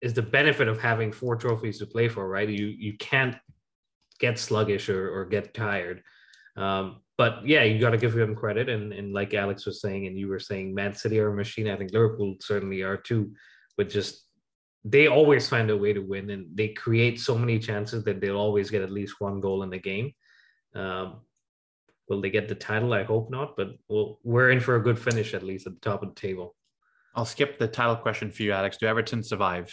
is 0.00 0.14
the 0.14 0.22
benefit 0.22 0.68
of 0.68 0.80
having 0.80 1.10
four 1.10 1.34
trophies 1.34 1.78
to 1.78 1.86
play 1.86 2.08
for, 2.08 2.28
right? 2.28 2.48
You 2.48 2.66
you 2.66 2.96
can't 2.98 3.36
get 4.18 4.38
sluggish 4.38 4.88
or, 4.88 5.12
or 5.12 5.24
get 5.24 5.54
tired. 5.54 6.02
Um, 6.56 7.00
but 7.16 7.46
yeah, 7.46 7.62
you 7.62 7.80
got 7.80 7.90
to 7.90 7.98
give 7.98 8.14
them 8.14 8.34
credit. 8.34 8.68
And, 8.68 8.92
and 8.92 9.12
like 9.12 9.34
Alex 9.34 9.66
was 9.66 9.80
saying, 9.80 10.06
and 10.06 10.18
you 10.18 10.28
were 10.28 10.40
saying, 10.40 10.74
Man 10.74 10.94
City 10.94 11.20
are 11.20 11.32
a 11.32 11.36
machine. 11.36 11.68
I 11.68 11.76
think 11.76 11.92
Liverpool 11.92 12.36
certainly 12.40 12.82
are 12.82 12.96
too. 12.96 13.34
But 13.76 13.88
just 13.88 14.24
they 14.84 15.08
always 15.08 15.48
find 15.48 15.70
a 15.70 15.76
way 15.76 15.92
to 15.92 16.00
win, 16.00 16.30
and 16.30 16.46
they 16.54 16.68
create 16.68 17.20
so 17.20 17.38
many 17.38 17.58
chances 17.58 18.04
that 18.04 18.20
they'll 18.20 18.36
always 18.36 18.70
get 18.70 18.82
at 18.82 18.90
least 18.90 19.20
one 19.20 19.40
goal 19.40 19.62
in 19.62 19.70
the 19.70 19.78
game. 19.78 20.12
Um, 20.74 21.20
will 22.08 22.20
they 22.20 22.30
get 22.30 22.48
the 22.48 22.54
title? 22.54 22.92
I 22.92 23.04
hope 23.04 23.30
not. 23.30 23.56
But 23.56 23.76
we'll, 23.88 24.18
we're 24.22 24.50
in 24.50 24.60
for 24.60 24.76
a 24.76 24.82
good 24.82 24.98
finish 24.98 25.34
at 25.34 25.42
least 25.42 25.66
at 25.66 25.74
the 25.74 25.80
top 25.80 26.02
of 26.02 26.14
the 26.14 26.20
table. 26.20 26.54
I'll 27.14 27.24
skip 27.24 27.58
the 27.58 27.68
title 27.68 27.96
question 27.96 28.30
for 28.30 28.42
you, 28.42 28.52
Alex. 28.52 28.76
Do 28.76 28.86
Everton 28.86 29.22
survive? 29.22 29.72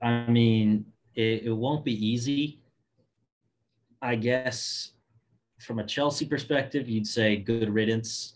I 0.00 0.26
mean, 0.28 0.86
it, 1.14 1.44
it 1.44 1.52
won't 1.52 1.84
be 1.84 2.06
easy. 2.06 2.60
I 4.00 4.16
guess 4.16 4.92
from 5.60 5.78
a 5.78 5.84
Chelsea 5.84 6.26
perspective, 6.26 6.88
you'd 6.88 7.06
say 7.06 7.36
good 7.36 7.70
riddance. 7.70 8.34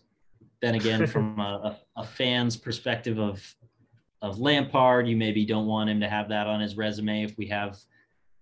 Then 0.61 0.75
again, 0.75 1.05
from 1.13 1.39
a, 1.39 1.77
a, 1.95 2.05
fan's 2.05 2.55
perspective 2.55 3.19
of 3.19 3.43
of 4.21 4.39
Lampard, 4.39 5.07
you 5.07 5.15
maybe 5.15 5.45
don't 5.45 5.67
want 5.67 5.89
him 5.89 5.99
to 5.99 6.09
have 6.09 6.29
that 6.29 6.47
on 6.47 6.59
his 6.59 6.75
resume. 6.75 7.23
If 7.23 7.37
we 7.37 7.45
have, 7.47 7.77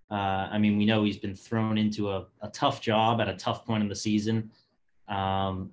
uh, 0.10 0.48
I 0.52 0.58
mean, 0.58 0.78
we 0.78 0.86
know 0.86 1.04
he's 1.04 1.18
been 1.18 1.36
thrown 1.36 1.78
into 1.78 2.12
a, 2.12 2.28
a 2.42 2.48
tough 2.50 2.80
job 2.80 3.20
at 3.20 3.28
a 3.28 3.36
tough 3.36 3.66
point 3.66 3.84
in 3.84 3.90
the 3.90 3.96
season. 3.96 4.52
Um, 5.10 5.72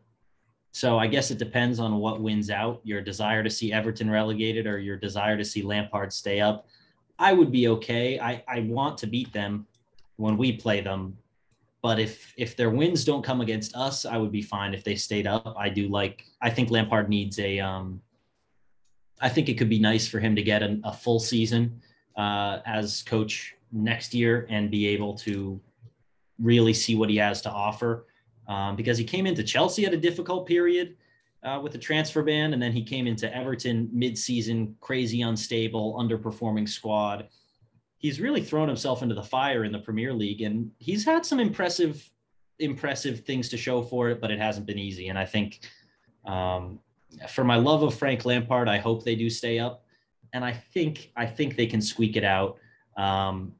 so 0.72 0.98
I 0.98 1.06
guess 1.06 1.30
it 1.30 1.38
depends 1.38 1.78
on 1.78 1.98
what 1.98 2.20
wins 2.20 2.50
out 2.50 2.80
your 2.82 3.00
desire 3.00 3.44
to 3.44 3.50
see 3.50 3.72
Everton 3.72 4.10
relegated 4.10 4.66
or 4.66 4.78
your 4.78 4.96
desire 4.96 5.36
to 5.36 5.44
see 5.44 5.62
Lampard 5.62 6.12
stay 6.12 6.40
up. 6.40 6.66
I 7.22 7.32
would 7.32 7.52
be 7.52 7.68
okay. 7.68 8.18
I, 8.18 8.42
I 8.48 8.60
want 8.60 8.98
to 8.98 9.06
beat 9.06 9.32
them 9.32 9.68
when 10.16 10.36
we 10.36 10.56
play 10.56 10.80
them. 10.80 11.16
But 11.80 12.00
if 12.00 12.34
if 12.36 12.56
their 12.56 12.70
wins 12.70 13.04
don't 13.04 13.24
come 13.24 13.40
against 13.40 13.74
us, 13.76 14.04
I 14.04 14.16
would 14.16 14.32
be 14.32 14.42
fine 14.42 14.74
if 14.74 14.82
they 14.82 14.96
stayed 14.96 15.26
up. 15.26 15.54
I 15.56 15.68
do 15.68 15.88
like 15.88 16.24
I 16.40 16.50
think 16.50 16.70
Lampard 16.70 17.08
needs 17.08 17.38
a 17.38 17.60
um 17.60 18.00
I 19.20 19.28
think 19.28 19.48
it 19.48 19.54
could 19.54 19.68
be 19.68 19.78
nice 19.78 20.06
for 20.08 20.18
him 20.18 20.34
to 20.34 20.42
get 20.42 20.62
a, 20.64 20.80
a 20.82 20.92
full 20.92 21.20
season 21.20 21.80
uh, 22.16 22.58
as 22.66 23.02
coach 23.02 23.54
next 23.70 24.14
year 24.14 24.46
and 24.50 24.68
be 24.68 24.88
able 24.88 25.14
to 25.18 25.60
really 26.40 26.74
see 26.74 26.96
what 26.96 27.08
he 27.08 27.16
has 27.18 27.40
to 27.42 27.50
offer. 27.50 28.06
Um, 28.48 28.74
because 28.74 28.98
he 28.98 29.04
came 29.04 29.28
into 29.28 29.44
Chelsea 29.44 29.86
at 29.86 29.94
a 29.94 29.96
difficult 29.96 30.46
period 30.46 30.96
uh, 31.44 31.60
with 31.62 31.72
the 31.72 31.78
transfer 31.78 32.22
ban, 32.22 32.52
and 32.52 32.62
then 32.62 32.72
he 32.72 32.84
came 32.84 33.06
into 33.06 33.34
Everton 33.34 33.88
mid-season, 33.92 34.76
crazy, 34.80 35.22
unstable, 35.22 35.94
underperforming 35.94 36.68
squad. 36.68 37.28
He's 37.98 38.20
really 38.20 38.42
thrown 38.42 38.68
himself 38.68 39.02
into 39.02 39.14
the 39.14 39.22
fire 39.22 39.64
in 39.64 39.72
the 39.72 39.78
Premier 39.78 40.12
League, 40.12 40.42
and 40.42 40.70
he's 40.78 41.04
had 41.04 41.26
some 41.26 41.40
impressive, 41.40 42.08
impressive 42.58 43.24
things 43.24 43.48
to 43.48 43.56
show 43.56 43.82
for 43.82 44.10
it, 44.10 44.20
but 44.20 44.30
it 44.30 44.38
hasn't 44.38 44.66
been 44.66 44.78
easy. 44.78 45.08
And 45.08 45.18
I 45.18 45.24
think 45.24 45.68
um, 46.24 46.78
for 47.28 47.44
my 47.44 47.56
love 47.56 47.82
of 47.82 47.94
Frank 47.94 48.24
Lampard, 48.24 48.68
I 48.68 48.78
hope 48.78 49.04
they 49.04 49.16
do 49.16 49.28
stay 49.28 49.58
up, 49.58 49.84
and 50.32 50.44
I 50.44 50.52
think 50.52 51.12
I 51.16 51.26
think 51.26 51.56
they 51.56 51.66
can 51.66 51.80
squeak 51.80 52.16
it 52.16 52.24
out. 52.24 52.58
Um, 52.96 53.52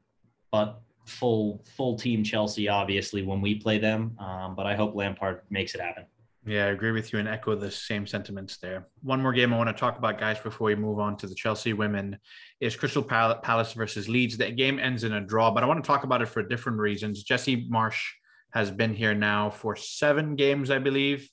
but 0.51 0.81
full 1.05 1.63
full 1.75 1.97
team 1.97 2.23
Chelsea, 2.23 2.69
obviously, 2.69 3.23
when 3.23 3.41
we 3.41 3.55
play 3.55 3.77
them. 3.77 4.15
Um, 4.19 4.55
but 4.55 4.65
I 4.65 4.75
hope 4.75 4.95
Lampard 4.95 5.41
makes 5.49 5.75
it 5.75 5.81
happen. 5.81 6.05
Yeah, 6.45 6.65
I 6.65 6.69
agree 6.69 6.91
with 6.91 7.13
you 7.13 7.19
and 7.19 7.27
echo 7.27 7.55
the 7.55 7.71
same 7.71 8.05
sentiments 8.05 8.57
there. 8.57 8.87
One 9.01 9.21
more 9.21 9.31
game 9.31 9.53
I 9.53 9.57
want 9.57 9.69
to 9.69 9.79
talk 9.79 9.97
about, 9.97 10.19
guys, 10.19 10.37
before 10.39 10.65
we 10.65 10.75
move 10.75 10.99
on 10.99 11.15
to 11.17 11.27
the 11.27 11.35
Chelsea 11.35 11.71
women 11.71 12.17
is 12.59 12.75
Crystal 12.75 13.01
Palace 13.01 13.71
versus 13.71 14.09
Leeds. 14.09 14.35
That 14.37 14.57
game 14.57 14.77
ends 14.77 15.05
in 15.05 15.13
a 15.13 15.21
draw, 15.21 15.51
but 15.51 15.63
I 15.63 15.67
want 15.67 15.81
to 15.81 15.87
talk 15.87 16.03
about 16.03 16.21
it 16.21 16.27
for 16.27 16.43
different 16.43 16.79
reasons. 16.79 17.23
Jesse 17.23 17.65
Marsh 17.69 18.11
has 18.51 18.71
been 18.71 18.93
here 18.93 19.13
now 19.13 19.51
for 19.51 19.77
seven 19.77 20.35
games, 20.35 20.69
I 20.69 20.79
believe. 20.79 21.29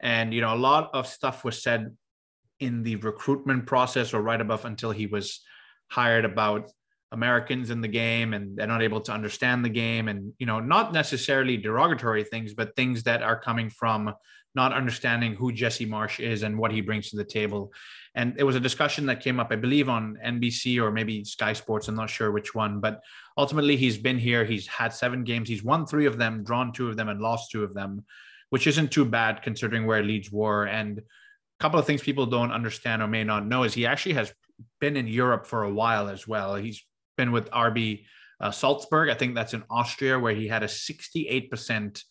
And, 0.00 0.32
you 0.32 0.40
know, 0.40 0.54
a 0.54 0.56
lot 0.56 0.90
of 0.94 1.06
stuff 1.06 1.44
was 1.44 1.62
said 1.62 1.94
in 2.58 2.82
the 2.82 2.96
recruitment 2.96 3.66
process 3.66 4.14
or 4.14 4.22
right 4.22 4.40
above 4.40 4.64
until 4.64 4.90
he 4.90 5.06
was 5.06 5.42
hired 5.90 6.24
about 6.24 6.70
Americans 7.12 7.70
in 7.70 7.82
the 7.82 7.88
game 7.88 8.32
and 8.34 8.56
they're 8.56 8.66
not 8.66 8.82
able 8.82 9.00
to 9.02 9.12
understand 9.12 9.64
the 9.64 9.70
game 9.70 10.08
and, 10.08 10.32
you 10.38 10.46
know, 10.46 10.60
not 10.60 10.94
necessarily 10.94 11.58
derogatory 11.58 12.24
things, 12.24 12.54
but 12.54 12.74
things 12.74 13.02
that 13.02 13.22
are 13.22 13.38
coming 13.38 13.70
from 13.70 14.12
not 14.56 14.72
understanding 14.72 15.34
who 15.34 15.52
Jesse 15.52 15.86
Marsh 15.86 16.18
is 16.18 16.42
and 16.42 16.58
what 16.58 16.72
he 16.72 16.80
brings 16.80 17.10
to 17.10 17.16
the 17.16 17.24
table. 17.24 17.72
And 18.16 18.34
it 18.38 18.42
was 18.42 18.56
a 18.56 18.60
discussion 18.60 19.06
that 19.06 19.20
came 19.20 19.38
up, 19.38 19.48
I 19.52 19.56
believe, 19.56 19.88
on 19.88 20.18
NBC 20.24 20.82
or 20.82 20.90
maybe 20.90 21.22
Sky 21.22 21.52
Sports. 21.52 21.86
I'm 21.86 21.94
not 21.94 22.10
sure 22.10 22.32
which 22.32 22.54
one, 22.54 22.80
but 22.80 23.02
ultimately 23.36 23.76
he's 23.76 23.98
been 23.98 24.18
here. 24.18 24.44
He's 24.44 24.66
had 24.66 24.92
seven 24.92 25.22
games. 25.22 25.48
He's 25.48 25.62
won 25.62 25.86
three 25.86 26.06
of 26.06 26.18
them, 26.18 26.42
drawn 26.42 26.72
two 26.72 26.88
of 26.88 26.96
them, 26.96 27.08
and 27.08 27.20
lost 27.20 27.52
two 27.52 27.62
of 27.62 27.74
them 27.74 28.04
which 28.50 28.66
isn't 28.66 28.92
too 28.92 29.04
bad 29.04 29.42
considering 29.42 29.86
where 29.86 30.02
Leeds 30.02 30.30
were. 30.30 30.66
And 30.66 30.98
a 30.98 31.02
couple 31.60 31.78
of 31.78 31.86
things 31.86 32.02
people 32.02 32.26
don't 32.26 32.52
understand 32.52 33.02
or 33.02 33.08
may 33.08 33.24
not 33.24 33.46
know 33.46 33.64
is 33.64 33.74
he 33.74 33.86
actually 33.86 34.14
has 34.14 34.32
been 34.80 34.96
in 34.96 35.06
Europe 35.06 35.46
for 35.46 35.64
a 35.64 35.72
while 35.72 36.08
as 36.08 36.26
well. 36.28 36.54
He's 36.54 36.84
been 37.16 37.32
with 37.32 37.50
RB 37.50 38.04
uh, 38.40 38.50
Salzburg. 38.50 39.08
I 39.08 39.14
think 39.14 39.34
that's 39.34 39.54
in 39.54 39.64
Austria, 39.70 40.18
where 40.18 40.34
he 40.34 40.46
had 40.46 40.62
a 40.62 40.66
68% 40.66 42.02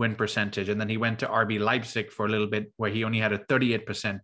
win 0.00 0.16
percentage. 0.16 0.68
And 0.68 0.80
then 0.80 0.88
he 0.88 0.96
went 0.96 1.20
to 1.20 1.26
RB 1.26 1.60
Leipzig 1.60 2.10
for 2.10 2.26
a 2.26 2.28
little 2.28 2.48
bit, 2.48 2.72
where 2.76 2.90
he 2.90 3.04
only 3.04 3.20
had 3.20 3.32
a 3.32 3.38
38% 3.38 4.18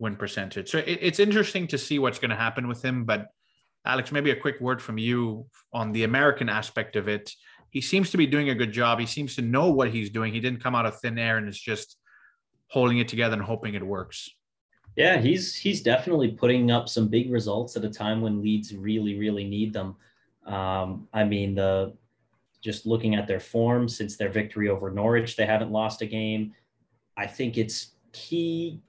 win 0.00 0.16
percentage. 0.16 0.70
So 0.70 0.78
it, 0.78 0.98
it's 1.00 1.20
interesting 1.20 1.68
to 1.68 1.78
see 1.78 1.98
what's 2.00 2.18
going 2.18 2.30
to 2.30 2.42
happen 2.46 2.66
with 2.66 2.84
him. 2.84 3.04
But 3.04 3.28
Alex, 3.84 4.10
maybe 4.10 4.30
a 4.30 4.36
quick 4.36 4.60
word 4.60 4.82
from 4.82 4.98
you 4.98 5.46
on 5.72 5.92
the 5.92 6.04
American 6.04 6.48
aspect 6.48 6.96
of 6.96 7.08
it 7.08 7.32
he 7.72 7.80
seems 7.80 8.10
to 8.10 8.18
be 8.18 8.26
doing 8.26 8.50
a 8.50 8.54
good 8.54 8.70
job. 8.70 9.00
He 9.00 9.06
seems 9.06 9.34
to 9.36 9.42
know 9.42 9.70
what 9.70 9.90
he's 9.90 10.10
doing. 10.10 10.32
He 10.32 10.40
didn't 10.40 10.62
come 10.62 10.74
out 10.74 10.84
of 10.84 11.00
thin 11.00 11.18
air 11.18 11.38
and 11.38 11.48
is 11.48 11.58
just 11.58 11.96
holding 12.68 12.98
it 12.98 13.08
together 13.08 13.34
and 13.34 13.42
hoping 13.42 13.74
it 13.74 13.84
works. 13.84 14.28
Yeah, 14.94 15.18
he's 15.18 15.56
he's 15.56 15.82
definitely 15.82 16.32
putting 16.32 16.70
up 16.70 16.86
some 16.86 17.08
big 17.08 17.32
results 17.32 17.74
at 17.76 17.84
a 17.84 17.88
time 17.88 18.20
when 18.20 18.42
Leeds 18.42 18.76
really 18.76 19.18
really 19.18 19.44
need 19.44 19.72
them. 19.72 19.96
Um, 20.44 21.08
I 21.14 21.24
mean, 21.24 21.54
the 21.54 21.94
just 22.62 22.86
looking 22.86 23.14
at 23.14 23.26
their 23.26 23.40
form 23.40 23.88
since 23.88 24.16
their 24.16 24.28
victory 24.28 24.68
over 24.68 24.90
Norwich, 24.90 25.36
they 25.36 25.46
haven't 25.46 25.72
lost 25.72 26.00
a 26.00 26.06
game. 26.06 26.54
I 27.16 27.26
think 27.26 27.58
it's 27.58 27.92
key 28.12 28.80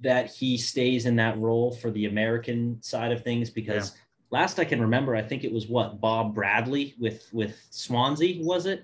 that 0.00 0.30
he 0.30 0.58
stays 0.58 1.06
in 1.06 1.16
that 1.16 1.38
role 1.38 1.72
for 1.72 1.90
the 1.90 2.06
American 2.06 2.82
side 2.82 3.12
of 3.12 3.22
things 3.22 3.50
because 3.50 3.96
last 4.30 4.58
I 4.58 4.64
can 4.64 4.80
remember, 4.80 5.14
I 5.14 5.22
think 5.22 5.44
it 5.44 5.52
was 5.52 5.68
what 5.68 6.00
Bob 6.00 6.34
Bradley 6.34 6.94
with 6.98 7.28
with 7.32 7.56
Swansea 7.70 8.42
was 8.42 8.66
it? 8.66 8.82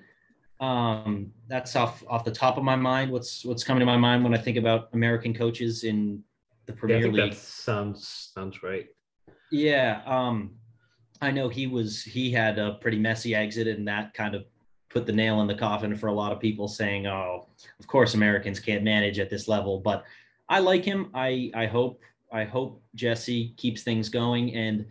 Um, 0.60 1.32
that's 1.48 1.76
off 1.76 2.04
off 2.08 2.24
the 2.24 2.32
top 2.32 2.56
of 2.56 2.64
my 2.64 2.76
mind. 2.76 3.10
What's 3.10 3.44
what's 3.44 3.64
coming 3.64 3.80
to 3.80 3.86
my 3.86 3.96
mind 3.96 4.24
when 4.24 4.34
I 4.34 4.38
think 4.38 4.56
about 4.56 4.88
American 4.92 5.34
coaches 5.34 5.84
in 5.84 6.22
the 6.66 6.72
Premier 6.72 7.06
yeah, 7.06 7.12
League? 7.12 7.32
That 7.32 7.38
sounds 7.38 8.30
sounds 8.34 8.62
right. 8.62 8.86
Yeah, 9.50 10.02
um, 10.04 10.52
I 11.20 11.30
know 11.30 11.48
he 11.48 11.66
was 11.66 12.02
he 12.02 12.30
had 12.30 12.58
a 12.58 12.74
pretty 12.74 12.98
messy 12.98 13.34
exit, 13.34 13.66
and 13.66 13.86
that 13.88 14.14
kind 14.14 14.34
of 14.34 14.44
put 14.88 15.06
the 15.06 15.12
nail 15.12 15.40
in 15.40 15.46
the 15.46 15.54
coffin 15.54 15.94
for 15.96 16.06
a 16.06 16.12
lot 16.12 16.32
of 16.32 16.40
people 16.40 16.68
saying, 16.68 17.06
"Oh, 17.06 17.46
of 17.78 17.86
course 17.86 18.14
Americans 18.14 18.60
can't 18.60 18.84
manage 18.84 19.18
at 19.18 19.30
this 19.30 19.48
level." 19.48 19.80
But 19.80 20.04
I 20.48 20.60
like 20.60 20.84
him. 20.84 21.10
I 21.14 21.50
I 21.54 21.66
hope 21.66 22.00
I 22.32 22.44
hope 22.44 22.82
Jesse 22.94 23.54
keeps 23.56 23.82
things 23.82 24.08
going 24.08 24.54
and 24.54 24.86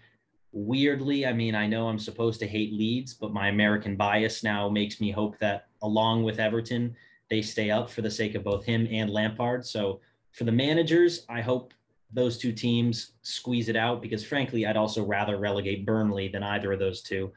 weirdly, 0.57 1.25
I 1.25 1.33
mean, 1.33 1.55
I 1.55 1.67
know 1.67 1.87
I'm 1.87 1.99
supposed 1.99 2.39
to 2.39 2.47
hate 2.47 2.73
Leeds, 2.73 3.13
but 3.13 3.33
my 3.33 3.49
American 3.49 3.95
bias 3.95 4.43
now 4.43 4.67
makes 4.69 4.99
me 4.99 5.11
hope 5.11 5.37
that 5.37 5.67
along 5.81 6.23
with 6.23 6.39
Everton, 6.39 6.95
they 7.29 7.41
stay 7.41 7.69
up 7.69 7.89
for 7.89 8.01
the 8.01 8.09
sake 8.09 8.35
of 8.35 8.43
both 8.43 8.65
him 8.65 8.87
and 8.89 9.09
Lampard. 9.09 9.65
So 9.65 10.01
for 10.31 10.45
the 10.45 10.51
managers, 10.51 11.25
I 11.29 11.41
hope 11.41 11.73
those 12.13 12.37
two 12.37 12.53
teams 12.53 13.11
squeeze 13.21 13.69
it 13.69 13.75
out 13.75 14.01
because 14.01 14.25
frankly, 14.25 14.65
I'd 14.65 14.77
also 14.77 15.03
rather 15.03 15.37
relegate 15.37 15.85
Burnley 15.85 16.27
than 16.29 16.43
either 16.43 16.71
of 16.71 16.79
those 16.79 17.01
two. 17.01 17.31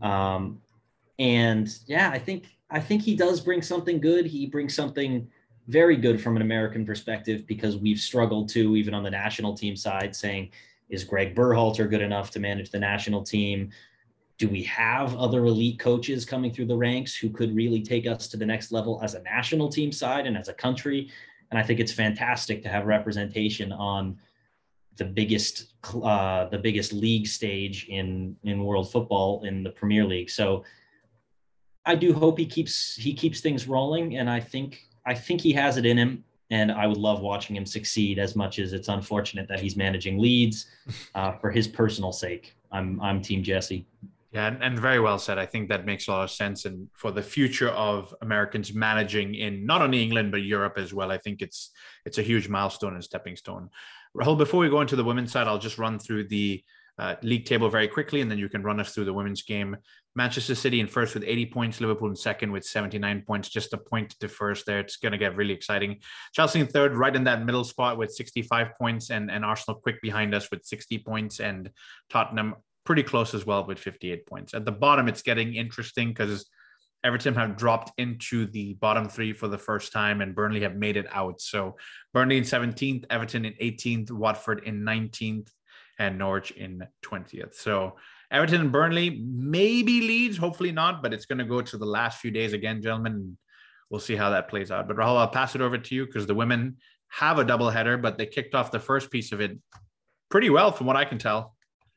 Um, 0.00 0.60
and 1.18 1.72
yeah, 1.86 2.10
I 2.10 2.18
think 2.18 2.46
I 2.70 2.80
think 2.80 3.02
he 3.02 3.14
does 3.14 3.40
bring 3.40 3.62
something 3.62 4.00
good. 4.00 4.26
He 4.26 4.46
brings 4.46 4.74
something 4.74 5.28
very 5.68 5.96
good 5.96 6.20
from 6.20 6.36
an 6.36 6.42
American 6.42 6.84
perspective 6.84 7.46
because 7.46 7.76
we've 7.76 8.00
struggled 8.00 8.48
to 8.50 8.76
even 8.76 8.94
on 8.94 9.02
the 9.02 9.10
national 9.10 9.54
team 9.54 9.76
side 9.76 10.14
saying 10.14 10.50
is 10.88 11.04
Greg 11.04 11.34
Berhalter 11.34 11.88
good 11.88 12.02
enough 12.02 12.30
to 12.32 12.40
manage 12.40 12.70
the 12.70 12.78
national 12.78 13.22
team? 13.22 13.70
Do 14.36 14.48
we 14.48 14.62
have 14.64 15.16
other 15.16 15.44
elite 15.46 15.78
coaches 15.78 16.24
coming 16.24 16.52
through 16.52 16.66
the 16.66 16.76
ranks 16.76 17.16
who 17.16 17.30
could 17.30 17.54
really 17.54 17.82
take 17.82 18.06
us 18.06 18.28
to 18.28 18.36
the 18.36 18.44
next 18.44 18.72
level 18.72 19.00
as 19.02 19.14
a 19.14 19.22
national 19.22 19.68
team 19.68 19.92
side 19.92 20.26
and 20.26 20.36
as 20.36 20.48
a 20.48 20.54
country? 20.54 21.10
And 21.50 21.58
I 21.58 21.62
think 21.62 21.80
it's 21.80 21.92
fantastic 21.92 22.62
to 22.62 22.68
have 22.68 22.86
representation 22.86 23.72
on 23.72 24.18
the 24.96 25.04
biggest 25.04 25.74
uh, 26.02 26.46
the 26.46 26.58
biggest 26.58 26.92
league 26.92 27.26
stage 27.26 27.86
in 27.88 28.36
in 28.44 28.64
world 28.64 28.90
football 28.90 29.44
in 29.44 29.62
the 29.62 29.70
Premier 29.70 30.04
League. 30.04 30.30
So 30.30 30.64
I 31.84 31.94
do 31.94 32.12
hope 32.12 32.38
he 32.38 32.46
keeps 32.46 32.94
he 32.96 33.12
keeps 33.12 33.40
things 33.40 33.66
rolling, 33.66 34.16
and 34.16 34.30
I 34.30 34.40
think 34.40 34.82
I 35.04 35.14
think 35.14 35.40
he 35.40 35.52
has 35.52 35.76
it 35.76 35.84
in 35.86 35.98
him 35.98 36.24
and 36.50 36.70
I 36.70 36.86
would 36.86 36.98
love 36.98 37.20
watching 37.20 37.56
him 37.56 37.66
succeed 37.66 38.18
as 38.18 38.36
much 38.36 38.58
as 38.58 38.72
it's 38.72 38.88
unfortunate 38.88 39.48
that 39.48 39.60
he's 39.60 39.76
managing 39.76 40.18
Leeds 40.18 40.66
uh, 41.14 41.32
for 41.32 41.50
his 41.50 41.66
personal 41.66 42.12
sake. 42.12 42.54
I'm 42.70 43.00
I'm 43.00 43.20
Team 43.20 43.42
Jesse. 43.42 43.86
Yeah, 44.34 44.48
and, 44.48 44.60
and, 44.64 44.80
very 44.80 44.98
well 44.98 45.20
said. 45.20 45.38
I 45.38 45.46
think 45.46 45.68
that 45.68 45.86
makes 45.86 46.08
a 46.08 46.10
lot 46.10 46.24
of 46.24 46.30
sense, 46.32 46.64
and 46.64 46.88
for 46.92 47.12
the 47.12 47.22
future 47.22 47.68
of 47.68 48.12
Americans 48.20 48.74
managing 48.74 49.36
in 49.36 49.64
not 49.64 49.80
only 49.80 50.02
England 50.02 50.32
but 50.32 50.42
Europe 50.42 50.74
as 50.76 50.92
well, 50.92 51.12
I 51.12 51.18
think 51.18 51.40
it's 51.40 51.70
it's 52.04 52.18
a 52.18 52.22
huge 52.22 52.48
milestone 52.48 52.94
and 52.94 53.04
stepping 53.04 53.36
stone. 53.36 53.70
Rahul, 54.16 54.36
before 54.36 54.58
we 54.58 54.68
go 54.68 54.80
into 54.80 54.96
the 54.96 55.04
women's 55.04 55.30
side, 55.30 55.46
I'll 55.46 55.60
just 55.60 55.78
run 55.78 56.00
through 56.00 56.26
the 56.26 56.64
uh, 56.98 57.14
league 57.22 57.44
table 57.44 57.68
very 57.68 57.86
quickly, 57.86 58.22
and 58.22 58.30
then 58.30 58.38
you 58.38 58.48
can 58.48 58.64
run 58.64 58.80
us 58.80 58.92
through 58.92 59.04
the 59.04 59.12
women's 59.12 59.42
game. 59.42 59.76
Manchester 60.16 60.56
City 60.56 60.80
in 60.80 60.88
first 60.88 61.14
with 61.14 61.22
80 61.24 61.46
points, 61.46 61.80
Liverpool 61.80 62.08
in 62.08 62.16
second 62.16 62.50
with 62.50 62.64
79 62.64 63.22
points, 63.26 63.48
just 63.48 63.72
a 63.72 63.78
point 63.78 64.16
to 64.18 64.28
first 64.28 64.66
there. 64.66 64.80
It's 64.80 64.96
going 64.96 65.12
to 65.12 65.18
get 65.18 65.36
really 65.36 65.54
exciting. 65.54 66.00
Chelsea 66.32 66.58
in 66.58 66.66
third, 66.66 66.96
right 66.96 67.14
in 67.14 67.24
that 67.24 67.44
middle 67.44 67.64
spot 67.64 67.98
with 67.98 68.12
65 68.12 68.68
points, 68.78 69.10
and, 69.10 69.30
and 69.30 69.44
Arsenal 69.44 69.80
quick 69.80 70.02
behind 70.02 70.34
us 70.34 70.50
with 70.50 70.64
60 70.64 70.98
points, 70.98 71.38
and 71.38 71.70
Tottenham 72.10 72.54
pretty 72.84 73.02
close 73.02 73.34
as 73.34 73.46
well 73.46 73.66
with 73.66 73.78
58 73.78 74.26
points. 74.26 74.54
At 74.54 74.64
the 74.64 74.72
bottom, 74.72 75.08
it's 75.08 75.22
getting 75.22 75.54
interesting 75.54 76.08
because 76.08 76.46
Everton 77.02 77.34
have 77.34 77.56
dropped 77.56 77.92
into 77.98 78.46
the 78.46 78.74
bottom 78.74 79.08
three 79.08 79.32
for 79.32 79.48
the 79.48 79.58
first 79.58 79.92
time, 79.92 80.20
and 80.20 80.34
Burnley 80.34 80.60
have 80.60 80.76
made 80.76 80.96
it 80.96 81.06
out. 81.12 81.40
So 81.40 81.76
Burnley 82.12 82.38
in 82.38 82.44
17th, 82.44 83.04
Everton 83.10 83.44
in 83.44 83.52
18th, 83.54 84.10
Watford 84.10 84.62
in 84.64 84.82
19th, 84.82 85.48
and 85.98 86.18
Norwich 86.18 86.50
in 86.52 86.86
20th. 87.04 87.54
So 87.54 87.96
Everton 88.30 88.62
and 88.62 88.72
Burnley, 88.72 89.22
maybe 89.24 90.00
Leeds, 90.00 90.36
hopefully 90.36 90.72
not, 90.72 91.02
but 91.02 91.12
it's 91.12 91.26
going 91.26 91.38
to 91.38 91.44
go 91.44 91.60
to 91.60 91.76
the 91.76 91.86
last 91.86 92.20
few 92.20 92.30
days 92.30 92.52
again, 92.52 92.82
gentlemen. 92.82 93.36
We'll 93.90 94.00
see 94.00 94.16
how 94.16 94.30
that 94.30 94.48
plays 94.48 94.70
out. 94.70 94.88
But 94.88 94.96
Rahul, 94.96 95.18
I'll 95.18 95.28
pass 95.28 95.54
it 95.54 95.60
over 95.60 95.78
to 95.78 95.94
you 95.94 96.06
because 96.06 96.26
the 96.26 96.34
women 96.34 96.78
have 97.08 97.38
a 97.38 97.44
double 97.44 97.70
header, 97.70 97.96
but 97.96 98.18
they 98.18 98.26
kicked 98.26 98.54
off 98.54 98.72
the 98.72 98.80
first 98.80 99.10
piece 99.10 99.30
of 99.30 99.40
it 99.40 99.58
pretty 100.30 100.50
well, 100.50 100.72
from 100.72 100.86
what 100.86 100.96
I 100.96 101.04
can 101.04 101.18
tell. 101.18 101.53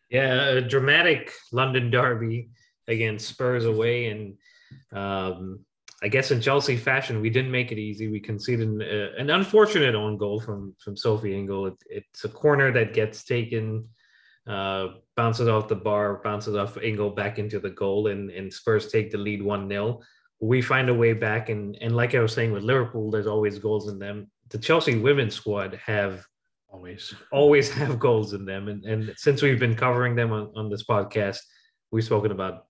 Yeah, 0.10 0.50
a 0.50 0.62
dramatic 0.62 1.34
London 1.52 1.92
derby 1.92 2.50
against 2.88 3.28
Spurs 3.28 3.66
away, 3.66 4.08
and 4.08 4.38
um, 4.94 5.66
I 6.02 6.08
guess 6.08 6.32
in 6.32 6.42
Chelsea 6.42 6.78
fashion, 6.78 7.22
we 7.22 7.30
didn't 7.30 7.52
make 7.52 7.72
it 7.72 7.78
easy. 7.78 8.08
We 8.08 8.20
conceded 8.20 8.68
an, 8.68 8.82
uh, 8.82 9.10
an 9.18 9.30
unfortunate 9.30 9.96
own 9.96 10.18
goal 10.18 10.40
from 10.40 10.76
from 10.80 10.96
Sophie 10.96 11.36
Ingle. 11.36 11.68
It, 11.68 11.84
it's 11.90 12.24
a 12.24 12.30
corner 12.30 12.72
that 12.72 12.94
gets 12.94 13.26
taken, 13.26 13.88
uh, 14.48 14.90
bounces 15.16 15.50
off 15.50 15.68
the 15.68 15.76
bar, 15.76 16.22
bounces 16.24 16.56
off 16.56 16.78
Ingle 16.78 17.10
back 17.10 17.38
into 17.38 17.60
the 17.60 17.72
goal, 17.72 18.08
and, 18.08 18.30
and 18.30 18.54
Spurs 18.54 18.92
take 18.92 19.12
the 19.12 19.18
lead 19.18 19.42
one 19.42 19.68
0 19.68 20.02
We 20.40 20.62
find 20.62 20.90
a 20.90 20.94
way 20.94 21.14
back, 21.14 21.50
and 21.50 21.78
and 21.82 21.96
like 21.96 22.16
I 22.16 22.20
was 22.20 22.34
saying 22.34 22.54
with 22.54 22.64
Liverpool, 22.64 23.12
there's 23.12 23.28
always 23.28 23.60
goals 23.60 23.90
in 23.90 24.00
them. 24.00 24.32
The 24.50 24.60
Chelsea 24.60 24.98
women's 24.98 25.36
squad 25.36 25.78
have 25.86 26.26
always 26.70 27.14
always 27.32 27.70
have 27.82 28.00
goals 28.00 28.34
in 28.34 28.46
them, 28.46 28.68
and 28.68 28.84
and 28.86 29.14
since 29.18 29.42
we've 29.42 29.60
been 29.60 29.76
covering 29.76 30.16
them 30.16 30.32
on, 30.32 30.52
on 30.56 30.70
this 30.70 30.84
podcast, 30.84 31.40
we've 31.92 32.04
spoken 32.04 32.32
about 32.32 32.66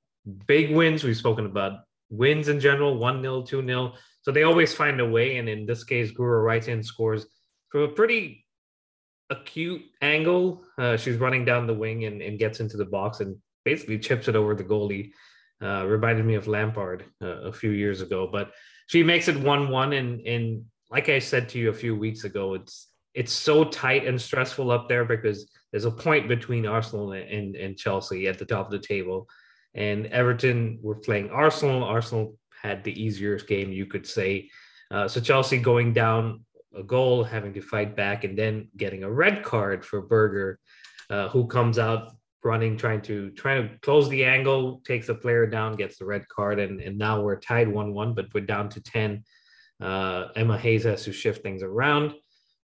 big 0.46 0.76
wins. 0.76 1.04
We've 1.04 1.18
spoken 1.18 1.46
about 1.46 1.80
wins 2.10 2.48
in 2.48 2.60
general, 2.60 2.98
1 2.98 3.22
0, 3.22 3.44
2 3.44 3.66
0. 3.66 3.94
So 4.22 4.32
they 4.32 4.44
always 4.44 4.74
find 4.74 5.00
a 5.00 5.08
way. 5.08 5.38
And 5.38 5.48
in 5.48 5.66
this 5.66 5.84
case, 5.84 6.12
guru 6.12 6.44
Guro 6.44 6.46
Reiten 6.46 6.84
scores 6.84 7.26
from 7.70 7.82
a 7.82 7.88
pretty 7.88 8.46
acute 9.30 9.82
angle. 10.02 10.64
Uh, 10.78 10.98
she's 10.98 11.18
running 11.18 11.46
down 11.46 11.68
the 11.68 11.74
wing 11.74 12.06
and, 12.06 12.22
and 12.22 12.40
gets 12.40 12.60
into 12.60 12.78
the 12.78 12.86
box 12.86 13.20
and 13.20 13.38
basically 13.66 14.00
chips 14.00 14.28
it 14.28 14.36
over 14.36 14.56
the 14.56 14.64
goalie. 14.64 15.12
Uh, 15.62 15.86
reminded 15.88 16.26
me 16.26 16.36
of 16.36 16.48
Lampard 16.48 17.04
uh, 17.22 17.42
a 17.42 17.52
few 17.52 17.72
years 17.72 18.02
ago, 18.02 18.30
but 18.32 18.52
she 18.88 19.02
makes 19.04 19.28
it 19.28 19.36
1 19.36 19.70
1. 19.70 19.94
And, 19.94 20.22
and 20.22 20.66
like 20.92 21.10
I 21.10 21.20
said 21.20 21.50
to 21.50 21.60
you 21.60 21.70
a 21.70 21.74
few 21.74 21.96
weeks 21.96 22.24
ago, 22.24 22.54
it's 22.54 22.88
it's 23.18 23.34
so 23.34 23.64
tight 23.64 24.06
and 24.06 24.20
stressful 24.22 24.72
up 24.72 24.88
there 24.88 25.06
because 25.06 25.50
there's 25.72 25.86
a 25.86 25.92
point 25.92 26.28
between 26.28 26.66
Arsenal 26.66 27.12
and, 27.12 27.56
and 27.56 27.78
Chelsea 27.78 28.28
at 28.28 28.38
the 28.38 28.46
top 28.46 28.66
of 28.68 28.72
the 28.72 28.88
table 28.96 29.28
and 29.78 30.08
Everton 30.08 30.80
were 30.82 30.96
playing 30.96 31.30
Arsenal. 31.30 31.84
Arsenal 31.84 32.36
had 32.62 32.84
the 32.84 33.02
easier 33.02 33.38
game, 33.38 33.72
you 33.72 33.86
could 33.86 34.06
say. 34.06 34.50
Uh, 34.92 35.08
so 35.08 35.22
Chelsea 35.22 35.60
going 35.60 35.94
down 35.94 36.44
a 36.76 36.84
goal, 36.84 37.24
having 37.24 37.54
to 37.54 37.62
fight 37.62 37.96
back, 37.96 38.24
and 38.24 38.38
then 38.38 38.70
getting 38.76 39.04
a 39.04 39.12
red 39.12 39.44
card 39.44 39.86
for 39.86 40.02
Berger, 40.02 40.60
uh, 41.10 41.30
who 41.30 41.48
comes 41.48 41.78
out 41.78 42.16
running, 42.44 42.78
trying 42.78 43.02
to 43.02 43.30
trying 43.32 43.70
to 43.70 43.78
close 43.80 44.10
the 44.10 44.26
angle, 44.26 44.82
takes 44.86 45.08
the 45.08 45.16
player 45.16 45.46
down, 45.46 45.76
gets 45.76 45.98
the 45.98 46.06
red 46.06 46.28
card, 46.28 46.60
and, 46.60 46.82
and 46.82 46.98
now 46.98 47.22
we're 47.22 47.40
tied 47.40 47.68
one-one, 47.68 48.14
but 48.14 48.34
we're 48.34 48.46
down 48.46 48.70
to 48.70 48.82
ten. 48.82 49.24
Uh, 49.80 50.30
Emma 50.36 50.58
Hayes 50.58 50.86
has 50.86 51.04
to 51.04 51.14
shift 51.14 51.44
things 51.44 51.62
around. 51.62 52.16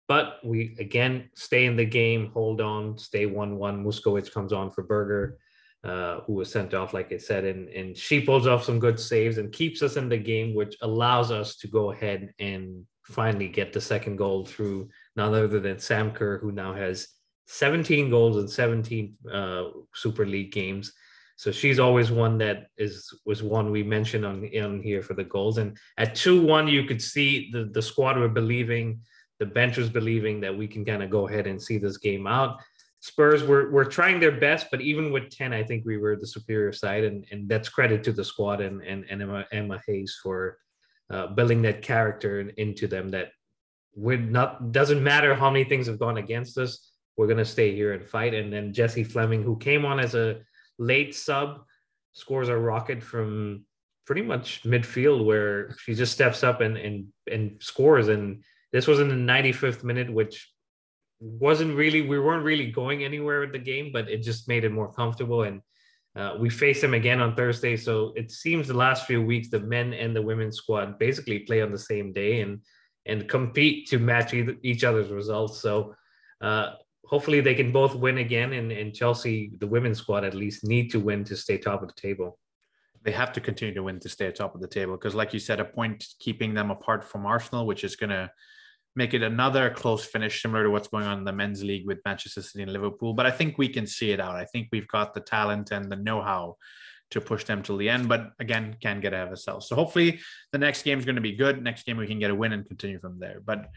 But 0.08 0.40
we 0.42 0.74
again 0.78 1.30
stay 1.34 1.66
in 1.66 1.76
the 1.76 1.84
game, 1.84 2.30
hold 2.32 2.60
on, 2.60 2.98
stay 2.98 3.26
1 3.26 3.56
1. 3.56 3.84
Musovic 3.84 4.32
comes 4.32 4.52
on 4.52 4.70
for 4.70 4.82
Berger 4.82 5.38
uh, 5.84 6.20
who 6.26 6.34
was 6.34 6.50
sent 6.50 6.74
off, 6.74 6.92
like 6.92 7.12
I 7.12 7.18
said, 7.18 7.44
and, 7.44 7.68
and 7.68 7.96
she 7.96 8.20
pulls 8.20 8.46
off 8.46 8.64
some 8.64 8.78
good 8.78 8.98
saves 8.98 9.38
and 9.38 9.52
keeps 9.52 9.82
us 9.82 9.96
in 9.96 10.08
the 10.08 10.16
game, 10.16 10.54
which 10.54 10.76
allows 10.82 11.30
us 11.30 11.56
to 11.58 11.68
go 11.68 11.92
ahead 11.92 12.34
and 12.38 12.84
finally 13.04 13.48
get 13.48 13.72
the 13.72 13.80
second 13.80 14.16
goal 14.16 14.44
through 14.44 14.88
none 15.16 15.34
other 15.34 15.60
than 15.60 15.78
Sam 15.78 16.10
Kerr, 16.10 16.38
who 16.38 16.52
now 16.52 16.74
has 16.74 17.08
17 17.46 18.10
goals 18.10 18.36
in 18.36 18.48
17 18.48 19.14
uh, 19.32 19.64
Super 19.94 20.26
League 20.26 20.52
games. 20.52 20.92
So 21.36 21.52
she's 21.52 21.78
always 21.78 22.10
one 22.10 22.36
that 22.38 22.66
is 22.76 23.16
was 23.24 23.44
one 23.44 23.70
we 23.70 23.84
mentioned 23.84 24.26
on, 24.26 24.50
on 24.60 24.82
here 24.82 25.02
for 25.02 25.14
the 25.14 25.22
goals. 25.22 25.58
And 25.58 25.78
at 25.96 26.16
2-1, 26.16 26.70
you 26.70 26.84
could 26.84 27.00
see 27.00 27.50
the, 27.52 27.70
the 27.72 27.80
squad 27.80 28.18
were 28.18 28.28
believing, 28.28 29.00
the 29.38 29.46
bench 29.46 29.76
was 29.76 29.88
believing 29.88 30.40
that 30.40 30.56
we 30.56 30.66
can 30.66 30.84
kind 30.84 31.02
of 31.02 31.10
go 31.10 31.28
ahead 31.28 31.46
and 31.46 31.60
see 31.60 31.78
this 31.78 31.96
game 31.96 32.26
out. 32.26 32.60
Spurs 33.00 33.44
were 33.44 33.70
were 33.70 33.84
trying 33.84 34.18
their 34.18 34.40
best, 34.40 34.66
but 34.70 34.80
even 34.80 35.12
with 35.12 35.30
10, 35.30 35.52
I 35.52 35.62
think 35.62 35.84
we 35.84 35.98
were 35.98 36.16
the 36.16 36.26
superior 36.26 36.72
side. 36.72 37.04
And, 37.04 37.24
and 37.30 37.48
that's 37.48 37.68
credit 37.68 38.02
to 38.04 38.12
the 38.12 38.24
squad 38.24 38.60
and, 38.60 38.82
and, 38.82 39.04
and 39.08 39.22
Emma, 39.22 39.46
Emma 39.52 39.80
Hayes 39.86 40.18
for 40.22 40.58
uh, 41.10 41.28
building 41.28 41.62
that 41.62 41.80
character 41.80 42.40
into 42.56 42.86
them 42.86 43.08
that 43.10 43.30
would 43.94 44.30
not 44.30 44.72
doesn't 44.72 45.02
matter 45.02 45.34
how 45.34 45.50
many 45.50 45.64
things 45.64 45.86
have 45.86 45.98
gone 45.98 46.18
against 46.18 46.58
us, 46.58 46.92
we're 47.16 47.26
gonna 47.26 47.44
stay 47.44 47.74
here 47.74 47.92
and 47.92 48.04
fight. 48.04 48.34
And 48.34 48.52
then 48.52 48.72
Jessie 48.72 49.04
Fleming, 49.04 49.42
who 49.42 49.56
came 49.56 49.84
on 49.84 49.98
as 50.00 50.14
a 50.14 50.40
late 50.78 51.14
sub, 51.14 51.64
scores 52.12 52.48
a 52.48 52.56
rocket 52.56 53.02
from 53.02 53.64
pretty 54.06 54.22
much 54.22 54.62
midfield 54.62 55.24
where 55.24 55.70
she 55.78 55.94
just 55.94 56.12
steps 56.12 56.42
up 56.42 56.60
and 56.60 56.76
and 56.76 57.06
and 57.30 57.56
scores. 57.60 58.08
And 58.08 58.42
this 58.72 58.86
was 58.86 59.00
in 59.00 59.08
the 59.08 59.32
95th 59.32 59.84
minute, 59.84 60.12
which 60.12 60.50
wasn't 61.20 61.76
really 61.76 62.02
we 62.02 62.18
weren't 62.18 62.44
really 62.44 62.70
going 62.70 63.04
anywhere 63.04 63.40
with 63.40 63.52
the 63.52 63.58
game, 63.58 63.90
but 63.92 64.08
it 64.08 64.22
just 64.22 64.48
made 64.48 64.64
it 64.64 64.72
more 64.72 64.92
comfortable. 64.92 65.42
And 65.42 65.60
uh, 66.16 66.36
we 66.38 66.50
face 66.50 66.80
them 66.80 66.94
again 66.94 67.20
on 67.20 67.34
Thursday, 67.34 67.76
so 67.76 68.12
it 68.16 68.30
seems 68.30 68.66
the 68.66 68.74
last 68.74 69.06
few 69.06 69.22
weeks 69.22 69.50
the 69.50 69.60
men 69.60 69.92
and 69.92 70.14
the 70.14 70.22
women's 70.22 70.56
squad 70.56 70.98
basically 70.98 71.40
play 71.40 71.62
on 71.62 71.72
the 71.72 71.78
same 71.78 72.12
day 72.12 72.40
and 72.40 72.60
and 73.06 73.28
compete 73.28 73.88
to 73.88 73.98
match 73.98 74.34
each 74.62 74.84
other's 74.84 75.10
results. 75.10 75.60
So 75.60 75.94
uh, 76.42 76.72
hopefully 77.06 77.40
they 77.40 77.54
can 77.54 77.72
both 77.72 77.94
win 77.94 78.18
again, 78.18 78.52
and, 78.52 78.70
and 78.70 78.94
Chelsea, 78.94 79.52
the 79.58 79.66
women's 79.66 79.98
squad, 79.98 80.24
at 80.24 80.34
least 80.34 80.64
need 80.64 80.90
to 80.90 81.00
win 81.00 81.24
to 81.24 81.36
stay 81.36 81.56
top 81.56 81.82
of 81.82 81.88
the 81.88 82.00
table. 82.00 82.38
They 83.02 83.12
have 83.12 83.32
to 83.32 83.40
continue 83.40 83.74
to 83.74 83.82
win 83.82 83.98
to 84.00 84.08
stay 84.08 84.30
top 84.30 84.54
of 84.54 84.60
the 84.60 84.66
table 84.66 84.92
because, 84.92 85.14
like 85.14 85.32
you 85.32 85.40
said, 85.40 85.58
a 85.58 85.64
point 85.64 86.04
keeping 86.18 86.52
them 86.52 86.70
apart 86.70 87.02
from 87.02 87.24
Arsenal, 87.24 87.66
which 87.66 87.82
is 87.82 87.96
going 87.96 88.10
to 88.10 88.30
make 88.98 89.14
it 89.14 89.22
another 89.22 89.70
close 89.70 90.04
finish, 90.04 90.42
similar 90.42 90.64
to 90.64 90.70
what's 90.70 90.88
going 90.88 91.06
on 91.06 91.18
in 91.18 91.24
the 91.24 91.32
men's 91.32 91.62
league 91.62 91.86
with 91.86 92.00
Manchester 92.04 92.42
City 92.42 92.64
and 92.64 92.72
Liverpool. 92.72 93.14
But 93.14 93.26
I 93.26 93.30
think 93.30 93.56
we 93.56 93.68
can 93.68 93.86
see 93.86 94.10
it 94.10 94.18
out. 94.18 94.34
I 94.34 94.44
think 94.44 94.68
we've 94.72 94.88
got 94.88 95.14
the 95.14 95.20
talent 95.20 95.70
and 95.70 95.90
the 95.90 95.94
know 95.94 96.20
how 96.20 96.56
to 97.12 97.20
push 97.20 97.44
them 97.44 97.62
till 97.62 97.76
the 97.76 97.88
end. 97.88 98.08
But 98.08 98.32
again, 98.40 98.76
can 98.82 99.00
get 99.00 99.12
ahead 99.12 99.28
of 99.28 99.30
ourselves. 99.30 99.68
So 99.68 99.76
hopefully 99.76 100.18
the 100.50 100.58
next 100.58 100.82
game 100.82 100.98
is 100.98 101.04
going 101.04 101.14
to 101.14 101.22
be 101.22 101.36
good. 101.36 101.62
Next 101.62 101.86
game 101.86 101.96
we 101.96 102.08
can 102.08 102.18
get 102.18 102.32
a 102.32 102.34
win 102.34 102.52
and 102.52 102.66
continue 102.66 102.98
from 102.98 103.20
there. 103.20 103.40
But 103.42 103.70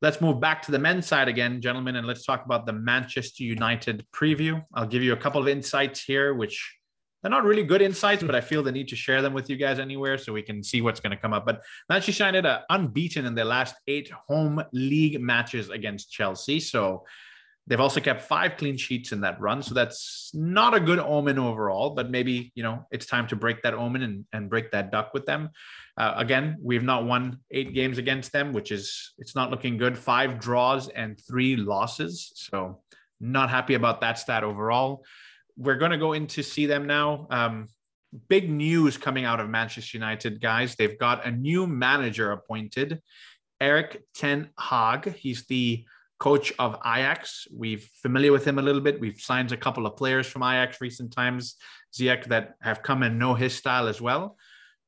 let's 0.00 0.20
move 0.20 0.38
back 0.40 0.62
to 0.62 0.70
the 0.70 0.78
men's 0.78 1.06
side 1.06 1.26
again, 1.26 1.60
gentlemen, 1.60 1.96
and 1.96 2.06
let's 2.06 2.24
talk 2.24 2.44
about 2.44 2.64
the 2.64 2.72
Manchester 2.72 3.42
United 3.42 4.06
preview. 4.14 4.64
I'll 4.74 4.86
give 4.86 5.02
you 5.02 5.12
a 5.12 5.16
couple 5.16 5.40
of 5.40 5.48
insights 5.48 6.04
here, 6.04 6.34
which 6.34 6.77
they're 7.22 7.30
not 7.30 7.44
really 7.44 7.64
good 7.64 7.82
insights, 7.82 8.22
but 8.22 8.34
I 8.34 8.40
feel 8.48 8.62
the 8.62 8.72
need 8.72 8.88
to 8.88 8.96
share 8.96 9.22
them 9.22 9.32
with 9.32 9.50
you 9.50 9.56
guys 9.56 9.78
anywhere 9.78 10.18
so 10.18 10.32
we 10.32 10.42
can 10.42 10.62
see 10.62 10.80
what's 10.80 11.00
going 11.00 11.10
to 11.10 11.16
come 11.16 11.32
up. 11.32 11.44
But 11.46 11.62
Manchester 11.88 12.24
United 12.24 12.46
are 12.46 12.64
unbeaten 12.70 13.26
in 13.26 13.34
their 13.34 13.44
last 13.44 13.74
eight 13.86 14.10
home 14.28 14.62
league 14.72 15.20
matches 15.20 15.70
against 15.70 16.10
Chelsea. 16.10 16.60
So 16.60 17.04
they've 17.66 17.80
also 17.80 18.00
kept 18.00 18.22
five 18.22 18.56
clean 18.56 18.76
sheets 18.76 19.12
in 19.12 19.20
that 19.20 19.40
run. 19.40 19.62
So 19.62 19.74
that's 19.74 20.30
not 20.32 20.74
a 20.74 20.80
good 20.80 20.98
omen 20.98 21.38
overall, 21.38 21.90
but 21.90 22.10
maybe, 22.10 22.50
you 22.54 22.62
know, 22.62 22.86
it's 22.90 23.04
time 23.04 23.26
to 23.28 23.36
break 23.36 23.62
that 23.62 23.74
omen 23.74 24.02
and, 24.02 24.24
and 24.32 24.48
break 24.48 24.70
that 24.70 24.90
duck 24.90 25.12
with 25.12 25.26
them. 25.26 25.50
Uh, 25.96 26.14
again, 26.16 26.56
we've 26.62 26.82
not 26.82 27.04
won 27.04 27.40
eight 27.50 27.74
games 27.74 27.98
against 27.98 28.32
them, 28.32 28.52
which 28.52 28.72
is, 28.72 29.12
it's 29.18 29.34
not 29.34 29.50
looking 29.50 29.76
good. 29.76 29.98
Five 29.98 30.38
draws 30.38 30.88
and 30.88 31.20
three 31.28 31.56
losses. 31.56 32.32
So 32.36 32.80
not 33.20 33.50
happy 33.50 33.74
about 33.74 34.00
that 34.00 34.18
stat 34.18 34.44
overall 34.44 35.04
we're 35.58 35.76
going 35.76 35.90
to 35.90 35.98
go 35.98 36.12
in 36.12 36.26
to 36.28 36.42
see 36.42 36.66
them 36.66 36.86
now. 36.86 37.26
Um, 37.30 37.68
big 38.28 38.48
news 38.48 38.96
coming 38.96 39.24
out 39.24 39.40
of 39.40 39.50
Manchester 39.50 39.98
United, 39.98 40.40
guys. 40.40 40.76
They've 40.76 40.98
got 40.98 41.26
a 41.26 41.30
new 41.30 41.66
manager 41.66 42.30
appointed, 42.30 43.02
Erik 43.60 44.04
Ten 44.14 44.50
Hag. 44.58 45.14
He's 45.16 45.44
the 45.46 45.84
coach 46.18 46.52
of 46.58 46.78
Ajax. 46.86 47.46
We've 47.52 47.88
familiar 48.02 48.32
with 48.32 48.44
him 48.44 48.58
a 48.58 48.62
little 48.62 48.80
bit. 48.80 49.00
We've 49.00 49.20
signed 49.20 49.52
a 49.52 49.56
couple 49.56 49.84
of 49.84 49.96
players 49.96 50.26
from 50.26 50.42
Ajax 50.42 50.80
recent 50.80 51.12
times, 51.12 51.56
Ziyech, 51.92 52.26
that 52.26 52.54
have 52.60 52.82
come 52.82 53.02
and 53.02 53.18
know 53.18 53.34
his 53.34 53.54
style 53.54 53.88
as 53.88 54.00
well. 54.00 54.36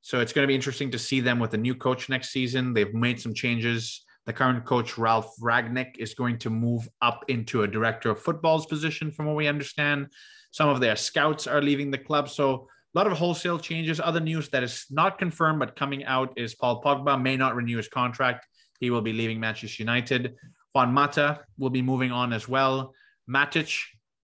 So 0.02 0.20
it's 0.20 0.32
going 0.32 0.44
to 0.44 0.48
be 0.48 0.54
interesting 0.54 0.90
to 0.92 0.98
see 0.98 1.20
them 1.20 1.38
with 1.38 1.52
a 1.52 1.58
new 1.58 1.74
coach 1.74 2.08
next 2.08 2.30
season. 2.30 2.72
They've 2.72 2.94
made 2.94 3.20
some 3.20 3.34
changes. 3.34 4.04
The 4.26 4.32
current 4.32 4.64
coach, 4.64 4.96
Ralf 4.96 5.34
Rangnick, 5.40 5.98
is 5.98 6.14
going 6.14 6.38
to 6.38 6.50
move 6.50 6.88
up 7.02 7.24
into 7.28 7.62
a 7.62 7.68
director 7.68 8.10
of 8.10 8.20
football's 8.20 8.66
position, 8.66 9.10
from 9.10 9.26
what 9.26 9.36
we 9.36 9.46
understand. 9.46 10.08
Some 10.50 10.68
of 10.68 10.80
their 10.80 10.96
scouts 10.96 11.46
are 11.46 11.62
leaving 11.62 11.90
the 11.90 11.98
club. 11.98 12.28
So 12.28 12.68
a 12.94 12.98
lot 12.98 13.06
of 13.06 13.16
wholesale 13.16 13.58
changes. 13.58 14.00
Other 14.00 14.20
news 14.20 14.48
that 14.50 14.62
is 14.62 14.86
not 14.90 15.18
confirmed 15.18 15.60
but 15.60 15.76
coming 15.76 16.04
out 16.04 16.32
is 16.36 16.54
Paul 16.54 16.82
Pogba 16.82 17.20
may 17.20 17.36
not 17.36 17.54
renew 17.54 17.76
his 17.76 17.88
contract. 17.88 18.46
He 18.80 18.90
will 18.90 19.02
be 19.02 19.12
leaving 19.12 19.38
Manchester 19.38 19.82
United. 19.82 20.34
Juan 20.74 20.92
Mata 20.92 21.40
will 21.58 21.70
be 21.70 21.82
moving 21.82 22.10
on 22.12 22.32
as 22.32 22.48
well. 22.48 22.94
Matic, 23.28 23.80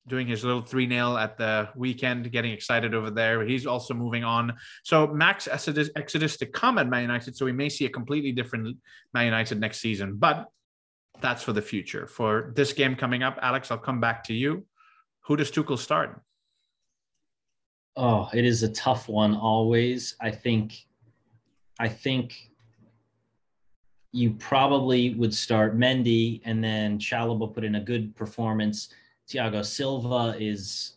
doing 0.09 0.27
his 0.27 0.43
little 0.43 0.63
3 0.63 0.89
0 0.89 1.17
at 1.17 1.37
the 1.37 1.69
weekend, 1.77 2.31
getting 2.33 2.53
excited 2.53 2.95
over 2.95 3.11
there. 3.11 3.45
He's 3.45 3.67
also 3.67 3.95
moving 3.95 4.25
on. 4.25 4.55
So 4.83 5.07
Max 5.07 5.47
Exodus, 5.47 5.91
Exodus 5.97 6.37
to 6.39 6.47
come 6.47 6.79
at 6.79 6.89
Man 6.89 7.03
United. 7.03 7.37
So 7.37 7.45
we 7.45 7.53
may 7.53 7.69
see 7.69 7.85
a 7.85 7.91
completely 7.91 8.33
different 8.33 8.77
Man 9.13 9.27
United 9.27 9.61
next 9.61 9.81
season. 9.81 10.17
But 10.17 10.49
that's 11.21 11.43
for 11.43 11.53
the 11.53 11.63
future. 11.63 12.07
For 12.07 12.53
this 12.57 12.73
game 12.73 12.97
coming 12.97 13.23
up, 13.23 13.39
Alex, 13.43 13.71
I'll 13.71 13.79
come 13.79 14.01
back 14.01 14.25
to 14.25 14.35
you. 14.35 14.65
Who 15.29 15.37
does 15.37 15.51
Tuchel 15.51 15.79
start? 15.79 16.23
Oh, 17.97 18.31
it 18.33 18.47
is 18.47 18.63
a 18.63 18.71
tough 18.71 19.11
one 19.11 19.37
always. 19.37 20.17
I 20.23 20.31
think 20.31 20.87
I 21.79 21.87
think 21.87 22.51
you 24.11 24.31
probably 24.31 25.13
would 25.15 25.35
start 25.35 25.79
Mendy 25.79 26.41
and 26.47 26.65
then 26.65 26.99
Chalobah 26.99 27.53
put 27.53 27.63
in 27.63 27.75
a 27.75 27.81
good 27.81 28.17
performance. 28.17 28.89
Thiago 29.29 29.63
Silva 29.63 30.35
is 30.41 30.95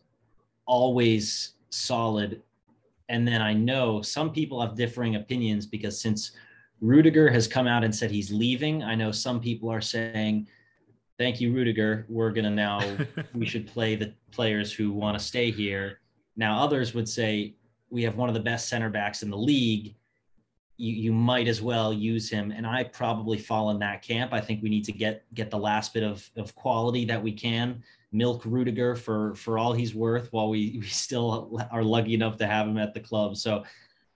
always 0.66 1.56
solid. 1.70 2.42
And 3.10 3.28
then 3.28 3.42
I 3.42 3.54
know 3.54 4.02
some 4.02 4.32
people 4.32 4.62
have 4.62 4.78
differing 4.78 5.18
opinions 5.18 5.66
because 5.66 6.00
since 6.00 6.32
Rudiger 6.80 7.30
has 7.30 7.50
come 7.50 7.68
out 7.68 7.84
and 7.84 7.94
said 7.94 8.10
he's 8.10 8.32
leaving, 8.32 8.82
I 8.82 8.96
know 8.96 9.12
some 9.12 9.42
people 9.42 9.70
are 9.70 9.82
saying, 9.82 10.48
thank 11.22 11.40
you, 11.40 11.54
Rudiger. 11.54 12.06
We're 12.10 12.32
going 12.32 12.46
to 12.46 12.50
now, 12.50 12.82
we 13.36 13.46
should 13.46 13.68
play 13.68 13.96
the 13.96 14.14
players 14.32 14.74
who 14.74 14.92
want 14.92 15.18
to 15.18 15.24
stay 15.24 15.52
here. 15.52 16.00
Now, 16.36 16.64
others 16.64 16.94
would 16.94 17.08
say, 17.08 17.56
we 17.90 18.04
have 18.04 18.16
one 18.16 18.30
of 18.30 18.34
the 18.34 18.42
best 18.42 18.70
center 18.70 18.90
backs 18.90 19.22
in 19.22 19.30
the 19.30 19.38
league 19.38 19.96
you, 20.82 20.94
you 20.94 21.14
might 21.14 21.48
as 21.48 21.62
well 21.62 21.94
use 21.94 22.30
him. 22.30 22.52
And 22.52 22.66
I 22.66 22.86
probably 22.86 23.38
fall 23.38 23.70
in 23.70 23.80
that 23.80 24.02
camp. 24.02 24.34
I 24.34 24.42
think 24.42 24.64
we 24.64 24.70
need 24.70 24.84
to 24.86 24.92
get 24.92 25.24
get 25.36 25.52
the 25.52 25.58
last 25.58 25.94
bit 25.94 26.04
of, 26.04 26.28
of 26.36 26.56
quality 26.56 27.06
that 27.06 27.22
we 27.22 27.32
can. 27.32 27.84
Milk 28.12 28.44
Rudiger 28.46 28.96
for 28.96 29.36
for 29.36 29.60
all 29.60 29.74
he's 29.74 29.94
worth 29.94 30.34
while 30.34 30.50
we, 30.50 30.80
we 30.82 30.88
still 30.88 31.62
are 31.72 31.84
lucky 31.84 32.16
enough 32.16 32.38
to 32.38 32.48
have 32.48 32.68
him 32.68 32.78
at 32.78 32.96
the 32.96 33.00
club. 33.00 33.38
So 33.38 33.64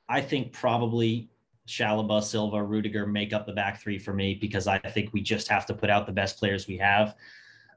I 0.10 0.22
think 0.22 0.52
probably 0.52 1.30
Chalobah, 1.68 2.24
Silva, 2.24 2.64
Rudiger 2.64 3.08
make 3.08 3.34
up 3.34 3.46
the 3.46 3.54
back 3.54 3.82
three 3.82 3.98
for 3.98 4.14
me 4.14 4.36
because 4.36 4.68
I 4.68 4.78
think 4.78 5.12
we 5.14 5.22
just 5.22 5.48
have 5.48 5.66
to 5.68 5.74
put 5.74 5.90
out 5.90 6.06
the 6.06 6.12
best 6.12 6.38
players 6.38 6.68
we 6.68 6.78
have. 6.78 7.16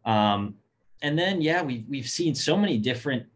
Um, 0.04 0.54
and 1.02 1.18
then 1.18 1.40
yeah, 1.40 1.62
we've 1.62 1.84
we've 1.88 2.08
seen 2.08 2.34
so 2.34 2.56
many 2.56 2.78
different 2.78 3.26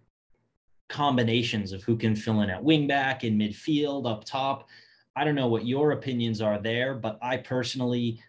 combinations 0.89 1.73
of 1.73 1.83
who 1.83 1.97
can 1.97 2.15
fill 2.15 2.43
in 2.43 2.51
at 2.51 2.63
wingback, 2.63 3.25
in 3.25 3.39
midfield, 3.39 4.11
up 4.11 4.25
top. 4.25 4.69
I 5.17 5.25
don't 5.25 5.35
know 5.35 5.49
what 5.49 5.67
your 5.67 5.93
opinions 5.93 6.41
are 6.41 6.59
there, 6.59 6.95
but 6.95 7.19
I 7.23 7.39
personally, 7.39 8.23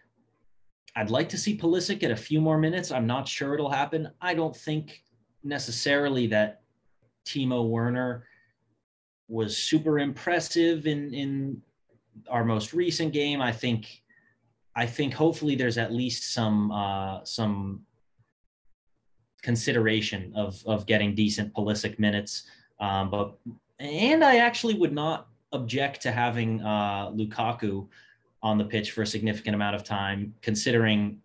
I'd 0.96 1.10
like 1.10 1.28
to 1.30 1.38
see 1.38 1.58
Pulisic 1.58 1.98
get 1.98 2.10
a 2.10 2.16
few 2.16 2.40
more 2.40 2.58
minutes. 2.58 2.90
I'm 2.90 3.06
not 3.06 3.28
sure 3.28 3.54
it'll 3.54 3.70
happen. 3.70 4.10
I 4.20 4.34
don't 4.34 4.56
think 4.56 5.02
necessarily 5.42 6.26
that 6.28 6.62
Timo 7.26 7.68
Werner 7.68 8.26
was 9.28 9.56
super 9.56 9.98
impressive 9.98 10.86
in 10.86 11.12
in 11.12 11.62
our 12.28 12.44
most 12.44 12.72
recent 12.72 13.12
game. 13.12 13.40
I 13.40 13.52
think 13.52 14.02
I 14.76 14.86
think 14.86 15.14
hopefully 15.14 15.54
there's 15.54 15.78
at 15.78 15.92
least 15.92 16.32
some 16.32 16.70
uh, 16.72 17.24
some 17.24 17.82
consideration 19.42 20.32
of 20.34 20.62
of 20.66 20.86
getting 20.86 21.14
decent 21.14 21.52
Pulisic 21.54 21.98
minutes. 21.98 22.44
Um, 22.80 23.10
but 23.10 23.34
and 23.78 24.24
I 24.24 24.36
actually 24.36 24.74
would 24.74 24.92
not 24.92 25.28
object 25.52 26.02
to 26.02 26.12
having 26.12 26.60
uh, 26.62 27.10
Lukaku 27.10 27.86
on 28.42 28.58
the 28.58 28.64
pitch 28.64 28.90
for 28.90 29.02
a 29.02 29.06
significant 29.06 29.54
amount 29.54 29.76
of 29.76 29.84
time, 29.84 30.34
considering 30.42 31.20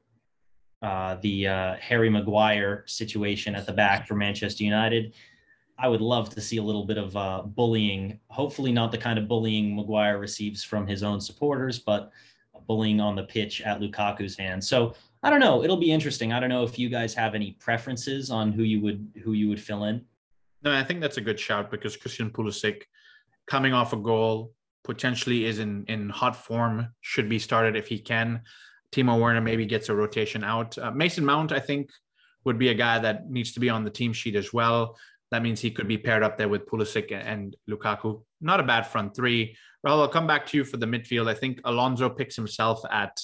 uh, 0.81 1.17
the 1.21 1.47
uh, 1.47 1.75
Harry 1.81 2.09
Maguire 2.09 2.83
situation 2.87 3.55
at 3.55 3.65
the 3.65 3.73
back 3.73 4.07
for 4.07 4.15
Manchester 4.15 4.63
United. 4.63 5.13
I 5.81 5.87
would 5.87 6.01
love 6.01 6.29
to 6.31 6.41
see 6.41 6.57
a 6.57 6.63
little 6.63 6.85
bit 6.85 6.97
of 6.97 7.15
uh, 7.15 7.41
bullying. 7.43 8.19
Hopefully, 8.27 8.71
not 8.71 8.91
the 8.91 8.97
kind 8.97 9.17
of 9.17 9.27
bullying 9.27 9.75
Maguire 9.75 10.19
receives 10.19 10.63
from 10.63 10.85
his 10.85 11.03
own 11.03 11.21
supporters, 11.21 11.79
but 11.79 12.11
bullying 12.67 12.99
on 12.99 13.15
the 13.15 13.23
pitch 13.23 13.61
at 13.61 13.79
Lukaku's 13.79 14.37
hands. 14.37 14.67
So 14.67 14.93
I 15.23 15.29
don't 15.29 15.39
know. 15.39 15.63
It'll 15.63 15.77
be 15.77 15.91
interesting. 15.91 16.33
I 16.33 16.39
don't 16.39 16.49
know 16.49 16.63
if 16.63 16.77
you 16.77 16.89
guys 16.89 17.13
have 17.13 17.33
any 17.33 17.51
preferences 17.59 18.29
on 18.29 18.51
who 18.51 18.63
you 18.63 18.81
would 18.81 19.07
who 19.23 19.33
you 19.33 19.49
would 19.49 19.61
fill 19.61 19.85
in. 19.85 20.05
No, 20.63 20.73
I 20.73 20.83
think 20.83 20.99
that's 21.01 21.17
a 21.17 21.21
good 21.21 21.39
shout 21.39 21.71
because 21.71 21.95
Christian 21.95 22.29
Pulisic 22.29 22.83
coming 23.47 23.73
off 23.73 23.93
a 23.93 23.97
goal, 23.97 24.53
potentially 24.83 25.45
is 25.45 25.59
in 25.59 25.85
in 25.87 26.09
hot 26.09 26.35
form, 26.35 26.87
should 27.01 27.29
be 27.29 27.39
started 27.39 27.75
if 27.75 27.87
he 27.87 27.99
can. 27.99 28.41
Timo 28.91 29.19
Werner 29.19 29.41
maybe 29.41 29.65
gets 29.65 29.89
a 29.89 29.95
rotation 29.95 30.43
out. 30.43 30.77
Uh, 30.77 30.91
Mason 30.91 31.23
Mount, 31.23 31.51
I 31.51 31.59
think, 31.59 31.89
would 32.43 32.57
be 32.57 32.69
a 32.69 32.73
guy 32.73 32.99
that 32.99 33.29
needs 33.29 33.51
to 33.53 33.59
be 33.59 33.69
on 33.69 33.83
the 33.83 33.91
team 33.91 34.13
sheet 34.13 34.35
as 34.35 34.51
well. 34.51 34.97
That 35.31 35.43
means 35.43 35.59
he 35.59 35.71
could 35.71 35.87
be 35.87 35.97
paired 35.97 36.23
up 36.23 36.37
there 36.37 36.49
with 36.49 36.65
Pulisic 36.65 37.11
and 37.11 37.55
Lukaku. 37.69 38.23
Not 38.41 38.59
a 38.59 38.63
bad 38.63 38.87
front 38.87 39.15
three. 39.15 39.55
Rahul, 39.85 40.01
I'll 40.01 40.07
come 40.07 40.27
back 40.27 40.47
to 40.47 40.57
you 40.57 40.63
for 40.63 40.77
the 40.77 40.85
midfield. 40.85 41.27
I 41.27 41.35
think 41.35 41.61
Alonso 41.65 42.09
picks 42.09 42.35
himself 42.35 42.81
at 42.91 43.19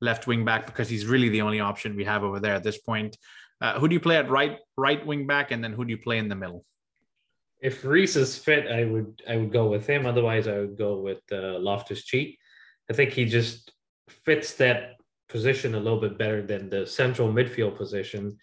left 0.00 0.26
wing 0.26 0.44
back 0.44 0.66
because 0.66 0.88
he's 0.88 1.06
really 1.06 1.30
the 1.30 1.42
only 1.42 1.60
option 1.60 1.96
we 1.96 2.04
have 2.04 2.22
over 2.22 2.40
there 2.40 2.54
at 2.54 2.62
this 2.62 2.78
point. 2.78 3.16
Uh, 3.60 3.78
who 3.80 3.88
do 3.88 3.94
you 3.94 4.00
play 4.00 4.16
at 4.16 4.28
right 4.28 4.58
right 4.76 5.04
wing 5.06 5.26
back, 5.26 5.50
and 5.50 5.64
then 5.64 5.72
who 5.72 5.84
do 5.84 5.90
you 5.90 5.98
play 5.98 6.18
in 6.18 6.28
the 6.28 6.34
middle? 6.34 6.64
if 7.60 7.84
Reece 7.84 8.16
is 8.16 8.36
fit, 8.36 8.70
I 8.70 8.84
would 8.84 9.22
I 9.28 9.36
would 9.36 9.52
go 9.52 9.66
with 9.66 9.86
him. 9.86 10.06
Otherwise, 10.06 10.46
I 10.46 10.58
would 10.58 10.76
go 10.76 11.00
with 11.00 11.20
uh, 11.32 11.58
Loftus 11.58 12.04
Cheek. 12.04 12.38
I 12.90 12.92
think 12.92 13.12
he 13.12 13.24
just 13.24 13.72
fits 14.08 14.54
that 14.54 14.92
position 15.28 15.74
a 15.74 15.80
little 15.80 16.00
bit 16.00 16.18
better 16.18 16.42
than 16.42 16.70
the 16.70 16.86
central 16.86 17.28
midfield 17.32 17.76
position, 17.76 18.36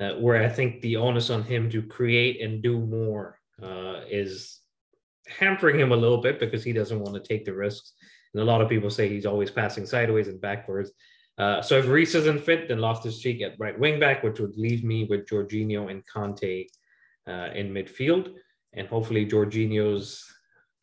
uh, 0.00 0.12
where 0.14 0.42
I 0.42 0.48
think 0.48 0.80
the 0.80 0.96
onus 0.96 1.30
on 1.30 1.42
him 1.42 1.70
to 1.70 1.82
create 1.82 2.40
and 2.40 2.62
do 2.62 2.78
more 2.80 3.38
uh, 3.62 4.00
is 4.08 4.60
hampering 5.28 5.78
him 5.78 5.92
a 5.92 5.96
little 5.96 6.20
bit 6.20 6.40
because 6.40 6.64
he 6.64 6.72
doesn't 6.72 7.00
want 7.00 7.14
to 7.14 7.28
take 7.28 7.44
the 7.44 7.54
risks. 7.54 7.92
And 8.32 8.42
a 8.42 8.46
lot 8.46 8.60
of 8.60 8.68
people 8.68 8.90
say 8.90 9.08
he's 9.08 9.26
always 9.26 9.50
passing 9.50 9.86
sideways 9.86 10.28
and 10.28 10.40
backwards. 10.40 10.90
Uh, 11.38 11.62
so 11.62 11.78
if 11.78 11.86
Reece 11.86 12.14
isn't 12.14 12.44
fit, 12.44 12.68
then 12.68 12.78
Loftus 12.78 13.18
Cheek 13.18 13.40
at 13.42 13.54
right 13.58 13.78
wing 13.78 14.00
back, 14.00 14.22
which 14.22 14.40
would 14.40 14.56
leave 14.56 14.84
me 14.84 15.04
with 15.04 15.26
Jorginho 15.26 15.90
and 15.90 16.02
Kante 16.06 16.66
uh, 17.26 17.50
in 17.54 17.72
midfield 17.72 18.34
and 18.72 18.88
hopefully 18.88 19.26
Jorginho's 19.26 20.24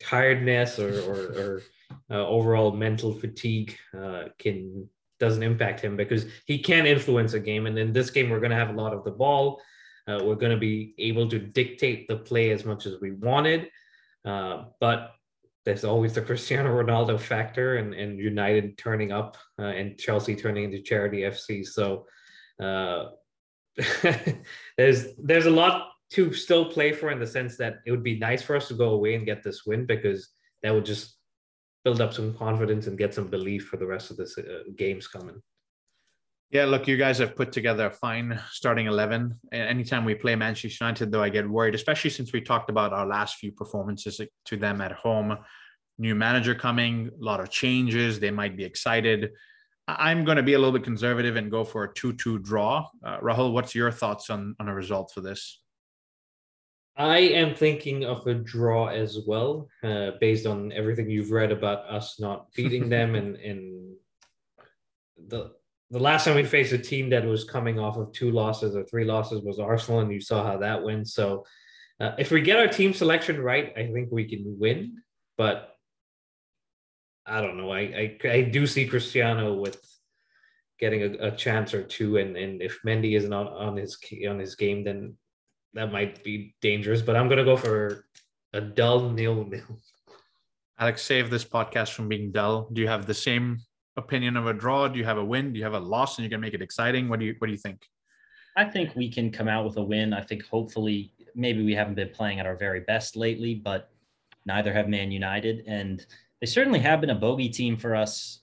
tiredness 0.00 0.78
or, 0.78 1.00
or, 1.00 1.22
or 1.40 1.62
uh, 2.10 2.26
overall 2.26 2.72
mental 2.72 3.12
fatigue 3.12 3.76
uh, 3.98 4.24
can 4.38 4.88
doesn't 5.18 5.42
impact 5.42 5.80
him 5.80 5.96
because 5.96 6.26
he 6.46 6.58
can 6.58 6.86
influence 6.86 7.34
a 7.34 7.40
game. 7.40 7.66
And 7.66 7.78
in 7.78 7.92
this 7.92 8.10
game, 8.10 8.30
we're 8.30 8.40
going 8.40 8.50
to 8.50 8.56
have 8.56 8.70
a 8.70 8.80
lot 8.80 8.92
of 8.92 9.04
the 9.04 9.10
ball. 9.10 9.60
Uh, 10.06 10.20
we're 10.22 10.36
going 10.36 10.52
to 10.52 10.58
be 10.58 10.94
able 10.98 11.28
to 11.28 11.38
dictate 11.38 12.08
the 12.08 12.16
play 12.16 12.50
as 12.50 12.64
much 12.64 12.86
as 12.86 13.00
we 13.00 13.12
wanted. 13.12 13.68
Uh, 14.24 14.64
but 14.80 15.12
there's 15.64 15.84
always 15.84 16.14
the 16.14 16.22
Cristiano 16.28 16.70
Ronaldo 16.70 17.20
factor 17.20 17.76
and, 17.76 17.94
and 17.94 18.18
United 18.18 18.78
turning 18.78 19.12
up 19.12 19.36
uh, 19.58 19.66
and 19.66 19.98
Chelsea 19.98 20.34
turning 20.34 20.64
into 20.64 20.82
charity 20.82 21.18
FC. 21.20 21.66
So 21.66 22.06
uh, 22.62 23.10
there's 24.76 25.14
there's 25.18 25.46
a 25.46 25.50
lot 25.50 25.90
to 26.10 26.32
still 26.32 26.64
play 26.64 26.92
for 26.92 27.10
in 27.10 27.20
the 27.20 27.26
sense 27.26 27.56
that 27.58 27.80
it 27.84 27.90
would 27.90 28.02
be 28.02 28.18
nice 28.18 28.42
for 28.42 28.56
us 28.56 28.68
to 28.68 28.74
go 28.74 28.90
away 28.90 29.14
and 29.14 29.26
get 29.26 29.42
this 29.42 29.66
win 29.66 29.84
because 29.84 30.30
that 30.62 30.72
would 30.72 30.86
just 30.86 31.17
build 31.88 32.02
up 32.02 32.12
some 32.12 32.34
confidence 32.34 32.86
and 32.86 32.98
get 32.98 33.14
some 33.14 33.28
belief 33.28 33.66
for 33.66 33.78
the 33.78 33.86
rest 33.86 34.10
of 34.10 34.18
the 34.18 34.24
uh, 34.24 34.70
games 34.76 35.08
coming. 35.08 35.40
Yeah, 36.50 36.66
look, 36.66 36.86
you 36.86 36.98
guys 36.98 37.16
have 37.16 37.34
put 37.34 37.50
together 37.50 37.86
a 37.86 37.90
fine 37.90 38.38
starting 38.50 38.86
11. 38.88 39.34
Anytime 39.52 40.04
we 40.04 40.14
play 40.14 40.36
Manchester 40.36 40.84
United, 40.84 41.10
though, 41.10 41.22
I 41.22 41.30
get 41.30 41.48
worried, 41.48 41.74
especially 41.74 42.10
since 42.10 42.30
we 42.30 42.42
talked 42.42 42.68
about 42.68 42.92
our 42.92 43.06
last 43.06 43.36
few 43.36 43.52
performances 43.52 44.20
to 44.44 44.56
them 44.58 44.82
at 44.82 44.92
home. 44.92 45.38
New 45.96 46.14
manager 46.14 46.54
coming, 46.54 47.08
a 47.08 47.24
lot 47.24 47.40
of 47.40 47.48
changes. 47.48 48.20
They 48.20 48.30
might 48.30 48.54
be 48.54 48.64
excited. 48.64 49.30
I'm 49.86 50.26
going 50.26 50.36
to 50.36 50.42
be 50.42 50.52
a 50.52 50.58
little 50.58 50.76
bit 50.78 50.84
conservative 50.84 51.36
and 51.36 51.50
go 51.50 51.64
for 51.64 51.84
a 51.84 51.94
2 51.94 52.12
2 52.12 52.40
draw. 52.40 52.86
Uh, 53.02 53.18
Rahul, 53.20 53.52
what's 53.54 53.74
your 53.74 53.90
thoughts 53.90 54.28
on, 54.28 54.54
on 54.60 54.68
a 54.68 54.74
result 54.74 55.10
for 55.14 55.22
this? 55.22 55.62
I 56.98 57.18
am 57.18 57.54
thinking 57.54 58.04
of 58.04 58.26
a 58.26 58.34
draw 58.34 58.88
as 58.88 59.20
well, 59.24 59.68
uh, 59.84 60.12
based 60.20 60.46
on 60.46 60.72
everything 60.72 61.08
you've 61.08 61.30
read 61.30 61.52
about 61.52 61.88
us 61.88 62.18
not 62.18 62.52
beating 62.56 62.88
them, 62.88 63.14
and 63.14 63.36
and 63.36 63.94
the 65.28 65.52
the 65.90 66.00
last 66.00 66.24
time 66.24 66.34
we 66.34 66.44
faced 66.44 66.72
a 66.72 66.78
team 66.78 67.08
that 67.10 67.24
was 67.24 67.44
coming 67.44 67.78
off 67.78 67.96
of 67.96 68.12
two 68.12 68.32
losses 68.32 68.76
or 68.76 68.84
three 68.84 69.04
losses 69.04 69.42
was 69.42 69.60
Arsenal, 69.60 70.00
and 70.00 70.12
you 70.12 70.20
saw 70.20 70.44
how 70.44 70.58
that 70.58 70.82
went. 70.82 71.08
So, 71.08 71.46
uh, 72.00 72.12
if 72.18 72.32
we 72.32 72.42
get 72.42 72.58
our 72.58 72.68
team 72.68 72.92
selection 72.92 73.40
right, 73.40 73.72
I 73.76 73.86
think 73.92 74.08
we 74.10 74.28
can 74.28 74.56
win. 74.58 75.02
But 75.36 75.76
I 77.24 77.40
don't 77.40 77.56
know. 77.56 77.70
I 77.70 78.16
I, 78.24 78.28
I 78.28 78.42
do 78.42 78.66
see 78.66 78.88
Cristiano 78.88 79.54
with 79.54 79.80
getting 80.80 81.02
a, 81.02 81.28
a 81.28 81.30
chance 81.30 81.74
or 81.74 81.84
two, 81.84 82.16
and 82.16 82.36
and 82.36 82.60
if 82.60 82.80
Mendy 82.84 83.16
is 83.16 83.28
not 83.28 83.52
on 83.52 83.76
his 83.76 83.96
on 84.28 84.40
his 84.40 84.56
game, 84.56 84.82
then 84.82 85.16
that 85.74 85.92
might 85.92 86.22
be 86.24 86.54
dangerous, 86.60 87.02
but 87.02 87.16
I'm 87.16 87.28
gonna 87.28 87.44
go 87.44 87.56
for 87.56 88.06
a 88.52 88.60
dull 88.60 89.10
nil 89.10 89.44
nil. 89.44 89.80
Alex, 90.78 91.02
save 91.02 91.30
this 91.30 91.44
podcast 91.44 91.92
from 91.92 92.08
being 92.08 92.30
dull. 92.30 92.68
Do 92.72 92.80
you 92.80 92.88
have 92.88 93.06
the 93.06 93.14
same 93.14 93.58
opinion 93.96 94.36
of 94.36 94.46
a 94.46 94.52
draw? 94.52 94.88
Do 94.88 94.98
you 94.98 95.04
have 95.04 95.18
a 95.18 95.24
win? 95.24 95.52
Do 95.52 95.58
you 95.58 95.64
have 95.64 95.74
a 95.74 95.80
loss, 95.80 96.18
and 96.18 96.24
you 96.24 96.30
can 96.30 96.40
make 96.40 96.54
it 96.54 96.62
exciting? 96.62 97.08
What 97.08 97.20
do 97.20 97.26
you 97.26 97.34
What 97.38 97.48
do 97.48 97.52
you 97.52 97.58
think? 97.58 97.84
I 98.56 98.64
think 98.64 98.96
we 98.96 99.10
can 99.10 99.30
come 99.30 99.48
out 99.48 99.64
with 99.64 99.76
a 99.76 99.82
win. 99.82 100.12
I 100.12 100.22
think 100.22 100.44
hopefully, 100.46 101.12
maybe 101.34 101.64
we 101.64 101.74
haven't 101.74 101.94
been 101.94 102.10
playing 102.10 102.40
at 102.40 102.46
our 102.46 102.56
very 102.56 102.80
best 102.80 103.16
lately, 103.16 103.54
but 103.54 103.90
neither 104.46 104.72
have 104.72 104.88
Man 104.88 105.10
United, 105.12 105.64
and 105.66 106.04
they 106.40 106.46
certainly 106.46 106.80
have 106.80 107.00
been 107.00 107.10
a 107.10 107.14
bogey 107.14 107.48
team 107.48 107.76
for 107.76 107.94
us 107.94 108.40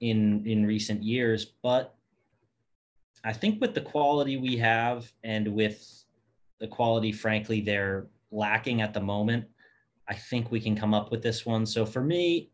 in 0.00 0.46
in 0.46 0.64
recent 0.64 1.02
years. 1.02 1.44
But 1.62 1.94
I 3.24 3.32
think 3.32 3.60
with 3.60 3.74
the 3.74 3.80
quality 3.80 4.36
we 4.36 4.56
have 4.58 5.10
and 5.24 5.48
with 5.48 5.97
the 6.60 6.68
quality, 6.68 7.12
frankly, 7.12 7.60
they're 7.60 8.06
lacking 8.30 8.82
at 8.82 8.94
the 8.94 9.00
moment. 9.00 9.44
I 10.08 10.14
think 10.14 10.50
we 10.50 10.60
can 10.60 10.76
come 10.76 10.94
up 10.94 11.10
with 11.10 11.22
this 11.22 11.44
one. 11.44 11.66
So 11.66 11.84
for 11.84 12.02
me, 12.02 12.50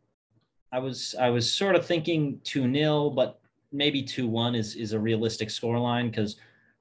I 0.72 0.78
was 0.78 1.14
I 1.20 1.30
was 1.30 1.50
sort 1.50 1.76
of 1.76 1.86
thinking 1.86 2.40
2-0, 2.44 3.14
but 3.14 3.40
maybe 3.70 4.02
2-1 4.02 4.56
is 4.56 4.74
is 4.74 4.92
a 4.92 4.98
realistic 4.98 5.48
scoreline 5.48 6.10
because 6.10 6.36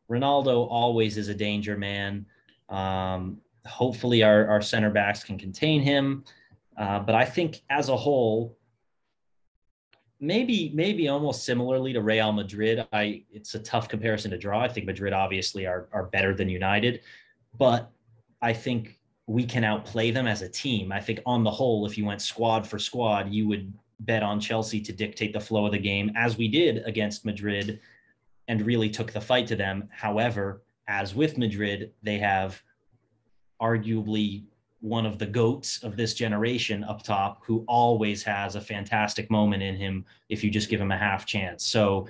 Ronaldo 0.09 0.67
always 0.69 1.17
is 1.17 1.28
a 1.28 1.36
danger 1.36 1.78
man. 1.78 2.26
Um, 2.69 3.39
hopefully 3.65 4.24
our, 4.24 4.47
our 4.47 4.61
center 4.61 4.89
backs 4.89 5.24
can 5.24 5.38
contain 5.38 5.82
him. 5.82 6.24
Uh, 6.78 6.99
but 6.99 7.15
I 7.15 7.24
think 7.24 7.61
as 7.69 7.89
a 7.89 7.95
whole, 7.95 8.57
maybe 10.24 10.71
maybe 10.74 11.09
almost 11.09 11.43
similarly 11.43 11.91
to 11.91 12.01
Real 12.01 12.32
Madrid, 12.32 12.88
I 12.93 13.24
it's 13.30 13.55
a 13.55 13.59
tough 13.59 13.89
comparison 13.89 14.32
to 14.32 14.38
draw. 14.38 14.61
I 14.61 14.69
think 14.69 14.86
Madrid 14.86 15.11
obviously 15.11 15.67
are 15.67 15.89
are 15.91 16.05
better 16.05 16.34
than 16.34 16.47
United, 16.47 17.01
but 17.57 17.91
I 18.41 18.53
think 18.53 18.99
we 19.28 19.43
can 19.43 19.63
outplay 19.63 20.11
them 20.11 20.26
as 20.26 20.41
a 20.41 20.49
team. 20.49 20.91
I 20.91 21.01
think 21.01 21.19
on 21.26 21.43
the 21.43 21.51
whole, 21.51 21.86
if 21.86 21.97
you 21.97 22.05
went 22.05 22.21
squad 22.21 22.65
for 22.65 22.80
squad, 22.80 23.34
you 23.34 23.47
would 23.47 23.71
bet 24.01 24.24
on 24.24 24.39
Chelsea 24.39 24.82
to 24.82 24.93
dictate 24.93 25.34
the 25.34 25.39
flow 25.39 25.65
of 25.65 25.74
the 25.74 25.78
game 25.78 26.11
as 26.15 26.38
we 26.38 26.47
did 26.47 26.84
against 26.86 27.26
Madrid 27.26 27.80
and 28.47 28.61
really 28.61 28.89
took 28.89 29.11
the 29.11 29.21
fight 29.21 29.47
to 29.47 29.55
them. 29.55 29.89
However, 29.91 30.61
as 30.88 31.15
with 31.15 31.38
Madrid, 31.38 31.93
they 32.01 32.17
have 32.17 32.61
arguably 33.61 34.43
one 34.84 35.06
of 35.06 35.18
the 35.18 35.26
goats 35.26 35.82
of 35.82 35.96
this 35.96 36.14
generation 36.14 36.84
up 36.84 37.02
top 37.04 37.42
who 37.46 37.64
always 37.70 38.22
has 38.22 38.58
a 38.58 38.62
fantastic 38.62 39.32
moment 39.32 39.64
in 39.64 39.78
him 39.78 40.04
if 40.28 40.44
you 40.44 40.52
just 40.52 40.68
give 40.70 40.82
him 40.82 40.92
a 40.92 40.98
half 40.98 41.26
chance. 41.26 41.66
So 41.66 42.06